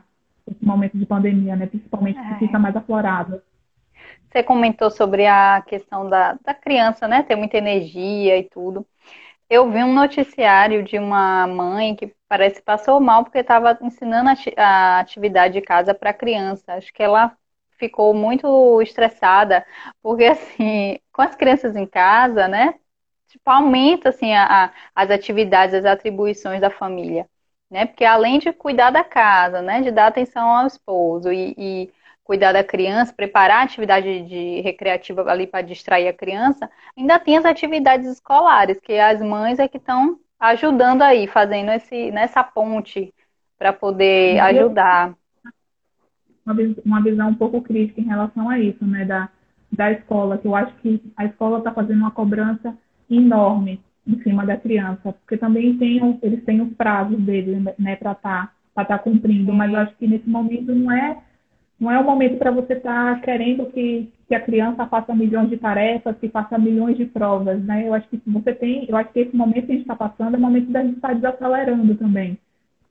esse 0.51 0.65
momento 0.65 0.97
de 0.97 1.05
pandemia, 1.05 1.55
né, 1.55 1.67
principalmente 1.67 2.19
que 2.19 2.33
é. 2.33 2.39
fica 2.39 2.59
mais 2.59 2.75
aflorado. 2.75 3.41
Você 4.29 4.43
comentou 4.43 4.91
sobre 4.91 5.25
a 5.25 5.61
questão 5.61 6.07
da, 6.07 6.37
da 6.43 6.53
criança, 6.53 7.07
né, 7.07 7.23
ter 7.23 7.35
muita 7.35 7.57
energia 7.57 8.37
e 8.37 8.43
tudo. 8.43 8.85
Eu 9.49 9.71
vi 9.71 9.83
um 9.83 9.93
noticiário 9.93 10.83
de 10.83 10.99
uma 10.99 11.47
mãe 11.47 11.95
que 11.95 12.13
parece 12.27 12.57
que 12.57 12.65
passou 12.65 12.99
mal 12.99 13.23
porque 13.23 13.39
estava 13.39 13.77
ensinando 13.81 14.29
a 14.57 14.99
atividade 14.99 15.55
de 15.55 15.61
casa 15.61 15.93
para 15.93 16.11
a 16.11 16.13
criança. 16.13 16.73
Acho 16.75 16.93
que 16.93 17.01
ela 17.01 17.35
ficou 17.79 18.13
muito 18.13 18.81
estressada, 18.81 19.65
porque 20.03 20.25
assim, 20.25 20.99
com 21.11 21.21
as 21.23 21.35
crianças 21.35 21.75
em 21.75 21.87
casa, 21.87 22.47
né? 22.47 22.75
Tipo, 23.27 23.49
aumenta 23.49 24.09
assim 24.09 24.33
a, 24.33 24.65
a, 24.65 24.73
as 24.95 25.09
atividades, 25.11 25.73
as 25.75 25.85
atribuições 25.85 26.61
da 26.61 26.69
família, 26.69 27.27
né? 27.69 27.85
Porque 27.85 28.03
além 28.03 28.39
de 28.39 28.51
cuidar 28.51 28.89
da 28.89 29.03
casa, 29.03 29.61
né, 29.61 29.81
de 29.81 29.91
dar 29.91 30.07
atenção 30.07 30.47
ao 30.47 30.67
esposo 30.67 31.31
e, 31.31 31.53
e 31.57 31.89
cuidar 32.23 32.51
da 32.51 32.63
criança, 32.63 33.13
preparar 33.13 33.61
a 33.61 33.63
atividade 33.63 34.21
de 34.21 34.61
recreativa 34.61 35.29
ali 35.29 35.47
para 35.47 35.61
distrair 35.61 36.07
a 36.07 36.13
criança, 36.13 36.69
ainda 36.97 37.19
tem 37.19 37.37
as 37.37 37.45
atividades 37.45 38.07
escolares, 38.07 38.79
que 38.79 38.93
as 38.93 39.21
mães 39.21 39.59
é 39.59 39.67
que 39.67 39.77
estão 39.77 40.19
ajudando 40.39 41.01
aí, 41.01 41.27
fazendo 41.27 41.71
esse, 41.71 42.11
nessa 42.11 42.43
ponte 42.43 43.13
para 43.57 43.73
poder 43.73 44.39
ajudar. 44.39 45.13
Uma 46.85 47.01
visão 47.03 47.29
um 47.29 47.35
pouco 47.35 47.61
crítica 47.61 48.01
em 48.01 48.05
relação 48.05 48.49
a 48.49 48.59
isso, 48.59 48.83
né, 48.85 49.05
da, 49.05 49.29
da 49.71 49.91
escola, 49.91 50.37
que 50.37 50.47
eu 50.47 50.55
acho 50.55 50.73
que 50.77 51.01
a 51.15 51.25
escola 51.25 51.59
está 51.59 51.71
fazendo 51.71 51.99
uma 51.99 52.11
cobrança 52.11 52.75
enorme 53.09 53.83
em 54.07 54.21
cima 54.23 54.45
da 54.45 54.57
criança, 54.57 55.13
porque 55.13 55.37
também 55.37 55.77
tem, 55.77 56.19
eles 56.21 56.43
têm 56.43 56.61
os 56.61 56.73
prazos 56.73 57.19
deles, 57.21 57.61
né, 57.77 57.95
para 57.95 58.13
estar 58.13 58.53
tá, 58.73 58.85
tá 58.85 58.99
cumprindo, 58.99 59.53
mas 59.53 59.71
eu 59.71 59.79
acho 59.79 59.95
que 59.95 60.07
nesse 60.07 60.29
momento 60.29 60.73
não 60.73 60.91
é 60.91 61.17
não 61.79 61.89
é 61.89 61.97
o 61.97 62.03
momento 62.03 62.37
para 62.37 62.51
você 62.51 62.73
estar 62.73 63.15
tá 63.15 63.21
querendo 63.21 63.65
que, 63.67 64.11
que 64.27 64.35
a 64.35 64.41
criança 64.41 64.85
faça 64.85 65.15
milhões 65.15 65.49
de 65.49 65.57
tarefas, 65.57 66.17
que 66.17 66.27
faça 66.27 66.57
milhões 66.57 66.97
de 66.97 67.05
provas, 67.05 67.63
né? 67.63 67.87
Eu 67.87 67.93
acho 67.93 68.07
que 68.09 68.21
você 68.27 68.53
tem, 68.53 68.85
eu 68.89 68.97
acho 68.97 69.13
que 69.13 69.21
esse 69.21 69.35
momento 69.35 69.65
que 69.65 69.71
a 69.71 69.75
gente 69.75 69.83
está 69.83 69.95
passando 69.95 70.35
é 70.35 70.37
o 70.37 70.41
momento 70.41 70.69
da 70.71 70.83
gente 70.83 70.95
estar 70.95 71.07
tá 71.07 71.13
desacelerando 71.13 71.95
também. 71.95 72.37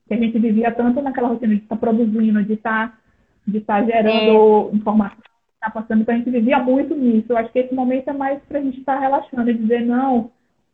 Que 0.06 0.14
a 0.14 0.16
gente 0.16 0.38
vivia 0.38 0.72
tanto 0.72 1.02
naquela 1.02 1.28
rotina 1.28 1.54
de 1.54 1.62
estar 1.62 1.76
tá 1.76 1.80
produzindo, 1.80 2.42
de 2.42 2.54
estar, 2.54 2.98
de 3.46 3.58
estar 3.58 3.84
gerando 3.84 4.70
informação, 4.72 5.18
está 5.54 5.70
passando, 5.70 6.00
então 6.00 6.14
a 6.14 6.18
gente 6.18 6.30
vivia 6.30 6.58
muito 6.58 6.94
nisso. 6.94 7.26
Eu 7.28 7.36
acho 7.36 7.52
que 7.52 7.58
esse 7.58 7.74
momento 7.74 8.08
é 8.08 8.12
mais 8.14 8.42
para 8.44 8.58
a 8.58 8.62
gente 8.62 8.78
estar 8.80 8.98
relaxando 8.98 9.50
e 9.50 9.54
dizer, 9.54 9.84
não, 9.84 10.30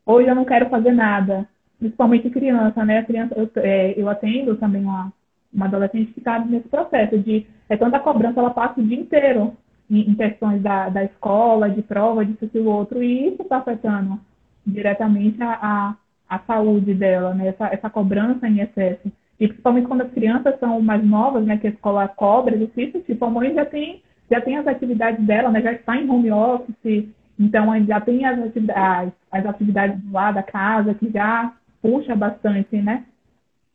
hoje 0.06 0.28
eu 0.28 0.34
não 0.34 0.44
quero 0.44 0.68
fazer 0.68 0.92
nada. 0.92 1.46
Principalmente 1.78 2.30
criança, 2.30 2.84
né? 2.84 3.02
Criança, 3.02 3.34
eu, 3.36 3.50
é, 3.56 3.94
eu 3.96 4.08
atendo 4.08 4.56
também 4.56 4.82
uma, 4.82 5.12
uma 5.52 5.66
adolescente 5.66 6.12
que 6.12 6.20
está 6.20 6.38
nesse 6.38 6.68
processo 6.68 7.18
de 7.18 7.46
é 7.68 7.76
tanta 7.76 7.98
cobrança, 7.98 8.40
ela 8.40 8.50
passa 8.50 8.80
o 8.80 8.84
dia 8.84 8.98
inteiro 8.98 9.56
em, 9.90 10.10
em 10.10 10.14
questões 10.14 10.62
da, 10.62 10.88
da 10.88 11.04
escola, 11.04 11.70
de 11.70 11.82
prova, 11.82 12.24
disso 12.24 12.48
e 12.52 12.58
outro, 12.60 13.02
e 13.02 13.28
isso 13.28 13.42
está 13.42 13.58
afetando 13.58 14.18
diretamente 14.66 15.42
a, 15.42 15.58
a, 15.60 15.96
a, 16.28 16.38
saúde 16.40 16.94
dela, 16.94 17.34
né? 17.34 17.48
Essa, 17.48 17.66
essa 17.68 17.90
cobrança 17.90 18.48
em 18.48 18.60
excesso. 18.60 19.10
E 19.38 19.48
principalmente 19.48 19.86
quando 19.86 20.02
as 20.02 20.12
crianças 20.12 20.58
são 20.58 20.80
mais 20.80 21.04
novas, 21.04 21.44
né? 21.44 21.58
Que 21.58 21.66
a 21.66 21.70
escola 21.70 22.08
cobra, 22.08 22.56
difícil, 22.56 23.02
tipo, 23.02 23.24
a 23.24 23.30
mãe 23.30 23.54
já 23.54 23.64
tem, 23.64 24.02
já 24.30 24.40
tem 24.40 24.56
as 24.56 24.66
atividades 24.66 25.24
dela, 25.24 25.50
né? 25.50 25.60
Já 25.60 25.72
está 25.72 25.96
em 25.96 26.08
home 26.08 26.30
office, 26.30 27.08
então 27.38 27.84
já 27.84 28.00
tem 28.00 28.24
as 28.24 28.38
atividades, 28.38 29.12
as 29.30 29.46
atividades 29.46 30.12
lá 30.12 30.32
da 30.32 30.42
casa, 30.42 30.94
que 30.94 31.10
já 31.10 31.52
puxa 31.82 32.14
bastante, 32.14 32.76
né? 32.76 33.04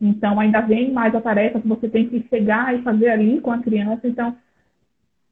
Então, 0.02 0.40
ainda 0.40 0.62
vem 0.62 0.92
mais 0.92 1.14
a 1.14 1.20
tarefa 1.20 1.60
que 1.60 1.68
você 1.68 1.90
tem 1.90 2.08
que 2.08 2.26
chegar 2.30 2.74
e 2.74 2.82
fazer 2.82 3.10
ali 3.10 3.42
com 3.42 3.52
a 3.52 3.60
criança. 3.60 4.08
Então, 4.08 4.36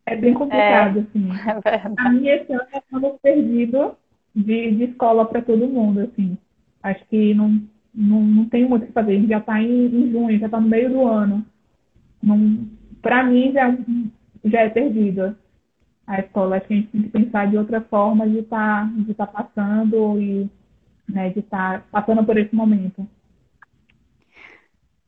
é 0.06 0.16
bem 0.16 0.34
complicado, 0.34 1.00
é, 1.00 1.02
assim. 1.02 1.30
É 1.66 1.82
a 1.98 2.10
minha 2.10 2.36
esse 2.36 2.52
ano 2.52 2.64
é 2.74 2.96
ano 2.96 3.20
perdido 3.22 3.96
de, 4.36 4.72
de 4.72 4.84
escola 4.84 5.26
para 5.26 5.42
todo 5.42 5.70
mundo, 5.70 6.02
assim. 6.02 6.38
Acho 6.84 7.04
que 7.06 7.34
não, 7.34 7.62
não, 7.96 8.22
não 8.22 8.46
tem 8.46 8.68
muito 8.68 8.84
o 8.84 8.88
que 8.88 8.92
fazer. 8.92 9.14
A 9.14 9.16
gente 9.16 9.30
já 9.30 9.38
está 9.38 9.62
em, 9.62 9.86
em, 9.86 10.12
junho, 10.12 10.38
já 10.38 10.48
está 10.48 10.60
no 10.60 10.68
meio 10.68 10.90
do 10.90 11.08
ano. 11.08 11.46
Para 13.02 13.24
mim, 13.24 13.54
já, 13.54 13.76
já 14.44 14.62
é 14.62 14.70
perdido 14.70 15.36
a 16.08 16.20
escola. 16.22 16.56
Acho 16.56 16.68
que 16.68 16.74
a 16.74 16.78
gente 16.78 16.88
tem 16.90 17.04
que 17.04 17.10
pensar 17.10 17.48
de 17.48 17.58
outra 17.58 17.82
forma 17.82 18.28
de 18.28 18.40
estar 18.40 18.86
tá, 18.86 18.92
de 18.96 19.14
tá 19.14 19.28
passando 19.28 20.20
e 20.20 20.50
né, 21.08 21.30
de 21.30 21.40
estar 21.40 21.82
tá 21.82 21.86
passando 21.92 22.26
por 22.26 22.38
esse 22.38 22.56
momento. 22.56 23.08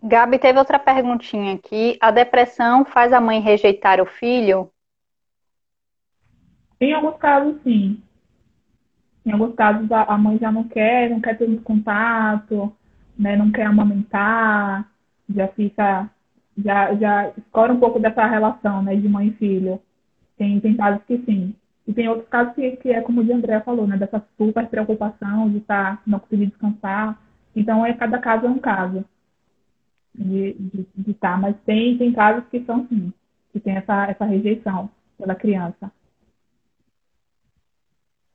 Gabi, 0.02 0.40
teve 0.40 0.60
outra 0.60 0.80
perguntinha 0.80 1.56
aqui. 1.56 1.98
A 2.00 2.12
depressão 2.12 2.86
faz 2.86 3.12
a 3.12 3.20
mãe 3.20 3.42
rejeitar 3.42 4.00
o 4.00 4.06
filho? 4.06 4.72
Em 6.80 6.94
alguns 6.94 7.18
casos, 7.18 7.62
sim. 7.64 8.02
Em 9.26 9.32
alguns 9.32 9.54
casos, 9.56 9.92
a 9.92 10.18
mãe 10.18 10.38
já 10.38 10.52
não 10.52 10.64
quer, 10.64 11.10
não 11.10 11.20
quer 11.20 11.38
ter 11.38 11.48
muito 11.48 11.64
contato, 11.64 12.74
né, 13.18 13.36
não 13.36 13.52
quer 13.52 13.66
amamentar, 13.66 14.90
já 15.30 15.48
fica, 15.50 16.10
já, 16.58 16.96
já 16.96 17.34
escora 17.38 17.74
um 17.74 17.80
pouco 17.80 18.00
dessa 18.00 18.26
relação, 18.26 18.82
né, 18.82 18.96
de 18.96 19.10
mãe 19.10 19.28
e 19.28 19.34
filho. 19.34 19.82
Tem, 20.40 20.58
tem 20.62 20.78
casos 20.78 21.04
que 21.04 21.18
sim. 21.26 21.54
E 21.86 21.94
tem 21.94 22.08
outros 22.08 22.30
casos 22.30 22.56
que, 22.56 22.78
que 22.78 22.92
é 22.92 23.02
como 23.02 23.20
o 23.20 23.24
de 23.26 23.34
André 23.34 23.60
falou, 23.60 23.86
né, 23.86 23.98
dessa 23.98 24.26
super 24.38 24.66
preocupação 24.70 25.50
de 25.50 25.58
estar, 25.58 25.98
tá, 25.98 26.04
não 26.08 26.18
conseguir 26.18 26.46
descansar. 26.46 27.22
Então, 27.54 27.86
é 27.86 27.94
cada 27.94 28.18
caso 28.20 28.46
é 28.46 28.50
um 28.50 28.58
caso 28.58 29.04
de, 30.16 30.54
de, 30.54 30.88
de 30.96 31.12
estar, 31.12 31.34
tá, 31.34 31.38
mas 31.38 31.58
tem, 31.66 31.98
tem 31.98 32.14
casos 32.14 32.48
que 32.50 32.64
são 32.64 32.88
sim, 32.88 33.12
que 33.52 33.60
tem 33.60 33.76
essa, 33.76 34.06
essa 34.06 34.24
rejeição 34.24 34.90
pela 35.18 35.36
criança. 35.36 35.92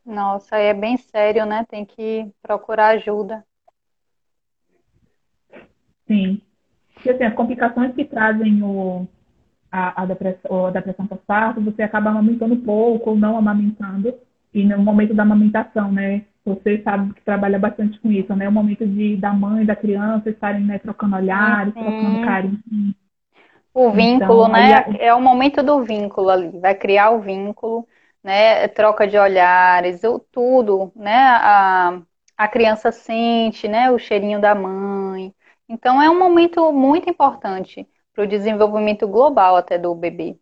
Nossa, 0.05 0.57
é 0.59 0.75
bem 0.75 0.99
sério, 0.99 1.47
né? 1.47 1.65
Tem 1.65 1.87
que 1.87 2.31
procurar 2.43 2.89
ajuda. 2.89 3.43
Sim. 6.07 6.43
Porque 6.93 7.09
assim, 7.09 7.25
as 7.25 7.35
complicações 7.35 7.95
que 7.95 8.05
trazem 8.05 8.63
o, 8.63 9.09
a, 9.75 10.03
a 10.03 10.07
depressão, 10.07 10.67
a 10.67 10.71
depressão 10.71 11.05
pós-parto, 11.05 11.61
você 11.61 11.83
acaba 11.83 12.11
amamentando 12.11 12.57
pouco 12.59 13.11
ou 13.11 13.17
não 13.17 13.37
amamentando. 13.37 14.15
E 14.53 14.63
no 14.65 14.79
momento 14.79 15.13
da 15.13 15.25
amamentação, 15.25 15.91
né? 15.91 16.23
Você 16.45 16.81
sabe 16.85 17.13
que 17.13 17.23
trabalha 17.23 17.59
bastante 17.59 17.99
com 17.99 18.13
isso, 18.13 18.33
né? 18.37 18.49
O 18.49 18.53
momento 18.53 18.87
de 18.87 19.17
da 19.17 19.33
mãe 19.33 19.65
e 19.65 19.67
da 19.67 19.75
criança 19.75 20.31
estarem 20.31 20.63
né, 20.63 20.79
trocando 20.79 21.17
olhares, 21.17 21.75
uhum. 21.75 21.83
trocando 21.83 22.25
carinho. 22.25 22.95
O 23.73 23.91
vínculo, 23.91 24.47
então, 24.47 24.49
né? 24.49 24.85
É 25.01 25.13
o 25.13 25.21
momento 25.21 25.61
do 25.61 25.83
vínculo 25.83 26.31
ali. 26.31 26.57
Vai 26.61 26.77
criar 26.77 27.11
o 27.11 27.21
vínculo, 27.21 27.85
né? 28.23 28.69
Troca 28.69 29.09
de 29.09 29.19
olhares, 29.19 30.05
o, 30.05 30.21
tudo, 30.21 30.93
né? 30.95 31.17
A, 31.17 32.01
a 32.37 32.47
criança 32.47 32.93
sente, 32.93 33.67
né? 33.67 33.91
O 33.91 33.99
cheirinho 33.99 34.41
da 34.41 34.55
mãe. 34.55 35.35
Então 35.69 36.01
é 36.01 36.09
um 36.09 36.19
momento 36.19 36.73
muito 36.73 37.11
importante 37.11 37.89
para 38.15 38.25
o 38.25 38.29
desenvolvimento 38.29 39.07
global 39.09 39.57
até 39.57 39.77
do 39.77 39.95
bebê. 39.95 40.39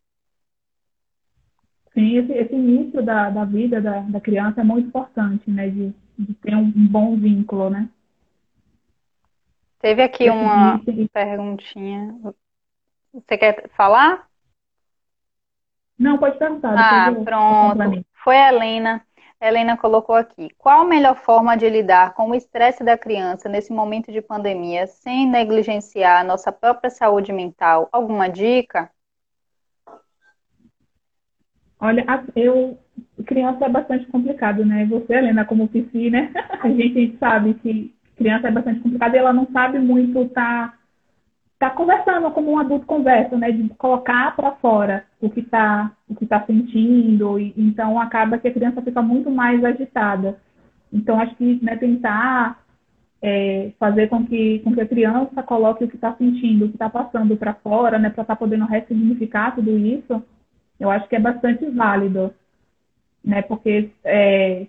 Sim, 1.94 2.18
esse, 2.18 2.32
esse 2.32 2.54
início 2.54 3.02
da, 3.02 3.30
da 3.30 3.44
vida 3.44 3.80
da, 3.80 4.00
da 4.00 4.20
criança 4.20 4.60
é 4.60 4.64
muito 4.64 4.88
importante, 4.88 5.50
né? 5.50 5.68
De, 5.68 5.94
de 6.18 6.34
ter 6.34 6.54
um, 6.54 6.64
um 6.64 6.88
bom 6.88 7.16
vínculo, 7.16 7.70
né? 7.70 7.88
Teve 9.80 10.02
aqui 10.02 10.24
esse 10.24 10.32
uma 10.32 10.80
início... 10.86 11.08
perguntinha. 11.12 12.14
Você 13.12 13.36
quer 13.36 13.68
falar? 13.70 14.26
Não, 15.98 16.18
pode 16.18 16.38
perguntar. 16.38 16.74
Ah, 16.76 17.12
pronto. 17.24 18.04
Foi 18.24 18.36
a 18.36 18.48
Helena. 18.48 19.04
Helena 19.42 19.76
colocou 19.76 20.14
aqui. 20.14 20.50
Qual 20.56 20.82
a 20.82 20.84
melhor 20.84 21.16
forma 21.16 21.56
de 21.56 21.68
lidar 21.68 22.14
com 22.14 22.30
o 22.30 22.34
estresse 22.34 22.84
da 22.84 22.96
criança 22.96 23.48
nesse 23.48 23.72
momento 23.72 24.12
de 24.12 24.22
pandemia 24.22 24.86
sem 24.86 25.28
negligenciar 25.28 26.20
a 26.20 26.24
nossa 26.24 26.52
própria 26.52 26.88
saúde 26.88 27.32
mental? 27.32 27.88
Alguma 27.90 28.28
dica? 28.28 28.88
Olha, 31.80 32.06
eu 32.36 32.78
criança 33.26 33.64
é 33.64 33.68
bastante 33.68 34.06
complicado, 34.06 34.64
né? 34.64 34.86
Você, 34.86 35.12
Helena, 35.12 35.44
como 35.44 35.68
psi, 35.68 36.08
né? 36.08 36.30
A 36.62 36.68
gente 36.68 37.16
sabe 37.18 37.54
que 37.54 37.92
criança 38.16 38.46
é 38.46 38.50
bastante 38.52 38.78
complicado 38.78 39.14
e 39.14 39.18
ela 39.18 39.32
não 39.32 39.48
sabe 39.52 39.80
muito 39.80 40.22
estar 40.22 40.70
tá, 40.70 40.78
tá 41.68 41.70
conversando 41.70 42.30
como 42.30 42.52
um 42.52 42.58
adulto 42.58 42.86
conversa, 42.86 43.36
né? 43.36 43.52
De 43.52 43.68
colocar 43.70 44.34
para 44.34 44.52
fora 44.52 45.04
o 45.20 45.30
que 45.30 45.40
está 45.40 45.92
o 46.08 46.14
que 46.14 46.26
tá 46.26 46.44
sentindo 46.44 47.38
e 47.38 47.54
então 47.56 48.00
acaba 48.00 48.38
que 48.38 48.48
a 48.48 48.52
criança 48.52 48.82
fica 48.82 49.02
muito 49.02 49.30
mais 49.30 49.64
agitada. 49.64 50.38
Então 50.92 51.18
acho 51.20 51.34
que 51.36 51.58
né, 51.62 51.76
tentar 51.76 52.62
é, 53.22 53.72
fazer 53.78 54.08
com 54.08 54.26
que, 54.26 54.58
com 54.60 54.74
que 54.74 54.80
a 54.80 54.88
criança 54.88 55.42
coloque 55.42 55.84
o 55.84 55.88
que 55.88 55.94
está 55.94 56.12
sentindo, 56.14 56.64
o 56.64 56.68
que 56.68 56.74
está 56.74 56.90
passando 56.90 57.36
para 57.36 57.54
fora, 57.54 57.98
né? 57.98 58.10
Para 58.10 58.22
estar 58.22 58.34
tá 58.34 58.36
podendo 58.36 58.66
ressignificar 58.66 59.54
tudo 59.54 59.78
isso 59.78 60.22
eu 60.82 60.90
acho 60.90 61.08
que 61.08 61.14
é 61.14 61.20
bastante 61.20 61.64
válido, 61.66 62.34
né? 63.24 63.40
Porque 63.42 63.90
é, 64.02 64.66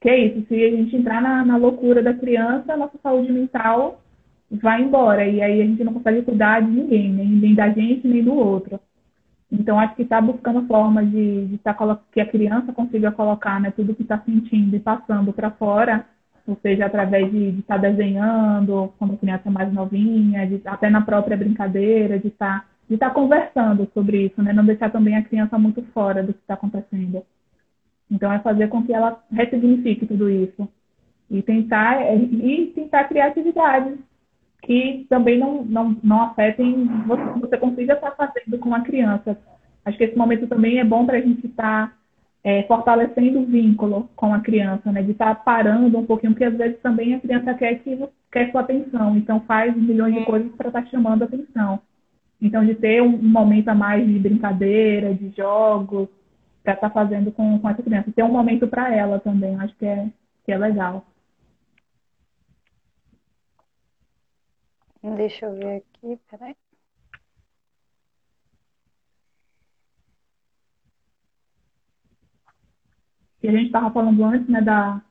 que 0.00 0.08
é 0.08 0.18
isso, 0.18 0.46
se 0.48 0.54
a 0.54 0.70
gente 0.70 0.96
entrar 0.96 1.20
na, 1.20 1.44
na 1.44 1.56
loucura 1.58 2.02
da 2.02 2.14
criança, 2.14 2.76
nossa 2.76 2.96
saúde 3.02 3.30
mental 3.30 4.00
vai 4.54 4.82
embora. 4.82 5.26
E 5.26 5.42
aí 5.42 5.62
a 5.62 5.66
gente 5.66 5.84
não 5.84 5.92
consegue 5.92 6.22
cuidar 6.22 6.60
de 6.60 6.70
ninguém, 6.70 7.12
né? 7.12 7.24
nem 7.24 7.54
da 7.54 7.68
gente, 7.70 8.06
nem 8.06 8.22
do 8.22 8.34
outro. 8.34 8.80
Então, 9.50 9.78
acho 9.78 9.94
que 9.94 10.02
está 10.02 10.20
buscando 10.20 10.66
formas 10.66 11.08
de, 11.10 11.46
de 11.46 11.58
tá, 11.58 11.76
que 12.12 12.20
a 12.20 12.26
criança 12.26 12.72
consiga 12.72 13.12
colocar 13.12 13.60
né, 13.60 13.70
tudo 13.70 13.94
que 13.94 14.02
está 14.02 14.18
sentindo 14.18 14.74
e 14.74 14.80
passando 14.80 15.32
para 15.32 15.50
fora, 15.50 16.04
ou 16.46 16.58
seja, 16.60 16.86
através 16.86 17.30
de 17.30 17.60
estar 17.60 17.80
tá 17.80 17.88
desenhando, 17.88 18.92
quando 18.98 19.14
a 19.14 19.16
criança 19.16 19.42
é 19.46 19.50
mais 19.50 19.72
novinha, 19.72 20.46
de, 20.46 20.60
até 20.64 20.90
na 20.90 21.02
própria 21.02 21.36
brincadeira, 21.36 22.18
de 22.18 22.28
estar 22.28 22.62
tá, 22.62 22.66
de 22.90 22.98
tá 22.98 23.10
conversando 23.10 23.88
sobre 23.94 24.26
isso, 24.26 24.42
né? 24.42 24.52
não 24.52 24.64
deixar 24.64 24.90
também 24.90 25.16
a 25.16 25.22
criança 25.22 25.56
muito 25.56 25.82
fora 25.94 26.22
do 26.22 26.34
que 26.34 26.40
está 26.40 26.54
acontecendo. 26.54 27.22
Então, 28.10 28.32
é 28.32 28.40
fazer 28.40 28.68
com 28.68 28.82
que 28.82 28.92
ela 28.92 29.22
ressignifique 29.30 30.04
tudo 30.04 30.28
isso 30.28 30.68
e 31.30 31.42
tentar, 31.42 32.12
e 32.12 32.72
tentar 32.74 33.04
criar 33.04 33.28
atividades 33.28 33.98
que 34.64 35.06
também 35.08 35.38
não, 35.38 35.64
não, 35.64 35.96
não 36.02 36.22
afetem 36.22 36.86
você, 37.06 37.22
você 37.40 37.56
consiga 37.58 37.94
estar 37.94 38.12
fazendo 38.12 38.58
com 38.58 38.74
a 38.74 38.80
criança. 38.80 39.38
Acho 39.84 39.98
que 39.98 40.04
esse 40.04 40.16
momento 40.16 40.46
também 40.46 40.78
é 40.78 40.84
bom 40.84 41.04
para 41.04 41.18
a 41.18 41.20
gente 41.20 41.46
estar 41.46 41.96
é, 42.42 42.62
fortalecendo 42.64 43.40
o 43.40 43.46
vínculo 43.46 44.08
com 44.16 44.32
a 44.32 44.40
criança, 44.40 44.90
né? 44.90 45.02
De 45.02 45.12
estar 45.12 45.34
parando 45.44 45.98
um 45.98 46.06
pouquinho, 46.06 46.32
porque 46.32 46.44
às 46.44 46.56
vezes 46.56 46.80
também 46.80 47.14
a 47.14 47.20
criança 47.20 47.54
quer 47.54 47.78
que 47.80 47.98
quer 48.32 48.50
sua 48.50 48.62
atenção, 48.62 49.16
então 49.16 49.40
faz 49.40 49.76
milhões 49.76 50.14
de 50.14 50.24
coisas 50.24 50.50
para 50.56 50.68
estar 50.68 50.86
chamando 50.86 51.22
a 51.22 51.24
atenção. 51.26 51.80
Então, 52.40 52.64
de 52.64 52.74
ter 52.74 53.00
um, 53.00 53.16
momento 53.16 53.68
a 53.68 53.74
mais 53.74 54.06
de 54.06 54.18
brincadeira, 54.18 55.14
de 55.14 55.30
jogos, 55.36 56.08
para 56.62 56.74
estar 56.74 56.90
fazendo 56.90 57.30
com, 57.30 57.58
com 57.58 57.68
essa 57.68 57.82
criança. 57.82 58.12
Ter 58.14 58.22
um 58.22 58.32
momento 58.32 58.66
para 58.66 58.94
ela 58.94 59.18
também, 59.18 59.54
acho 59.56 59.74
que 59.76 59.86
é, 59.86 60.08
que 60.44 60.52
é 60.52 60.58
legal. 60.58 61.06
Deixa 65.04 65.44
eu 65.44 65.54
ver 65.54 65.76
aqui, 65.76 66.18
peraí. 66.30 66.56
E 73.42 73.48
a 73.48 73.52
gente 73.52 73.66
estava 73.66 73.90
falando 73.90 74.24
antes, 74.24 74.48
né, 74.48 74.62
da, 74.62 75.02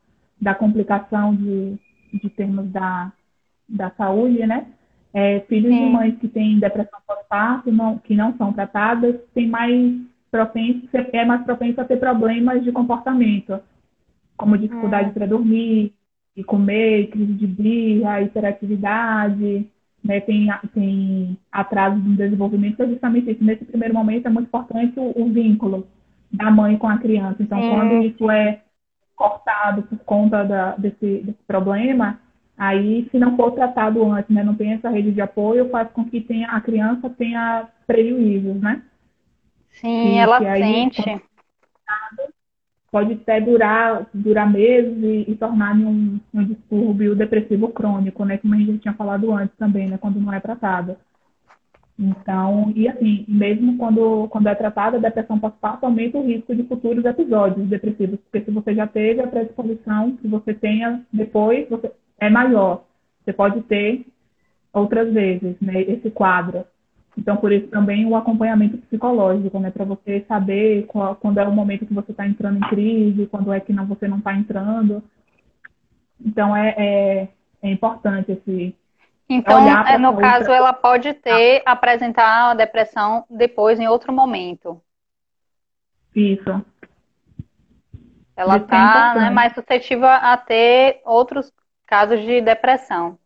da 0.41 0.55
complicação 0.55 1.35
de, 1.35 1.77
de 2.11 2.29
termos 2.31 2.67
da, 2.71 3.13
da 3.69 3.91
saúde, 3.91 4.47
né? 4.47 4.73
É, 5.13 5.41
filhos 5.41 5.71
Sim. 5.71 5.85
de 5.85 5.91
mães 5.91 6.17
que 6.17 6.27
têm 6.27 6.59
depressão 6.59 6.99
pós-parto, 7.05 7.71
não, 7.71 7.99
que 7.99 8.15
não 8.15 8.35
são 8.35 8.51
tratadas, 8.51 9.21
têm 9.35 9.47
mais 9.47 10.01
propenso, 10.31 10.89
é 10.91 11.23
mais 11.23 11.43
propenso 11.43 11.79
a 11.79 11.85
ter 11.85 11.97
problemas 11.97 12.63
de 12.63 12.71
comportamento, 12.71 13.61
como 14.35 14.57
dificuldade 14.57 15.11
hum. 15.11 15.13
para 15.13 15.27
dormir, 15.27 15.93
e 16.35 16.43
comer, 16.43 17.11
crise 17.11 17.33
de 17.33 17.45
birra, 17.45 18.23
hiperatividade, 18.23 19.69
né, 20.03 20.19
tem, 20.19 20.47
tem 20.73 21.37
atraso 21.51 21.95
no 21.95 22.15
desenvolvimento, 22.15 22.83
é 22.83 22.87
justamente 22.87 23.31
isso. 23.31 23.43
Nesse 23.43 23.63
primeiro 23.65 23.93
momento 23.93 24.25
é 24.25 24.29
muito 24.29 24.47
importante 24.47 24.99
o, 24.99 25.13
o 25.15 25.31
vínculo 25.31 25.87
da 26.31 26.51
mãe 26.51 26.77
com 26.77 26.87
a 26.87 26.97
criança. 26.97 27.41
Então, 27.41 27.57
é. 27.57 27.69
quando 27.69 28.03
isso 28.03 28.29
é 28.29 28.61
cortado 29.15 29.83
por 29.83 29.99
conta 29.99 30.43
da, 30.43 30.75
desse, 30.75 31.21
desse, 31.21 31.43
problema, 31.47 32.19
aí, 32.57 33.07
se 33.11 33.17
não 33.17 33.37
for 33.37 33.51
tratado 33.51 34.03
antes, 34.11 34.29
né, 34.29 34.43
não 34.43 34.55
tem 34.55 34.73
essa 34.73 34.89
rede 34.89 35.11
de 35.11 35.21
apoio, 35.21 35.69
faz 35.69 35.89
com 35.91 36.03
que 36.03 36.19
tenha, 36.19 36.49
a 36.49 36.59
criança 36.59 37.09
tenha 37.09 37.67
prejuízos, 37.87 38.59
né? 38.61 38.81
Sim, 39.69 40.15
e, 40.15 40.17
ela 40.17 40.39
sente 40.39 41.21
pode 42.93 43.13
até 43.13 43.41
durar, 43.41 44.07
durar 44.13 44.47
meses 44.53 44.95
e, 45.01 45.31
e 45.31 45.35
tornar 45.35 45.75
um, 45.75 46.19
um 46.31 46.45
distúrbio 46.45 47.15
depressivo 47.15 47.69
crônico, 47.69 48.23
né? 48.23 48.37
Como 48.37 48.53
a 48.53 48.57
gente 48.57 48.77
tinha 48.77 48.93
falado 48.93 49.33
antes 49.33 49.57
também, 49.57 49.89
né? 49.89 49.97
Quando 49.97 50.21
não 50.21 50.31
é 50.31 50.39
tratada. 50.39 50.99
Então, 51.97 52.71
e 52.75 52.87
assim, 52.87 53.25
mesmo 53.27 53.77
quando, 53.77 54.27
quando 54.29 54.47
é 54.47 54.53
tratada, 54.53 54.97
a 54.97 54.99
depressão 54.99 55.39
pós-parto 55.39 55.87
aumenta 55.87 56.19
o 56.19 56.25
risco 56.25 56.55
de 56.55 56.63
futuros 56.63 57.03
episódios 57.03 57.67
depressivos, 57.67 58.19
porque 58.19 58.45
se 58.45 58.51
você 58.51 58.75
já 58.75 58.85
teve 58.85 59.21
a 59.21 59.27
predisposição 59.27 60.15
que 60.17 60.27
você 60.27 60.53
tenha 60.53 61.01
depois, 61.11 61.67
você, 61.69 61.91
é 62.19 62.29
maior. 62.29 62.83
Você 63.25 63.33
pode 63.33 63.61
ter 63.61 64.05
outras 64.71 65.11
vezes, 65.11 65.55
né, 65.59 65.81
esse 65.81 66.11
quadro. 66.11 66.63
Então, 67.17 67.37
por 67.37 67.51
isso 67.51 67.67
também 67.67 68.05
o 68.05 68.15
acompanhamento 68.15 68.77
psicológico, 68.77 69.59
né? 69.59 69.69
Para 69.69 69.85
você 69.85 70.25
saber 70.27 70.85
qual, 70.87 71.15
quando 71.15 71.37
é 71.37 71.47
o 71.47 71.51
momento 71.51 71.85
que 71.85 71.93
você 71.93 72.11
está 72.11 72.25
entrando 72.25 72.57
em 72.57 72.69
crise, 72.69 73.27
quando 73.27 73.53
é 73.53 73.59
que 73.59 73.71
não, 73.71 73.85
você 73.85 74.07
não 74.07 74.17
está 74.17 74.33
entrando. 74.33 75.03
Então, 76.19 76.55
é, 76.55 76.73
é, 76.77 77.27
é 77.61 77.71
importante 77.71 78.31
esse. 78.31 78.75
Então, 79.29 79.67
é, 79.87 79.97
no 79.97 80.17
caso, 80.17 80.51
ela 80.51 80.73
pode 80.73 81.13
ter, 81.13 81.61
ah. 81.65 81.71
apresentar 81.71 82.51
a 82.51 82.53
depressão 82.53 83.25
depois, 83.29 83.79
em 83.79 83.87
outro 83.87 84.11
momento. 84.11 84.81
Isso. 86.15 86.63
Ela 88.35 88.57
está 88.57 89.13
é 89.15 89.19
né, 89.19 89.29
mais 89.29 89.53
suscetível 89.53 90.07
a 90.07 90.35
ter 90.37 91.01
outros 91.05 91.51
casos 91.85 92.19
de 92.21 92.41
depressão. 92.41 93.17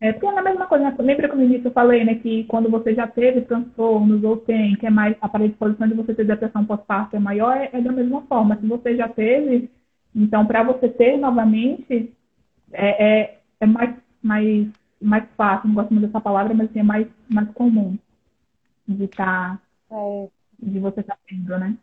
É, 0.00 0.12
porque 0.12 0.26
é 0.26 0.38
a 0.38 0.42
mesma 0.42 0.66
coisa, 0.66 0.84
né? 0.84 0.96
lembra 1.00 1.28
que 1.28 1.34
no 1.34 1.42
início 1.42 1.66
eu 1.66 1.72
falei, 1.72 2.04
né, 2.04 2.14
que 2.16 2.44
quando 2.44 2.70
você 2.70 2.94
já 2.94 3.08
teve 3.08 3.40
transtornos 3.40 4.22
ou 4.22 4.36
tem, 4.36 4.76
que 4.76 4.86
é 4.86 4.90
mais, 4.90 5.16
a 5.20 5.28
predisposição 5.28 5.88
de 5.88 5.94
você 5.94 6.14
ter 6.14 6.24
depressão 6.24 6.64
pós-parto 6.64 7.16
é 7.16 7.18
maior, 7.18 7.56
é, 7.56 7.68
é, 7.72 7.80
da 7.80 7.90
mesma 7.90 8.22
forma. 8.22 8.56
Se 8.56 8.66
você 8.66 8.96
já 8.96 9.08
teve, 9.08 9.68
então 10.14 10.46
para 10.46 10.62
você 10.62 10.88
ter 10.88 11.16
novamente, 11.16 12.12
é, 12.72 13.22
é, 13.22 13.40
é, 13.60 13.66
mais, 13.66 13.96
mais, 14.22 14.68
mais 15.02 15.24
fácil, 15.36 15.68
não 15.68 15.74
gosto 15.74 15.92
muito 15.92 16.06
dessa 16.06 16.20
palavra, 16.20 16.54
mas 16.54 16.70
assim, 16.70 16.78
é 16.78 16.84
mais, 16.84 17.08
mais 17.28 17.50
comum 17.50 17.98
de 18.86 19.04
estar, 19.04 19.60
tá, 19.88 19.96
é. 19.96 20.28
de 20.62 20.78
você 20.78 21.00
estar 21.00 21.14
tá 21.14 21.20
tendo, 21.28 21.58
né? 21.58 21.76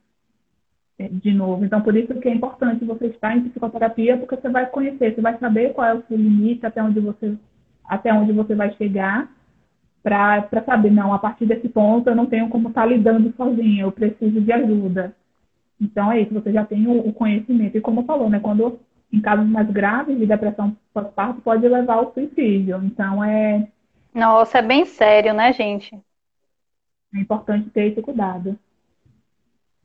É, 0.97 1.09
de 1.09 1.33
novo. 1.33 1.65
Então, 1.65 1.81
por 1.81 1.95
isso 1.97 2.13
que 2.21 2.29
é 2.29 2.33
importante 2.33 2.85
você 2.85 3.07
estar 3.07 3.35
em 3.35 3.49
psicoterapia, 3.49 4.17
porque 4.17 4.37
você 4.37 4.47
vai 4.47 4.65
conhecer, 4.67 5.13
você 5.13 5.19
vai 5.19 5.37
saber 5.37 5.73
qual 5.73 5.85
é 5.85 5.93
o 5.93 6.03
seu 6.07 6.15
limite, 6.15 6.65
até 6.65 6.81
onde 6.81 7.01
você 7.01 7.37
até 7.87 8.13
onde 8.13 8.31
você 8.31 8.55
vai 8.55 8.71
chegar 8.73 9.29
para 10.03 10.63
saber, 10.65 10.91
não, 10.91 11.13
a 11.13 11.19
partir 11.19 11.45
desse 11.45 11.67
ponto 11.67 12.09
eu 12.09 12.15
não 12.15 12.27
tenho 12.27 12.47
como 12.49 12.69
estar 12.69 12.81
tá 12.81 12.87
lidando 12.87 13.33
sozinho, 13.35 13.87
eu 13.87 13.91
preciso 13.91 14.39
de 14.39 14.51
ajuda. 14.51 15.15
Então 15.81 16.11
é 16.11 16.21
isso, 16.21 16.33
você 16.33 16.51
já 16.51 16.63
tem 16.63 16.87
o, 16.87 17.07
o 17.07 17.13
conhecimento. 17.13 17.77
E 17.77 17.81
como 17.81 18.05
falou, 18.05 18.29
né, 18.29 18.39
quando 18.39 18.79
em 19.11 19.21
casos 19.21 19.47
mais 19.47 19.69
graves 19.69 20.17
de 20.17 20.25
depressão 20.25 20.75
pós-parto 20.93 21.41
pode 21.41 21.67
levar 21.67 21.95
ao 21.95 22.13
suicídio. 22.13 22.81
Então 22.83 23.23
é. 23.23 23.67
Nossa, 24.13 24.59
é 24.59 24.61
bem 24.61 24.85
sério, 24.85 25.33
né, 25.33 25.51
gente? 25.53 25.95
É 27.13 27.19
importante 27.19 27.69
ter 27.69 27.91
esse 27.91 28.01
cuidado. 28.01 28.57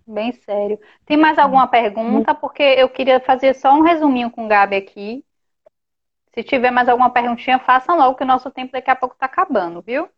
Bem 0.07 0.33
sério. 0.33 0.79
Tem 1.07 1.17
mais 1.17 1.39
alguma 1.39 1.69
pergunta? 1.69 2.35
Porque 2.35 2.63
eu 2.63 2.89
queria 2.89 3.21
fazer 3.21 3.55
só 3.55 3.73
um 3.73 3.83
resuminho 3.83 4.31
com 4.31 4.45
o 4.45 4.49
Gabi 4.49 4.77
aqui. 4.77 5.25
Se 6.33 6.43
tiver 6.45 6.71
mais 6.71 6.89
alguma 6.89 7.11
perguntinha, 7.11 7.59
façam 7.59 7.97
logo, 7.99 8.17
que 8.17 8.23
o 8.23 8.27
nosso 8.27 8.51
tempo 8.51 8.73
daqui 8.73 8.91
a 8.91 8.97
pouco 8.97 9.15
está 9.15 9.27
acabando, 9.27 9.83
viu? 9.83 10.09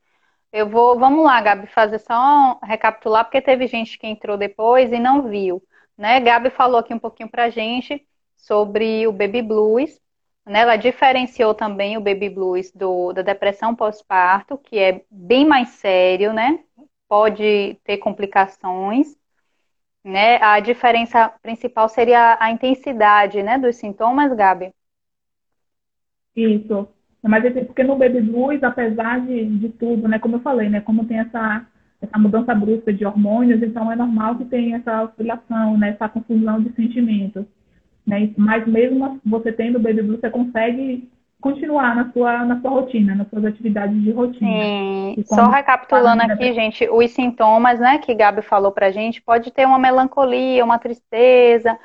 Eu 0.53 0.69
vou, 0.69 0.99
vamos 0.99 1.25
lá, 1.25 1.41
Gabi, 1.41 1.67
fazer 1.67 1.99
só 1.99 2.59
um 2.63 2.67
recapitular, 2.67 3.25
porque 3.25 3.41
teve 3.41 3.67
gente 3.67 3.99
que 3.99 4.07
entrou 4.07 4.37
depois 4.37 4.93
e 4.93 4.99
não 4.99 5.29
viu. 5.29 5.63
Né? 5.97 6.21
Gabi 6.21 6.51
falou 6.51 6.79
aqui 6.79 6.93
um 6.93 6.99
pouquinho 6.99 7.31
pra 7.31 7.49
gente 7.51 8.07
sobre 8.37 9.07
o 9.07 9.13
baby 9.13 9.41
blues. 9.43 9.99
Né? 10.45 10.61
Ela 10.61 10.77
diferenciou 10.77 11.55
também 11.55 11.97
o 11.97 12.01
baby 12.01 12.29
blues 12.29 12.71
do, 12.73 13.13
da 13.15 13.23
depressão 13.23 13.75
pós-parto, 13.75 14.59
que 14.59 14.79
é 14.79 15.05
bem 15.11 15.47
mais 15.47 15.71
sério, 15.71 16.33
né? 16.35 16.63
Pode 17.09 17.81
ter 17.85 17.99
complicações. 17.99 19.17
Né? 20.05 20.37
A 20.43 20.61
diferença 20.61 21.29
principal 21.43 21.89
seria 21.89 22.37
a 22.41 22.51
intensidade 22.51 23.43
né, 23.43 23.59
dos 23.59 23.77
sintomas, 23.77 24.33
Gabi. 24.35 24.75
Isso. 26.37 26.89
Mas 27.23 27.45
porque 27.67 27.85
no 27.85 27.97
baby 27.97 28.21
blues, 28.21 28.63
apesar 28.63 29.21
de, 29.21 29.47
de 29.47 29.69
tudo, 29.71 30.09
né, 30.09 30.19
como 30.19 30.37
eu 30.37 30.41
falei, 30.41 30.69
né, 30.69 30.81
como 30.81 31.05
tem 31.05 31.21
essa, 31.21 31.65
essa 32.01 32.19
mudança 32.19 32.53
brusca 32.55 32.93
de 32.93 33.07
hormônios, 33.07 33.63
então 33.63 33.93
é 33.93 33.97
normal 33.97 34.37
que 34.37 34.45
tenha 34.47 34.79
essa 34.79 35.05
oscilação, 35.05 35.79
né, 35.79 35.91
essa 35.91 36.09
confusão 36.09 36.61
de 36.61 36.73
sentimentos. 36.73 37.45
Né? 38.05 38.31
Mas 38.37 38.67
mesmo 38.67 39.21
você 39.25 39.53
tendo 39.53 39.79
baby 39.79 40.03
blues, 40.03 40.21
você 40.21 40.31
consegue 40.31 41.09
continuar 41.41 41.95
na 41.95 42.11
sua, 42.13 42.45
na 42.45 42.61
sua 42.61 42.71
rotina, 42.71 43.15
nas 43.15 43.29
suas 43.29 43.45
atividades 43.45 44.01
de 44.01 44.11
rotina. 44.13 44.49
Sim. 44.49 45.25
Só 45.27 45.49
recapitulando 45.49 46.23
aqui, 46.23 46.53
gente, 46.55 46.89
os 46.89 47.11
sintomas, 47.11 47.79
né, 47.79 47.99
que 47.99 48.15
Gabi 48.15 48.43
falou 48.43 48.73
pra 48.73 48.91
gente, 48.91 49.21
pode 49.23 49.51
ter 49.53 49.67
uma 49.67 49.79
melancolia, 49.79 50.65
uma 50.65 50.79
tristeza, 50.79 51.79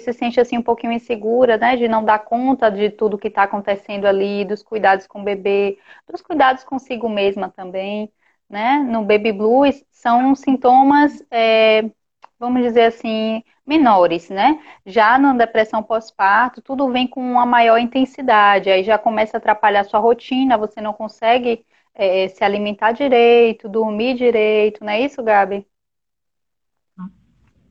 você 0.00 0.12
se 0.12 0.18
sente 0.18 0.40
assim 0.40 0.58
um 0.58 0.62
pouquinho 0.62 0.92
insegura, 0.92 1.56
né, 1.58 1.76
de 1.76 1.88
não 1.88 2.04
dar 2.04 2.18
conta 2.20 2.70
de 2.70 2.90
tudo 2.90 3.18
que 3.18 3.28
está 3.28 3.44
acontecendo 3.44 4.06
ali, 4.06 4.44
dos 4.44 4.62
cuidados 4.62 5.06
com 5.06 5.20
o 5.20 5.24
bebê, 5.24 5.78
dos 6.10 6.22
cuidados 6.22 6.64
consigo 6.64 7.08
mesma 7.08 7.50
também, 7.50 8.10
né? 8.48 8.78
No 8.78 9.04
baby 9.04 9.32
blues 9.32 9.84
são 9.90 10.34
sintomas, 10.34 11.24
é, 11.30 11.90
vamos 12.38 12.62
dizer 12.62 12.84
assim, 12.84 13.42
menores, 13.66 14.28
né? 14.30 14.60
Já 14.86 15.18
na 15.18 15.32
depressão 15.34 15.82
pós-parto, 15.82 16.60
tudo 16.62 16.90
vem 16.92 17.06
com 17.08 17.20
uma 17.20 17.46
maior 17.46 17.78
intensidade, 17.78 18.70
aí 18.70 18.82
já 18.84 18.98
começa 18.98 19.36
a 19.36 19.38
atrapalhar 19.38 19.80
a 19.80 19.84
sua 19.84 20.00
rotina, 20.00 20.58
você 20.58 20.80
não 20.80 20.92
consegue 20.92 21.64
é, 21.94 22.28
se 22.28 22.44
alimentar 22.44 22.92
direito, 22.92 23.68
dormir 23.68 24.14
direito, 24.14 24.84
não 24.84 24.92
é 24.92 25.00
isso, 25.00 25.22
Gabi? 25.22 25.66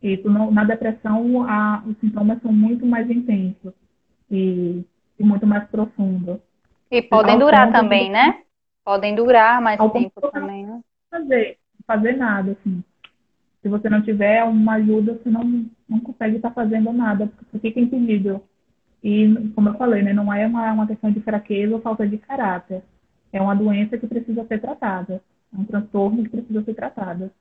Isso, 0.04 0.30
na 0.30 0.66
depressão, 0.66 1.50
a, 1.50 1.82
os 1.88 1.98
sintomas 2.00 2.42
são 2.42 2.52
muito 2.52 2.86
mais 2.86 3.10
intensos 3.10 3.74
e, 4.30 4.84
e 5.18 5.24
muito 5.24 5.48
mais 5.48 5.66
profundos. 5.70 6.40
E 6.92 7.02
podem 7.02 7.40
durar 7.40 7.72
também, 7.72 8.08
de... 8.08 8.12
né? 8.12 8.42
Podem 8.84 9.16
durar 9.16 9.62
mais 9.62 9.80
tempo 9.80 10.30
também, 10.30 10.66
né? 10.66 10.82
Fazer, 11.10 11.58
fazer 11.88 12.18
nada, 12.18 12.52
assim. 12.52 12.84
Se 13.62 13.70
você 13.70 13.90
não 13.90 14.02
tiver 14.02 14.44
uma 14.44 14.74
ajuda, 14.74 15.14
você 15.14 15.30
não, 15.30 15.66
não 15.88 16.02
consegue 16.02 16.36
estar 16.36 16.52
fazendo 16.52 16.92
nada, 16.92 17.28
porque 17.28 17.46
você 17.50 17.60
fica 17.60 17.80
impedido. 17.80 18.42
E, 19.02 19.52
como 19.56 19.70
eu 19.70 19.76
falei, 19.76 20.04
né, 20.04 20.12
não 20.12 20.34
é 20.34 20.46
uma, 20.46 20.70
uma 20.74 20.88
questão 20.88 21.14
de 21.14 21.22
fraqueza 21.22 21.76
ou 21.76 21.82
falta 21.82 22.06
de 22.06 22.18
caráter. 22.18 22.84
É 23.32 23.42
uma 23.42 23.56
doença 23.56 23.98
que 23.98 24.06
precisa 24.06 24.44
ser 24.48 24.60
tratada. 24.60 25.24
É 25.54 25.58
um 25.58 25.64
transtorno 25.64 26.24
que 26.24 26.30
precisa 26.30 26.62
ser 26.62 26.74
tratado. 26.74 27.32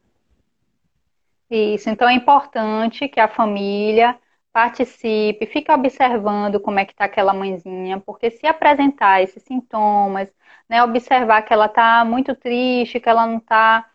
Isso, 1.55 1.91
então 1.91 2.09
é 2.09 2.15
importante 2.15 3.07
que 3.09 3.21
a 3.21 3.29
família 3.29 4.19
participe, 4.53 5.45
fique 5.47 5.71
observando 5.71 6.59
como 6.61 6.79
é 6.79 6.85
que 6.87 6.93
está 6.93 7.05
aquela 7.05 7.35
mãezinha, 7.35 8.01
porque 8.01 8.31
se 8.31 8.47
apresentar 8.47 9.23
esses 9.23 9.43
sintomas, 9.43 10.33
né, 10.69 10.83
observar 10.83 11.43
que 11.43 11.53
ela 11.53 11.67
está 11.67 12.05
muito 12.07 12.35
triste, 12.35 12.99
que 12.99 13.07
ela 13.09 13.27
não 13.27 13.37
está 13.39 13.87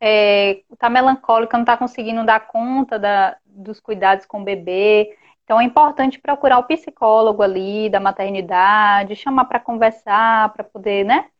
é, 0.00 0.62
tá 0.78 0.90
melancólica, 0.90 1.56
não 1.56 1.62
está 1.64 1.76
conseguindo 1.76 2.24
dar 2.24 2.40
conta 2.48 2.98
da, 2.98 3.36
dos 3.46 3.80
cuidados 3.80 4.26
com 4.26 4.40
o 4.42 4.44
bebê. 4.44 5.16
Então 5.44 5.58
é 5.60 5.64
importante 5.64 6.18
procurar 6.18 6.58
o 6.58 6.64
psicólogo 6.64 7.42
ali 7.42 7.88
da 7.88 7.98
maternidade, 8.00 9.16
chamar 9.16 9.46
para 9.46 9.60
conversar, 9.60 10.52
para 10.52 10.64
poder, 10.64 11.04
né, 11.06 11.30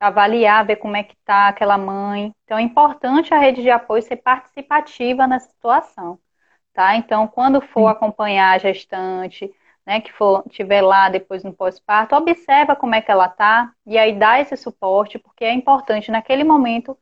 avaliar, 0.00 0.66
ver 0.66 0.76
como 0.76 0.96
é 0.96 1.02
que 1.02 1.14
está 1.14 1.48
aquela 1.48 1.78
mãe. 1.78 2.32
Então 2.44 2.58
é 2.58 2.62
importante 2.62 3.32
a 3.34 3.38
rede 3.38 3.62
de 3.62 3.70
apoio 3.70 4.02
ser 4.02 4.16
participativa 4.16 5.26
nessa 5.26 5.48
situação, 5.50 6.18
tá? 6.72 6.96
Então, 6.96 7.28
quando 7.28 7.60
for 7.60 7.88
acompanhar 7.88 8.54
a 8.54 8.58
gestante, 8.58 9.52
né, 9.86 10.00
que 10.00 10.12
for 10.12 10.44
tiver 10.50 10.82
lá 10.82 11.08
depois 11.08 11.44
no 11.44 11.52
pós-parto, 11.54 12.14
observa 12.16 12.76
como 12.76 12.94
é 12.94 13.00
que 13.02 13.10
ela 13.10 13.28
tá 13.28 13.72
e 13.86 13.96
aí 13.98 14.18
dá 14.18 14.40
esse 14.40 14.56
suporte, 14.56 15.18
porque 15.18 15.44
é 15.44 15.52
importante 15.52 16.10
naquele 16.10 16.44
momento 16.44 16.98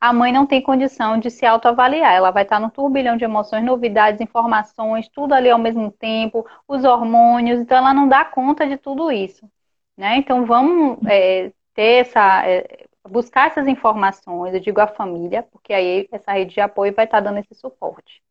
a 0.00 0.12
mãe 0.12 0.32
não 0.32 0.46
tem 0.46 0.60
condição 0.62 1.18
de 1.18 1.30
se 1.30 1.46
autoavaliar. 1.46 2.12
Ela 2.14 2.30
vai 2.30 2.42
estar 2.42 2.60
no 2.60 2.70
turbilhão 2.70 3.16
de 3.16 3.24
emoções, 3.24 3.64
novidades, 3.64 4.20
informações, 4.20 5.08
tudo 5.08 5.32
ali 5.34 5.48
ao 5.50 5.58
mesmo 5.58 5.90
tempo, 5.90 6.46
os 6.68 6.84
hormônios, 6.84 7.60
então 7.60 7.78
ela 7.78 7.94
não 7.94 8.08
dá 8.08 8.24
conta 8.24 8.66
de 8.66 8.76
tudo 8.76 9.10
isso. 9.10 9.50
Né? 9.96 10.16
Então 10.18 10.44
vamos 10.46 10.98
é, 11.08 11.52
ter 11.74 12.06
essa, 12.06 12.46
é, 12.48 12.86
buscar 13.08 13.48
essas 13.48 13.66
informações, 13.66 14.54
eu 14.54 14.60
digo 14.60 14.80
a 14.80 14.86
família, 14.86 15.42
porque 15.42 15.72
aí 15.72 16.08
essa 16.10 16.32
rede 16.32 16.54
de 16.54 16.60
apoio 16.60 16.94
vai 16.94 17.04
estar 17.04 17.20
dando 17.20 17.38
esse 17.38 17.54
suporte. 17.54 18.22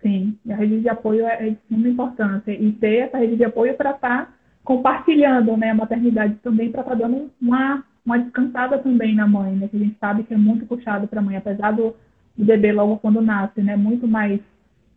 Sim, 0.00 0.38
a 0.50 0.54
rede 0.54 0.80
de 0.80 0.88
apoio 0.88 1.26
é, 1.26 1.48
é 1.48 1.50
de 1.50 1.58
suma 1.68 1.88
importância 1.88 2.50
e 2.52 2.72
ter 2.72 3.06
essa 3.06 3.18
rede 3.18 3.36
de 3.36 3.44
apoio 3.44 3.74
para 3.74 3.92
estar 3.92 4.26
tá 4.26 4.34
compartilhando 4.62 5.56
né, 5.56 5.70
a 5.70 5.74
maternidade 5.74 6.34
também, 6.42 6.70
para 6.70 6.82
estar 6.82 6.96
tá 6.96 7.02
dando 7.02 7.30
uma, 7.40 7.84
uma 8.04 8.18
descansada 8.18 8.78
também 8.78 9.14
na 9.14 9.26
mãe, 9.26 9.54
né, 9.54 9.68
que 9.68 9.76
a 9.76 9.80
gente 9.80 9.96
sabe 9.98 10.24
que 10.24 10.34
é 10.34 10.36
muito 10.36 10.66
puxado 10.66 11.06
para 11.06 11.20
a 11.20 11.22
mãe, 11.22 11.36
apesar 11.36 11.70
do, 11.72 11.94
do 12.36 12.44
bebê 12.44 12.72
logo 12.72 12.98
quando 12.98 13.20
nasce, 13.20 13.62
né, 13.62 13.76
muito 13.76 14.08
mais 14.08 14.40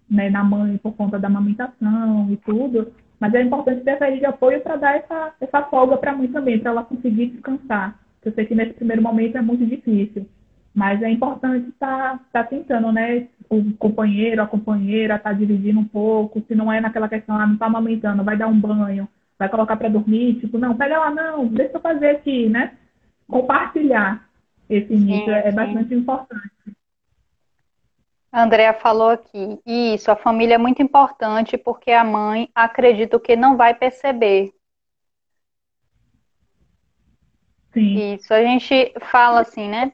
né, 0.09 0.29
na 0.29 0.43
mãe 0.43 0.77
por 0.77 0.93
conta 0.93 1.19
da 1.19 1.27
amamentação 1.27 2.31
e 2.31 2.37
tudo, 2.37 2.91
mas 3.19 3.33
é 3.33 3.41
importante 3.41 3.83
ter 3.83 3.91
essa 3.91 4.05
rede 4.05 4.19
de 4.19 4.25
apoio 4.25 4.61
para 4.61 4.75
dar 4.75 4.95
essa, 4.95 5.33
essa 5.41 5.63
folga 5.63 5.97
para 5.97 6.11
a 6.11 6.15
mãe 6.15 6.27
também, 6.27 6.59
para 6.59 6.71
ela 6.71 6.83
conseguir 6.83 7.27
descansar. 7.27 7.99
Eu 8.23 8.31
sei 8.33 8.45
que 8.45 8.53
nesse 8.53 8.73
primeiro 8.73 9.01
momento 9.01 9.37
é 9.37 9.41
muito 9.41 9.65
difícil, 9.65 10.27
mas 10.73 11.01
é 11.01 11.09
importante 11.09 11.69
estar 11.69 12.19
tá, 12.19 12.19
tá 12.31 12.43
tentando, 12.43 12.91
né? 12.91 13.27
O 13.49 13.73
companheiro, 13.73 14.41
a 14.41 14.47
companheira, 14.47 15.15
estar 15.15 15.31
tá 15.31 15.35
dividindo 15.35 15.79
um 15.79 15.85
pouco, 15.85 16.43
se 16.47 16.53
não 16.53 16.71
é 16.71 16.81
naquela 16.81 17.07
questão, 17.07 17.35
ah, 17.35 17.47
não 17.47 17.53
está 17.53 17.65
amamentando, 17.65 18.23
vai 18.23 18.37
dar 18.37 18.47
um 18.47 18.59
banho, 18.59 19.07
vai 19.39 19.49
colocar 19.49 19.77
para 19.77 19.89
dormir, 19.89 20.35
tipo, 20.39 20.57
não, 20.57 20.75
pega 20.75 20.99
lá, 20.99 21.09
não, 21.09 21.47
deixa 21.47 21.77
eu 21.77 21.81
fazer 21.81 22.09
aqui, 22.09 22.49
né? 22.49 22.73
Compartilhar 23.27 24.27
esse 24.69 24.93
início 24.93 25.31
é, 25.31 25.47
é 25.47 25.51
bastante 25.51 25.95
importante. 25.95 26.51
A 28.31 28.43
Andrea 28.43 28.73
falou 28.73 29.09
aqui, 29.09 29.59
isso, 29.65 30.11
a 30.11 30.15
família 30.15 30.55
é 30.55 30.57
muito 30.57 30.81
importante 30.81 31.57
porque 31.57 31.91
a 31.91 32.03
mãe 32.03 32.49
acredita 32.53 33.19
que 33.19 33.35
não 33.35 33.55
vai 33.57 33.73
perceber. 33.73 34.53
Sim. 37.73 38.15
Isso, 38.15 38.33
a 38.33 38.41
gente 38.41 38.93
fala 39.01 39.41
assim, 39.41 39.67
né? 39.69 39.93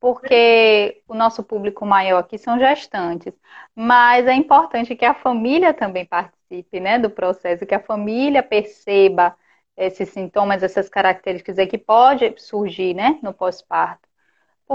Porque 0.00 1.02
o 1.08 1.14
nosso 1.14 1.42
público 1.42 1.84
maior 1.86 2.18
aqui 2.18 2.38
são 2.38 2.58
gestantes, 2.58 3.32
mas 3.74 4.26
é 4.26 4.34
importante 4.34 4.94
que 4.94 5.04
a 5.04 5.14
família 5.14 5.72
também 5.72 6.04
participe, 6.06 6.78
né, 6.80 6.98
do 6.98 7.10
processo, 7.10 7.66
que 7.66 7.74
a 7.74 7.80
família 7.80 8.42
perceba 8.42 9.34
esses 9.76 10.10
sintomas, 10.10 10.62
essas 10.62 10.88
características 10.88 11.56
que 11.68 11.78
pode 11.78 12.34
surgir, 12.38 12.94
né, 12.94 13.18
no 13.22 13.32
pós-parto. 13.32 14.06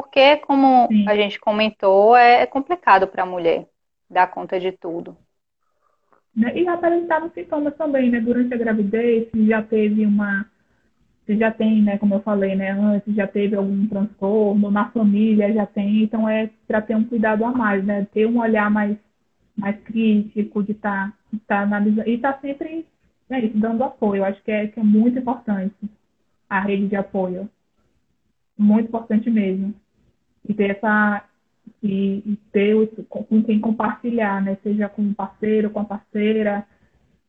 Porque, 0.02 0.38
como 0.38 0.88
Sim. 0.88 1.06
a 1.10 1.14
gente 1.14 1.38
comentou, 1.38 2.16
é 2.16 2.46
complicado 2.46 3.06
para 3.06 3.24
a 3.24 3.26
mulher 3.26 3.68
dar 4.10 4.32
conta 4.32 4.58
de 4.58 4.72
tudo. 4.72 5.18
Né, 6.34 6.58
e 6.58 6.66
apresentar 6.70 7.22
os 7.22 7.34
sintomas 7.34 7.76
também, 7.76 8.10
né? 8.10 8.22
Durante 8.22 8.54
a 8.54 8.58
gravidez, 8.58 9.30
se 9.30 9.46
já 9.46 9.62
teve 9.62 10.06
uma. 10.06 10.46
Se 11.26 11.38
já 11.38 11.52
tem, 11.52 11.84
né? 11.84 11.98
Como 11.98 12.16
eu 12.16 12.22
falei, 12.22 12.56
né? 12.56 12.72
Antes 12.72 13.14
já 13.14 13.28
teve 13.28 13.58
algum 13.58 13.88
transtorno, 13.88 14.72
na 14.72 14.90
família 14.90 15.52
já 15.52 15.66
tem, 15.66 16.04
então 16.04 16.30
é 16.30 16.50
para 16.66 16.82
ter 16.82 16.96
um 16.96 17.04
cuidado 17.04 17.44
a 17.44 17.52
mais, 17.52 17.84
né? 17.84 18.08
Ter 18.14 18.26
um 18.26 18.40
olhar 18.40 18.72
mais, 18.72 18.96
mais 19.58 19.78
crítico, 19.82 20.64
de 20.64 20.72
estar 20.72 21.12
tá, 21.12 21.38
tá 21.46 21.60
analisando. 21.64 22.08
E 22.08 22.14
estar 22.14 22.34
tá 22.34 22.40
sempre 22.40 22.86
né, 23.30 23.42
isso, 23.42 23.58
dando 23.58 23.84
apoio. 23.84 24.22
Eu 24.22 24.26
acho 24.26 24.42
que 24.44 24.52
é, 24.52 24.68
que 24.68 24.80
é 24.80 24.84
muito 24.84 25.20
importante 25.20 25.76
a 26.50 26.62
rede 26.62 26.88
de 26.88 26.96
apoio 26.96 27.50
muito 28.60 28.88
importante 28.88 29.30
mesmo. 29.32 29.74
E 30.48 30.54
ter 30.54 30.72
essa 30.72 31.24
e, 31.84 32.24
e 32.26 32.36
ter 32.52 32.76
com 33.08 33.44
quem 33.44 33.60
compartilhar, 33.60 34.42
né? 34.42 34.58
Seja 34.64 34.90
com 34.90 35.02
um 35.02 35.14
parceiro, 35.14 35.70
com 35.70 35.80
a 35.80 35.86
parceira, 35.86 36.66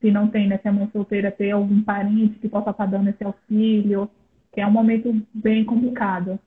se 0.01 0.11
não 0.11 0.29
tem, 0.29 0.49
né? 0.49 0.59
Se 0.59 0.69
é 0.69 0.71
mãe 0.71 0.89
solteira, 0.93 1.31
ter 1.31 1.51
algum 1.51 1.83
parente 1.83 2.39
que 2.39 2.49
possa 2.49 2.71
estar 2.71 2.87
dando 2.87 3.11
esse 3.11 3.23
auxílio, 3.23 4.11
que 4.53 4.61
é 4.61 4.67
um 4.67 4.73
momento 4.73 5.15
bem 5.33 5.65
complicado. 5.65 6.39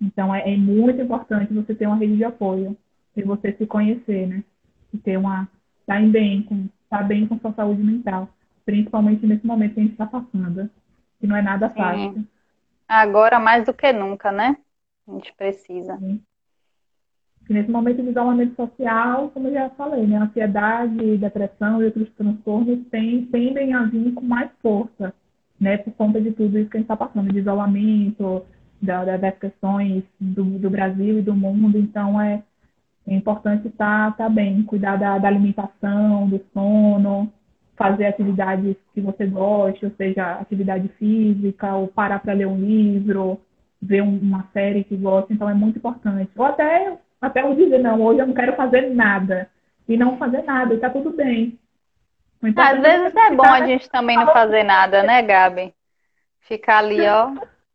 Então 0.00 0.34
é, 0.34 0.52
é 0.52 0.56
muito 0.56 1.00
importante 1.00 1.54
você 1.54 1.74
ter 1.74 1.86
uma 1.86 1.96
rede 1.96 2.16
de 2.16 2.24
apoio 2.24 2.76
e 3.16 3.22
você 3.22 3.52
se 3.52 3.66
conhecer, 3.66 4.26
né? 4.26 4.44
E 4.92 4.98
ter 4.98 5.16
uma 5.16 5.48
estar 5.80 6.00
tá 6.00 6.06
bem 6.06 6.42
com 6.42 6.68
estar 6.84 6.98
tá 6.98 7.02
bem 7.02 7.26
com 7.26 7.38
sua 7.38 7.52
saúde 7.52 7.82
mental, 7.82 8.28
principalmente 8.64 9.26
nesse 9.26 9.46
momento 9.46 9.74
que 9.74 9.80
a 9.80 9.82
gente 9.82 9.92
está 9.92 10.06
passando, 10.06 10.68
que 11.18 11.26
não 11.26 11.36
é 11.36 11.42
nada 11.42 11.70
fácil. 11.70 12.12
Sim. 12.12 12.26
Agora 12.88 13.40
mais 13.40 13.64
do 13.64 13.72
que 13.72 13.92
nunca, 13.92 14.30
né? 14.30 14.56
A 15.08 15.12
gente 15.12 15.32
precisa. 15.34 15.96
Sim. 15.98 16.20
Nesse 17.48 17.70
momento 17.70 18.02
de 18.02 18.10
isolamento 18.10 18.56
social, 18.56 19.30
como 19.30 19.46
eu 19.46 19.52
já 19.52 19.70
falei, 19.70 20.04
né? 20.04 20.16
Ansiedade, 20.16 21.16
depressão 21.16 21.80
e 21.80 21.84
outros 21.84 22.10
transtornos 22.14 22.80
tendem 22.90 23.72
a 23.72 23.84
vir 23.84 24.12
com 24.14 24.24
mais 24.24 24.50
força, 24.60 25.14
né? 25.60 25.76
Por 25.78 25.92
conta 25.92 26.20
de 26.20 26.32
tudo 26.32 26.58
isso 26.58 26.68
que 26.68 26.76
a 26.76 26.80
gente 26.80 26.90
está 26.90 26.96
passando, 26.96 27.32
de 27.32 27.38
isolamento, 27.38 28.44
da, 28.82 29.16
das 29.16 29.38
questões 29.38 30.02
do, 30.20 30.44
do, 30.58 30.68
Brasil 30.68 31.20
e 31.20 31.22
do 31.22 31.34
mundo. 31.34 31.78
Então, 31.78 32.20
é, 32.20 32.42
é 33.06 33.14
importante 33.14 33.68
estar 33.68 34.10
tá, 34.12 34.24
tá 34.24 34.28
bem, 34.28 34.62
cuidar 34.64 34.96
da, 34.96 35.16
da 35.18 35.28
alimentação, 35.28 36.28
do 36.28 36.40
sono, 36.52 37.32
fazer 37.76 38.06
atividades 38.06 38.76
que 38.92 39.00
você 39.00 39.26
goste, 39.26 39.84
ou 39.84 39.92
seja, 39.92 40.32
atividade 40.32 40.88
física, 40.98 41.76
ou 41.76 41.88
parar 41.88 42.18
para 42.18 42.32
ler 42.32 42.46
um 42.46 42.58
livro, 42.58 43.40
ver 43.86 44.02
uma 44.02 44.48
série 44.52 44.84
que 44.84 44.96
gosta, 44.96 45.32
então 45.32 45.48
é 45.48 45.54
muito 45.54 45.78
importante. 45.78 46.30
Ou 46.36 46.44
até, 46.44 46.98
até 47.20 47.42
eu 47.42 47.54
dizer, 47.54 47.78
não, 47.78 48.00
hoje 48.00 48.20
eu 48.20 48.26
não 48.26 48.34
quero 48.34 48.54
fazer 48.56 48.94
nada. 48.94 49.48
E 49.88 49.96
não 49.96 50.18
fazer 50.18 50.42
nada, 50.42 50.74
e 50.74 50.78
tá 50.78 50.90
tudo 50.90 51.10
bem. 51.10 51.58
Então, 52.42 52.64
Às 52.64 52.80
vezes 52.80 53.14
é 53.14 53.30
bom 53.34 53.46
a 53.46 53.64
gente 53.64 53.88
também 53.88 54.16
não 54.16 54.26
fazer 54.26 54.64
nada, 54.64 55.02
né, 55.02 55.22
Gabi? 55.22 55.72
Ficar 56.40 56.78
ali, 56.78 57.00
ó, 57.06 57.32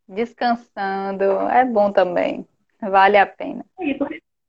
descansando, 0.08 1.24
é 1.50 1.64
bom 1.64 1.90
também. 1.90 2.46
Vale 2.80 3.16
a 3.16 3.26
pena. 3.26 3.64
É 3.80 3.84
isso, 3.86 4.04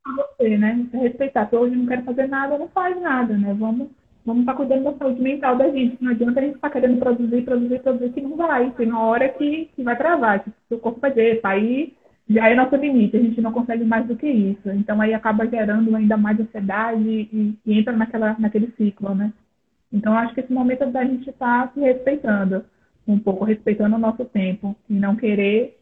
você, 0.05 0.57
né? 0.57 0.85
Respeitar. 0.93 1.49
Se 1.49 1.55
hoje 1.55 1.75
não 1.75 1.85
quero 1.85 2.03
fazer 2.03 2.27
nada, 2.27 2.57
não 2.57 2.67
faz 2.67 2.99
nada, 2.99 3.37
né? 3.37 3.53
Vamos 3.53 3.89
Vamos 4.25 4.41
estar 4.41 4.53
cuidando 4.53 4.83
da 4.85 4.93
saúde 4.93 5.21
mental 5.21 5.57
da 5.57 5.69
gente. 5.69 5.97
Não 6.01 6.11
adianta 6.11 6.39
a 6.39 6.43
gente 6.43 6.55
estar 6.55 6.69
querendo 6.69 6.97
produzir, 6.97 7.41
produzir, 7.43 7.79
produzir, 7.79 8.13
que 8.13 8.21
não 8.21 8.37
vai. 8.37 8.71
Tem 8.71 8.87
uma 8.87 9.05
hora 9.05 9.27
que, 9.29 9.69
que 9.75 9.83
vai 9.83 9.97
travar, 9.97 10.43
que 10.43 10.51
o 10.73 10.79
corpo 10.79 10.99
vai 10.99 11.11
dizer, 11.11 11.41
aí 11.43 11.93
já 12.29 12.49
é 12.49 12.55
nosso 12.55 12.75
limite, 12.75 13.17
a 13.17 13.19
gente 13.19 13.41
não 13.41 13.51
consegue 13.51 13.83
mais 13.83 14.05
do 14.07 14.15
que 14.15 14.27
isso. 14.27 14.69
Então 14.71 14.99
aí 15.01 15.13
acaba 15.13 15.45
gerando 15.45 15.95
ainda 15.95 16.15
mais 16.15 16.39
ansiedade 16.39 17.03
e, 17.03 17.57
e 17.65 17.79
entra 17.79 17.93
naquela, 17.93 18.35
naquele 18.39 18.71
ciclo, 18.77 19.13
né? 19.13 19.33
Então 19.91 20.17
acho 20.17 20.33
que 20.33 20.39
esse 20.39 20.51
momento 20.51 20.83
é 20.83 20.87
da 20.87 21.03
gente 21.03 21.29
estar 21.29 21.67
tá 21.67 21.73
se 21.73 21.79
respeitando 21.81 22.63
um 23.07 23.19
pouco, 23.19 23.43
respeitando 23.43 23.95
o 23.95 23.99
nosso 23.99 24.23
tempo 24.25 24.75
e 24.89 24.93
não 24.93 25.15
querer 25.15 25.77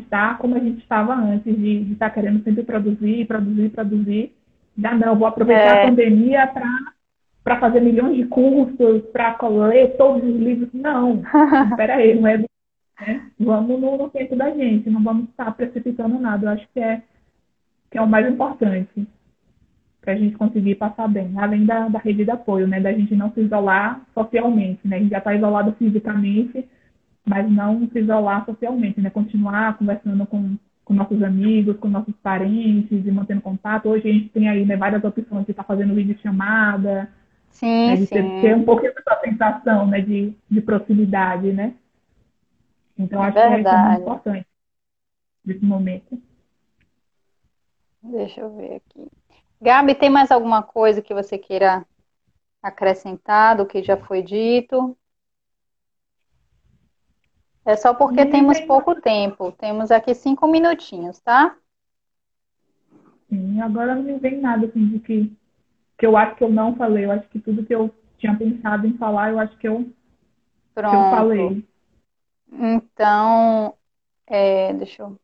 estar 0.00 0.38
como 0.38 0.54
a 0.54 0.58
gente 0.58 0.80
estava 0.80 1.14
antes 1.14 1.56
de, 1.56 1.92
estar 1.92 2.10
querendo 2.10 2.42
sempre 2.42 2.62
produzir, 2.62 3.26
produzir, 3.26 3.70
produzir. 3.70 4.32
Já 4.78 4.94
não, 4.94 5.16
vou 5.16 5.28
aproveitar 5.28 5.76
é. 5.76 5.82
a 5.82 5.86
pandemia 5.86 6.46
para 6.46 6.68
para 7.42 7.58
fazer 7.58 7.80
milhões 7.80 8.16
de 8.16 8.26
cursos, 8.26 9.02
para 9.12 9.36
ler 9.48 9.96
todos 9.96 10.22
os 10.22 10.36
livros. 10.36 10.68
Não, 10.72 11.22
espera 11.70 11.96
aí, 11.96 12.18
não 12.18 12.28
é 12.28 12.44
né? 13.00 13.30
Vamos 13.38 13.80
no, 13.80 13.96
no, 13.96 14.10
tempo 14.10 14.36
da 14.36 14.50
gente, 14.50 14.90
não 14.90 15.02
vamos 15.02 15.28
estar 15.30 15.50
precipitando 15.52 16.18
nada. 16.18 16.46
Eu 16.46 16.50
acho 16.50 16.68
que 16.72 16.80
é, 16.80 17.02
que 17.90 17.98
é 17.98 18.02
o 18.02 18.06
mais 18.06 18.30
importante 18.30 19.08
para 20.00 20.12
a 20.14 20.16
gente 20.16 20.36
conseguir 20.36 20.76
passar 20.76 21.08
bem, 21.08 21.32
além 21.38 21.66
da, 21.66 21.88
da 21.88 21.98
rede 21.98 22.24
de 22.24 22.30
apoio, 22.30 22.66
né? 22.66 22.80
Da 22.80 22.92
gente 22.92 23.14
não 23.14 23.32
se 23.32 23.40
isolar 23.40 24.02
socialmente, 24.14 24.80
né? 24.86 24.96
A 24.96 24.98
gente 24.98 25.10
já 25.10 25.18
está 25.18 25.34
isolado 25.34 25.72
fisicamente, 25.72 26.68
mas 27.24 27.50
não 27.50 27.88
se 27.88 27.98
isolar 27.98 28.44
socialmente, 28.44 29.00
né? 29.00 29.10
Continuar 29.10 29.76
conversando 29.76 30.26
com, 30.26 30.56
com 30.84 30.94
nossos 30.94 31.22
amigos, 31.22 31.76
com 31.78 31.88
nossos 31.88 32.14
parentes 32.22 33.06
e 33.06 33.10
mantendo 33.10 33.42
contato. 33.42 33.88
Hoje 33.88 34.08
a 34.08 34.12
gente 34.12 34.28
tem 34.30 34.48
aí 34.48 34.64
né, 34.64 34.76
várias 34.76 35.04
opções 35.04 35.44
de 35.44 35.50
estar 35.50 35.64
tá 35.64 35.66
fazendo 35.66 35.94
vídeo 35.94 36.18
chamada, 36.22 37.10
sim, 37.50 37.86
né, 37.88 37.96
de 37.96 38.06
sim. 38.06 38.40
Ter, 38.40 38.56
um 38.56 38.64
pouquinho 38.64 38.94
dessa 38.94 39.20
sensação 39.20 39.86
né, 39.86 40.00
de, 40.00 40.34
de 40.50 40.60
proximidade, 40.60 41.52
né? 41.52 41.74
Então, 42.98 43.22
acho 43.22 43.34
Verdade. 43.34 43.62
que 43.62 43.76
é 43.76 43.78
muito 43.78 44.00
importante 44.02 44.46
nesse 45.44 45.64
momento. 45.64 46.20
Deixa 48.02 48.40
eu 48.40 48.54
ver 48.56 48.76
aqui. 48.76 49.10
Gabi, 49.60 49.94
tem 49.94 50.10
mais 50.10 50.30
alguma 50.30 50.62
coisa 50.62 51.02
que 51.02 51.12
você 51.14 51.36
queira 51.36 51.86
acrescentar 52.62 53.56
do 53.56 53.66
que 53.66 53.82
já 53.82 53.96
foi 53.96 54.22
dito? 54.22 54.96
É 57.64 57.76
só 57.76 57.94
porque 57.94 58.24
Não 58.24 58.30
temos 58.30 58.58
pouco 58.60 58.90
nada. 58.90 59.02
tempo. 59.02 59.52
Temos 59.52 59.90
aqui 59.90 60.14
cinco 60.14 60.46
minutinhos, 60.46 61.20
tá? 61.20 61.56
Sim, 63.28 63.60
agora 63.60 63.94
não 63.94 64.02
me 64.02 64.18
vem 64.18 64.40
nada 64.40 64.66
assim 64.66 64.88
de 64.88 64.98
que, 64.98 65.32
que 66.00 66.06
eu 66.06 66.16
acho 66.16 66.34
que 66.34 66.42
eu 66.42 66.48
não 66.48 66.74
falei. 66.74 67.04
Eu 67.04 67.12
acho 67.12 67.28
que 67.28 67.38
tudo 67.38 67.64
que 67.64 67.74
eu 67.74 67.94
tinha 68.16 68.34
pensado 68.34 68.86
em 68.86 68.96
falar, 68.96 69.30
eu 69.30 69.38
acho 69.38 69.56
que 69.58 69.68
eu, 69.68 69.92
Pronto. 70.74 70.90
que 70.90 70.96
eu 70.96 71.10
falei. 71.10 71.68
Então, 72.50 73.74
é, 74.26 74.72
deixa 74.72 75.02
eu. 75.02 75.20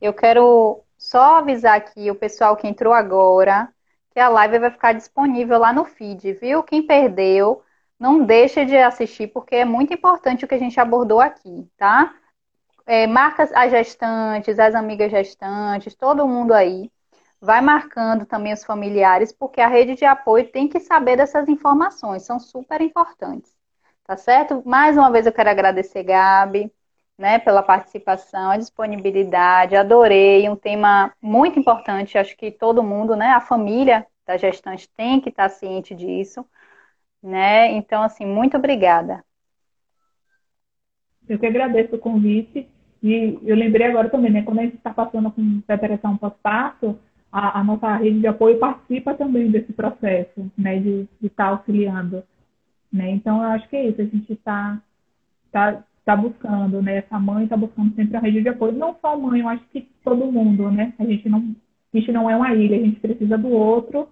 Eu 0.00 0.14
quero 0.14 0.84
só 0.96 1.38
avisar 1.38 1.76
aqui 1.76 2.10
o 2.10 2.14
pessoal 2.14 2.56
que 2.56 2.68
entrou 2.68 2.92
agora 2.92 3.68
que 4.12 4.20
a 4.20 4.28
live 4.28 4.60
vai 4.60 4.70
ficar 4.70 4.92
disponível 4.92 5.58
lá 5.58 5.72
no 5.72 5.84
feed, 5.84 6.34
viu? 6.34 6.62
Quem 6.62 6.86
perdeu, 6.86 7.60
não 7.98 8.24
deixe 8.24 8.64
de 8.64 8.76
assistir, 8.76 9.26
porque 9.26 9.56
é 9.56 9.64
muito 9.64 9.92
importante 9.92 10.44
o 10.44 10.48
que 10.48 10.54
a 10.54 10.58
gente 10.58 10.78
abordou 10.78 11.20
aqui, 11.20 11.68
tá? 11.76 12.14
É, 12.86 13.08
marca 13.08 13.42
as 13.42 13.72
gestantes, 13.72 14.60
as 14.60 14.76
amigas 14.76 15.10
gestantes, 15.10 15.96
todo 15.96 16.28
mundo 16.28 16.54
aí. 16.54 16.92
Vai 17.44 17.60
marcando 17.60 18.24
também 18.24 18.54
os 18.54 18.64
familiares, 18.64 19.30
porque 19.30 19.60
a 19.60 19.68
rede 19.68 19.96
de 19.96 20.06
apoio 20.06 20.48
tem 20.50 20.66
que 20.66 20.80
saber 20.80 21.14
dessas 21.14 21.46
informações, 21.46 22.24
são 22.24 22.40
super 22.40 22.80
importantes. 22.80 23.54
Tá 24.02 24.16
certo? 24.16 24.62
Mais 24.64 24.96
uma 24.96 25.10
vez 25.10 25.26
eu 25.26 25.32
quero 25.32 25.50
agradecer, 25.50 26.02
Gabi, 26.04 26.72
né, 27.18 27.38
pela 27.38 27.62
participação, 27.62 28.50
a 28.50 28.56
disponibilidade. 28.56 29.76
Adorei, 29.76 30.48
um 30.48 30.56
tema 30.56 31.12
muito 31.20 31.58
importante. 31.58 32.16
Acho 32.16 32.34
que 32.34 32.50
todo 32.50 32.82
mundo, 32.82 33.14
né, 33.14 33.28
a 33.28 33.42
família 33.42 34.06
da 34.26 34.38
gestante 34.38 34.88
tem 34.96 35.20
que 35.20 35.28
estar 35.28 35.50
ciente 35.50 35.94
disso, 35.94 36.46
né? 37.22 37.70
Então, 37.72 38.02
assim, 38.02 38.24
muito 38.24 38.56
obrigada. 38.56 39.22
Eu 41.28 41.38
que 41.38 41.46
agradeço 41.46 41.94
o 41.94 41.98
convite. 41.98 42.70
E 43.02 43.38
eu 43.42 43.54
lembrei 43.54 43.86
agora 43.86 44.08
também, 44.08 44.32
né? 44.32 44.42
Quando 44.42 44.60
a 44.60 44.62
gente 44.62 44.76
está 44.76 44.94
passando 44.94 45.30
com 45.30 45.60
preparação 45.60 46.16
pós-parto, 46.16 46.98
a, 47.34 47.58
a, 47.58 47.64
nossa 47.64 47.96
rede 47.96 48.20
de 48.20 48.28
apoio 48.28 48.60
participa 48.60 49.12
também 49.12 49.50
desse 49.50 49.72
processo, 49.72 50.48
né? 50.56 50.78
De 50.78 51.08
estar 51.20 51.46
tá 51.46 51.50
auxiliando. 51.50 52.22
Né? 52.92 53.10
Então, 53.10 53.42
eu 53.42 53.48
acho 53.48 53.68
que 53.68 53.74
é 53.74 53.88
isso, 53.88 54.00
a 54.00 54.04
gente 54.04 54.32
está 54.32 54.80
tá, 55.50 55.82
tá 56.04 56.16
buscando, 56.16 56.80
né? 56.80 56.98
Essa 56.98 57.18
mãe 57.18 57.42
está 57.42 57.56
buscando 57.56 57.92
sempre 57.96 58.16
a 58.16 58.20
rede 58.20 58.40
de 58.40 58.50
apoio. 58.50 58.70
Não 58.70 58.94
só 59.00 59.14
a 59.14 59.16
mãe, 59.16 59.40
eu 59.40 59.48
acho 59.48 59.64
que 59.72 59.80
todo 60.04 60.30
mundo, 60.30 60.70
né? 60.70 60.94
A 60.96 61.04
gente 61.04 61.28
não, 61.28 61.40
a 61.92 61.98
gente 61.98 62.12
não 62.12 62.30
é 62.30 62.36
uma 62.36 62.54
ilha, 62.54 62.76
a 62.76 62.80
gente 62.80 63.00
precisa 63.00 63.36
do 63.36 63.48
outro 63.48 64.08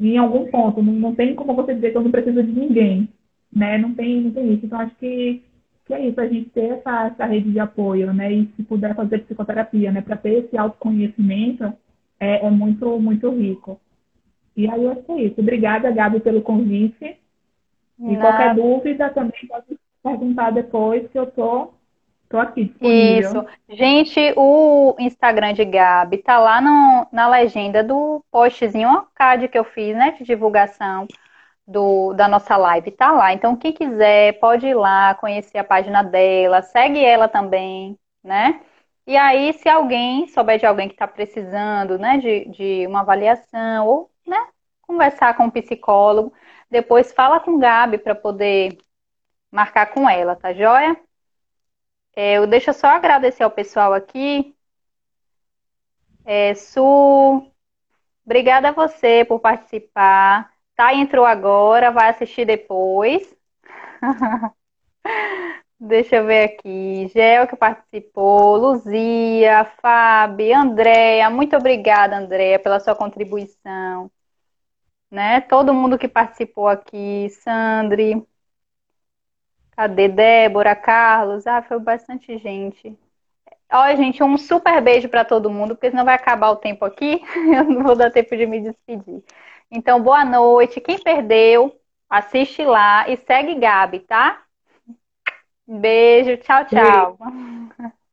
em 0.00 0.18
algum 0.18 0.50
ponto. 0.50 0.82
Não, 0.82 0.92
não 0.94 1.14
tem 1.14 1.36
como 1.36 1.54
você 1.54 1.76
dizer 1.76 1.92
que 1.92 1.96
eu 1.96 2.02
não 2.02 2.10
preciso 2.10 2.42
de 2.42 2.50
ninguém, 2.50 3.08
né? 3.54 3.78
Não 3.78 3.94
tem, 3.94 4.20
não 4.20 4.32
tem 4.32 4.52
isso. 4.52 4.66
Então, 4.66 4.80
acho 4.80 4.96
que, 4.96 5.44
que 5.86 5.94
é 5.94 6.08
isso, 6.08 6.20
a 6.20 6.26
gente 6.26 6.50
ter 6.50 6.72
essa, 6.72 7.06
essa 7.06 7.24
rede 7.24 7.52
de 7.52 7.60
apoio, 7.60 8.12
né? 8.12 8.32
E 8.32 8.50
se 8.56 8.64
puder 8.64 8.96
fazer 8.96 9.20
psicoterapia, 9.20 9.92
né? 9.92 10.00
Para 10.00 10.16
ter 10.16 10.44
esse 10.44 10.58
autoconhecimento, 10.58 11.72
é, 12.24 12.46
é 12.46 12.50
muito, 12.50 12.98
muito 12.98 13.30
rico. 13.30 13.80
E 14.56 14.70
aí, 14.70 14.84
eu 14.84 14.92
acho 14.92 15.02
que 15.02 15.12
é 15.12 15.22
isso. 15.22 15.40
Obrigada, 15.40 15.90
Gabi, 15.90 16.20
pelo 16.20 16.42
convite. 16.42 17.18
E 17.98 18.16
qualquer 18.16 18.54
dúvida 18.54 19.10
também 19.10 19.46
pode 19.48 19.78
perguntar 20.02 20.50
depois 20.50 21.08
que 21.10 21.18
eu 21.18 21.26
tô, 21.30 21.72
tô 22.28 22.38
aqui 22.38 22.64
disponível. 22.64 23.30
Isso. 23.30 23.46
Gente, 23.68 24.34
o 24.36 24.94
Instagram 24.98 25.54
de 25.54 25.64
Gabi 25.64 26.18
tá 26.18 26.38
lá 26.38 26.60
no, 26.60 27.06
na 27.12 27.28
legenda 27.28 27.82
do 27.82 28.22
postzinho, 28.30 28.90
o 28.90 29.06
card 29.14 29.48
que 29.48 29.58
eu 29.58 29.64
fiz, 29.64 29.96
né, 29.96 30.12
de 30.12 30.24
divulgação 30.24 31.06
do, 31.66 32.12
da 32.14 32.28
nossa 32.28 32.56
live, 32.56 32.90
tá 32.90 33.12
lá. 33.12 33.32
Então, 33.32 33.56
quem 33.56 33.72
quiser 33.72 34.38
pode 34.38 34.66
ir 34.66 34.74
lá, 34.74 35.14
conhecer 35.14 35.58
a 35.58 35.64
página 35.64 36.02
dela, 36.02 36.62
segue 36.62 37.02
ela 37.02 37.28
também, 37.28 37.96
né? 38.22 38.60
E 39.06 39.16
aí, 39.16 39.52
se 39.54 39.68
alguém 39.68 40.26
souber 40.28 40.58
de 40.58 40.66
alguém 40.66 40.88
que 40.88 40.94
está 40.94 41.06
precisando, 41.06 41.98
né, 41.98 42.18
de, 42.18 42.46
de 42.48 42.86
uma 42.86 43.00
avaliação 43.00 43.86
ou, 43.86 44.10
né, 44.26 44.36
conversar 44.82 45.36
com 45.36 45.44
um 45.44 45.50
psicólogo, 45.50 46.32
depois 46.70 47.12
fala 47.12 47.38
com 47.40 47.58
Gabi 47.58 47.98
para 47.98 48.14
poder 48.14 48.78
marcar 49.52 49.88
com 49.92 50.08
ela, 50.10 50.36
tá 50.36 50.52
joia? 50.54 50.96
É, 52.16 52.34
eu 52.38 52.46
deixo 52.46 52.72
só 52.72 52.88
agradecer 52.88 53.42
ao 53.42 53.50
pessoal 53.50 53.92
aqui. 53.92 54.54
É, 56.24 56.54
Su, 56.54 57.50
obrigada 58.26 58.68
a 58.70 58.72
você 58.72 59.24
por 59.26 59.40
participar. 59.40 60.50
Tá, 60.76 60.94
entrou 60.94 61.24
agora, 61.26 61.90
vai 61.92 62.10
assistir 62.10 62.44
depois. 62.46 63.34
Deixa 65.86 66.16
eu 66.16 66.26
ver 66.26 66.44
aqui. 66.44 67.08
Gel 67.08 67.46
que 67.46 67.56
participou, 67.56 68.56
Luzia, 68.56 69.64
Fábio, 69.80 70.56
Andréia. 70.56 71.28
Muito 71.30 71.56
obrigada, 71.56 72.16
Andréia, 72.16 72.58
pela 72.58 72.80
sua 72.80 72.94
contribuição 72.94 74.10
né? 75.10 75.40
Todo 75.42 75.74
mundo 75.74 75.98
que 75.98 76.08
participou 76.08 76.68
aqui, 76.68 77.28
Sandri, 77.30 78.22
cadê 79.72 80.08
Débora, 80.08 80.74
Carlos? 80.76 81.46
Ah, 81.46 81.62
foi 81.62 81.78
bastante 81.78 82.36
gente. 82.38 82.96
Olha, 83.72 83.96
gente, 83.96 84.22
um 84.24 84.38
super 84.38 84.82
beijo 84.82 85.08
para 85.10 85.24
todo 85.26 85.50
mundo, 85.50 85.76
porque 85.76 85.90
senão 85.90 86.06
vai 86.06 86.16
acabar 86.16 86.50
o 86.50 86.56
tempo 86.56 86.84
aqui, 86.86 87.22
eu 87.56 87.64
não 87.64 87.84
vou 87.84 87.96
dar 87.96 88.12
tempo 88.12 88.36
de 88.36 88.46
me 88.46 88.60
despedir. 88.62 89.24
Então, 89.70 90.02
boa 90.02 90.24
noite. 90.24 90.80
Quem 90.82 90.98
perdeu, 91.02 91.80
assiste 92.10 92.64
lá 92.64 93.08
e 93.10 93.18
segue 93.18 93.56
Gabi, 93.56 94.00
tá? 94.00 94.43
Beijo, 95.66 96.36
tchau, 96.38 96.64
tchau. 96.66 97.18
Beijo. 97.18 97.18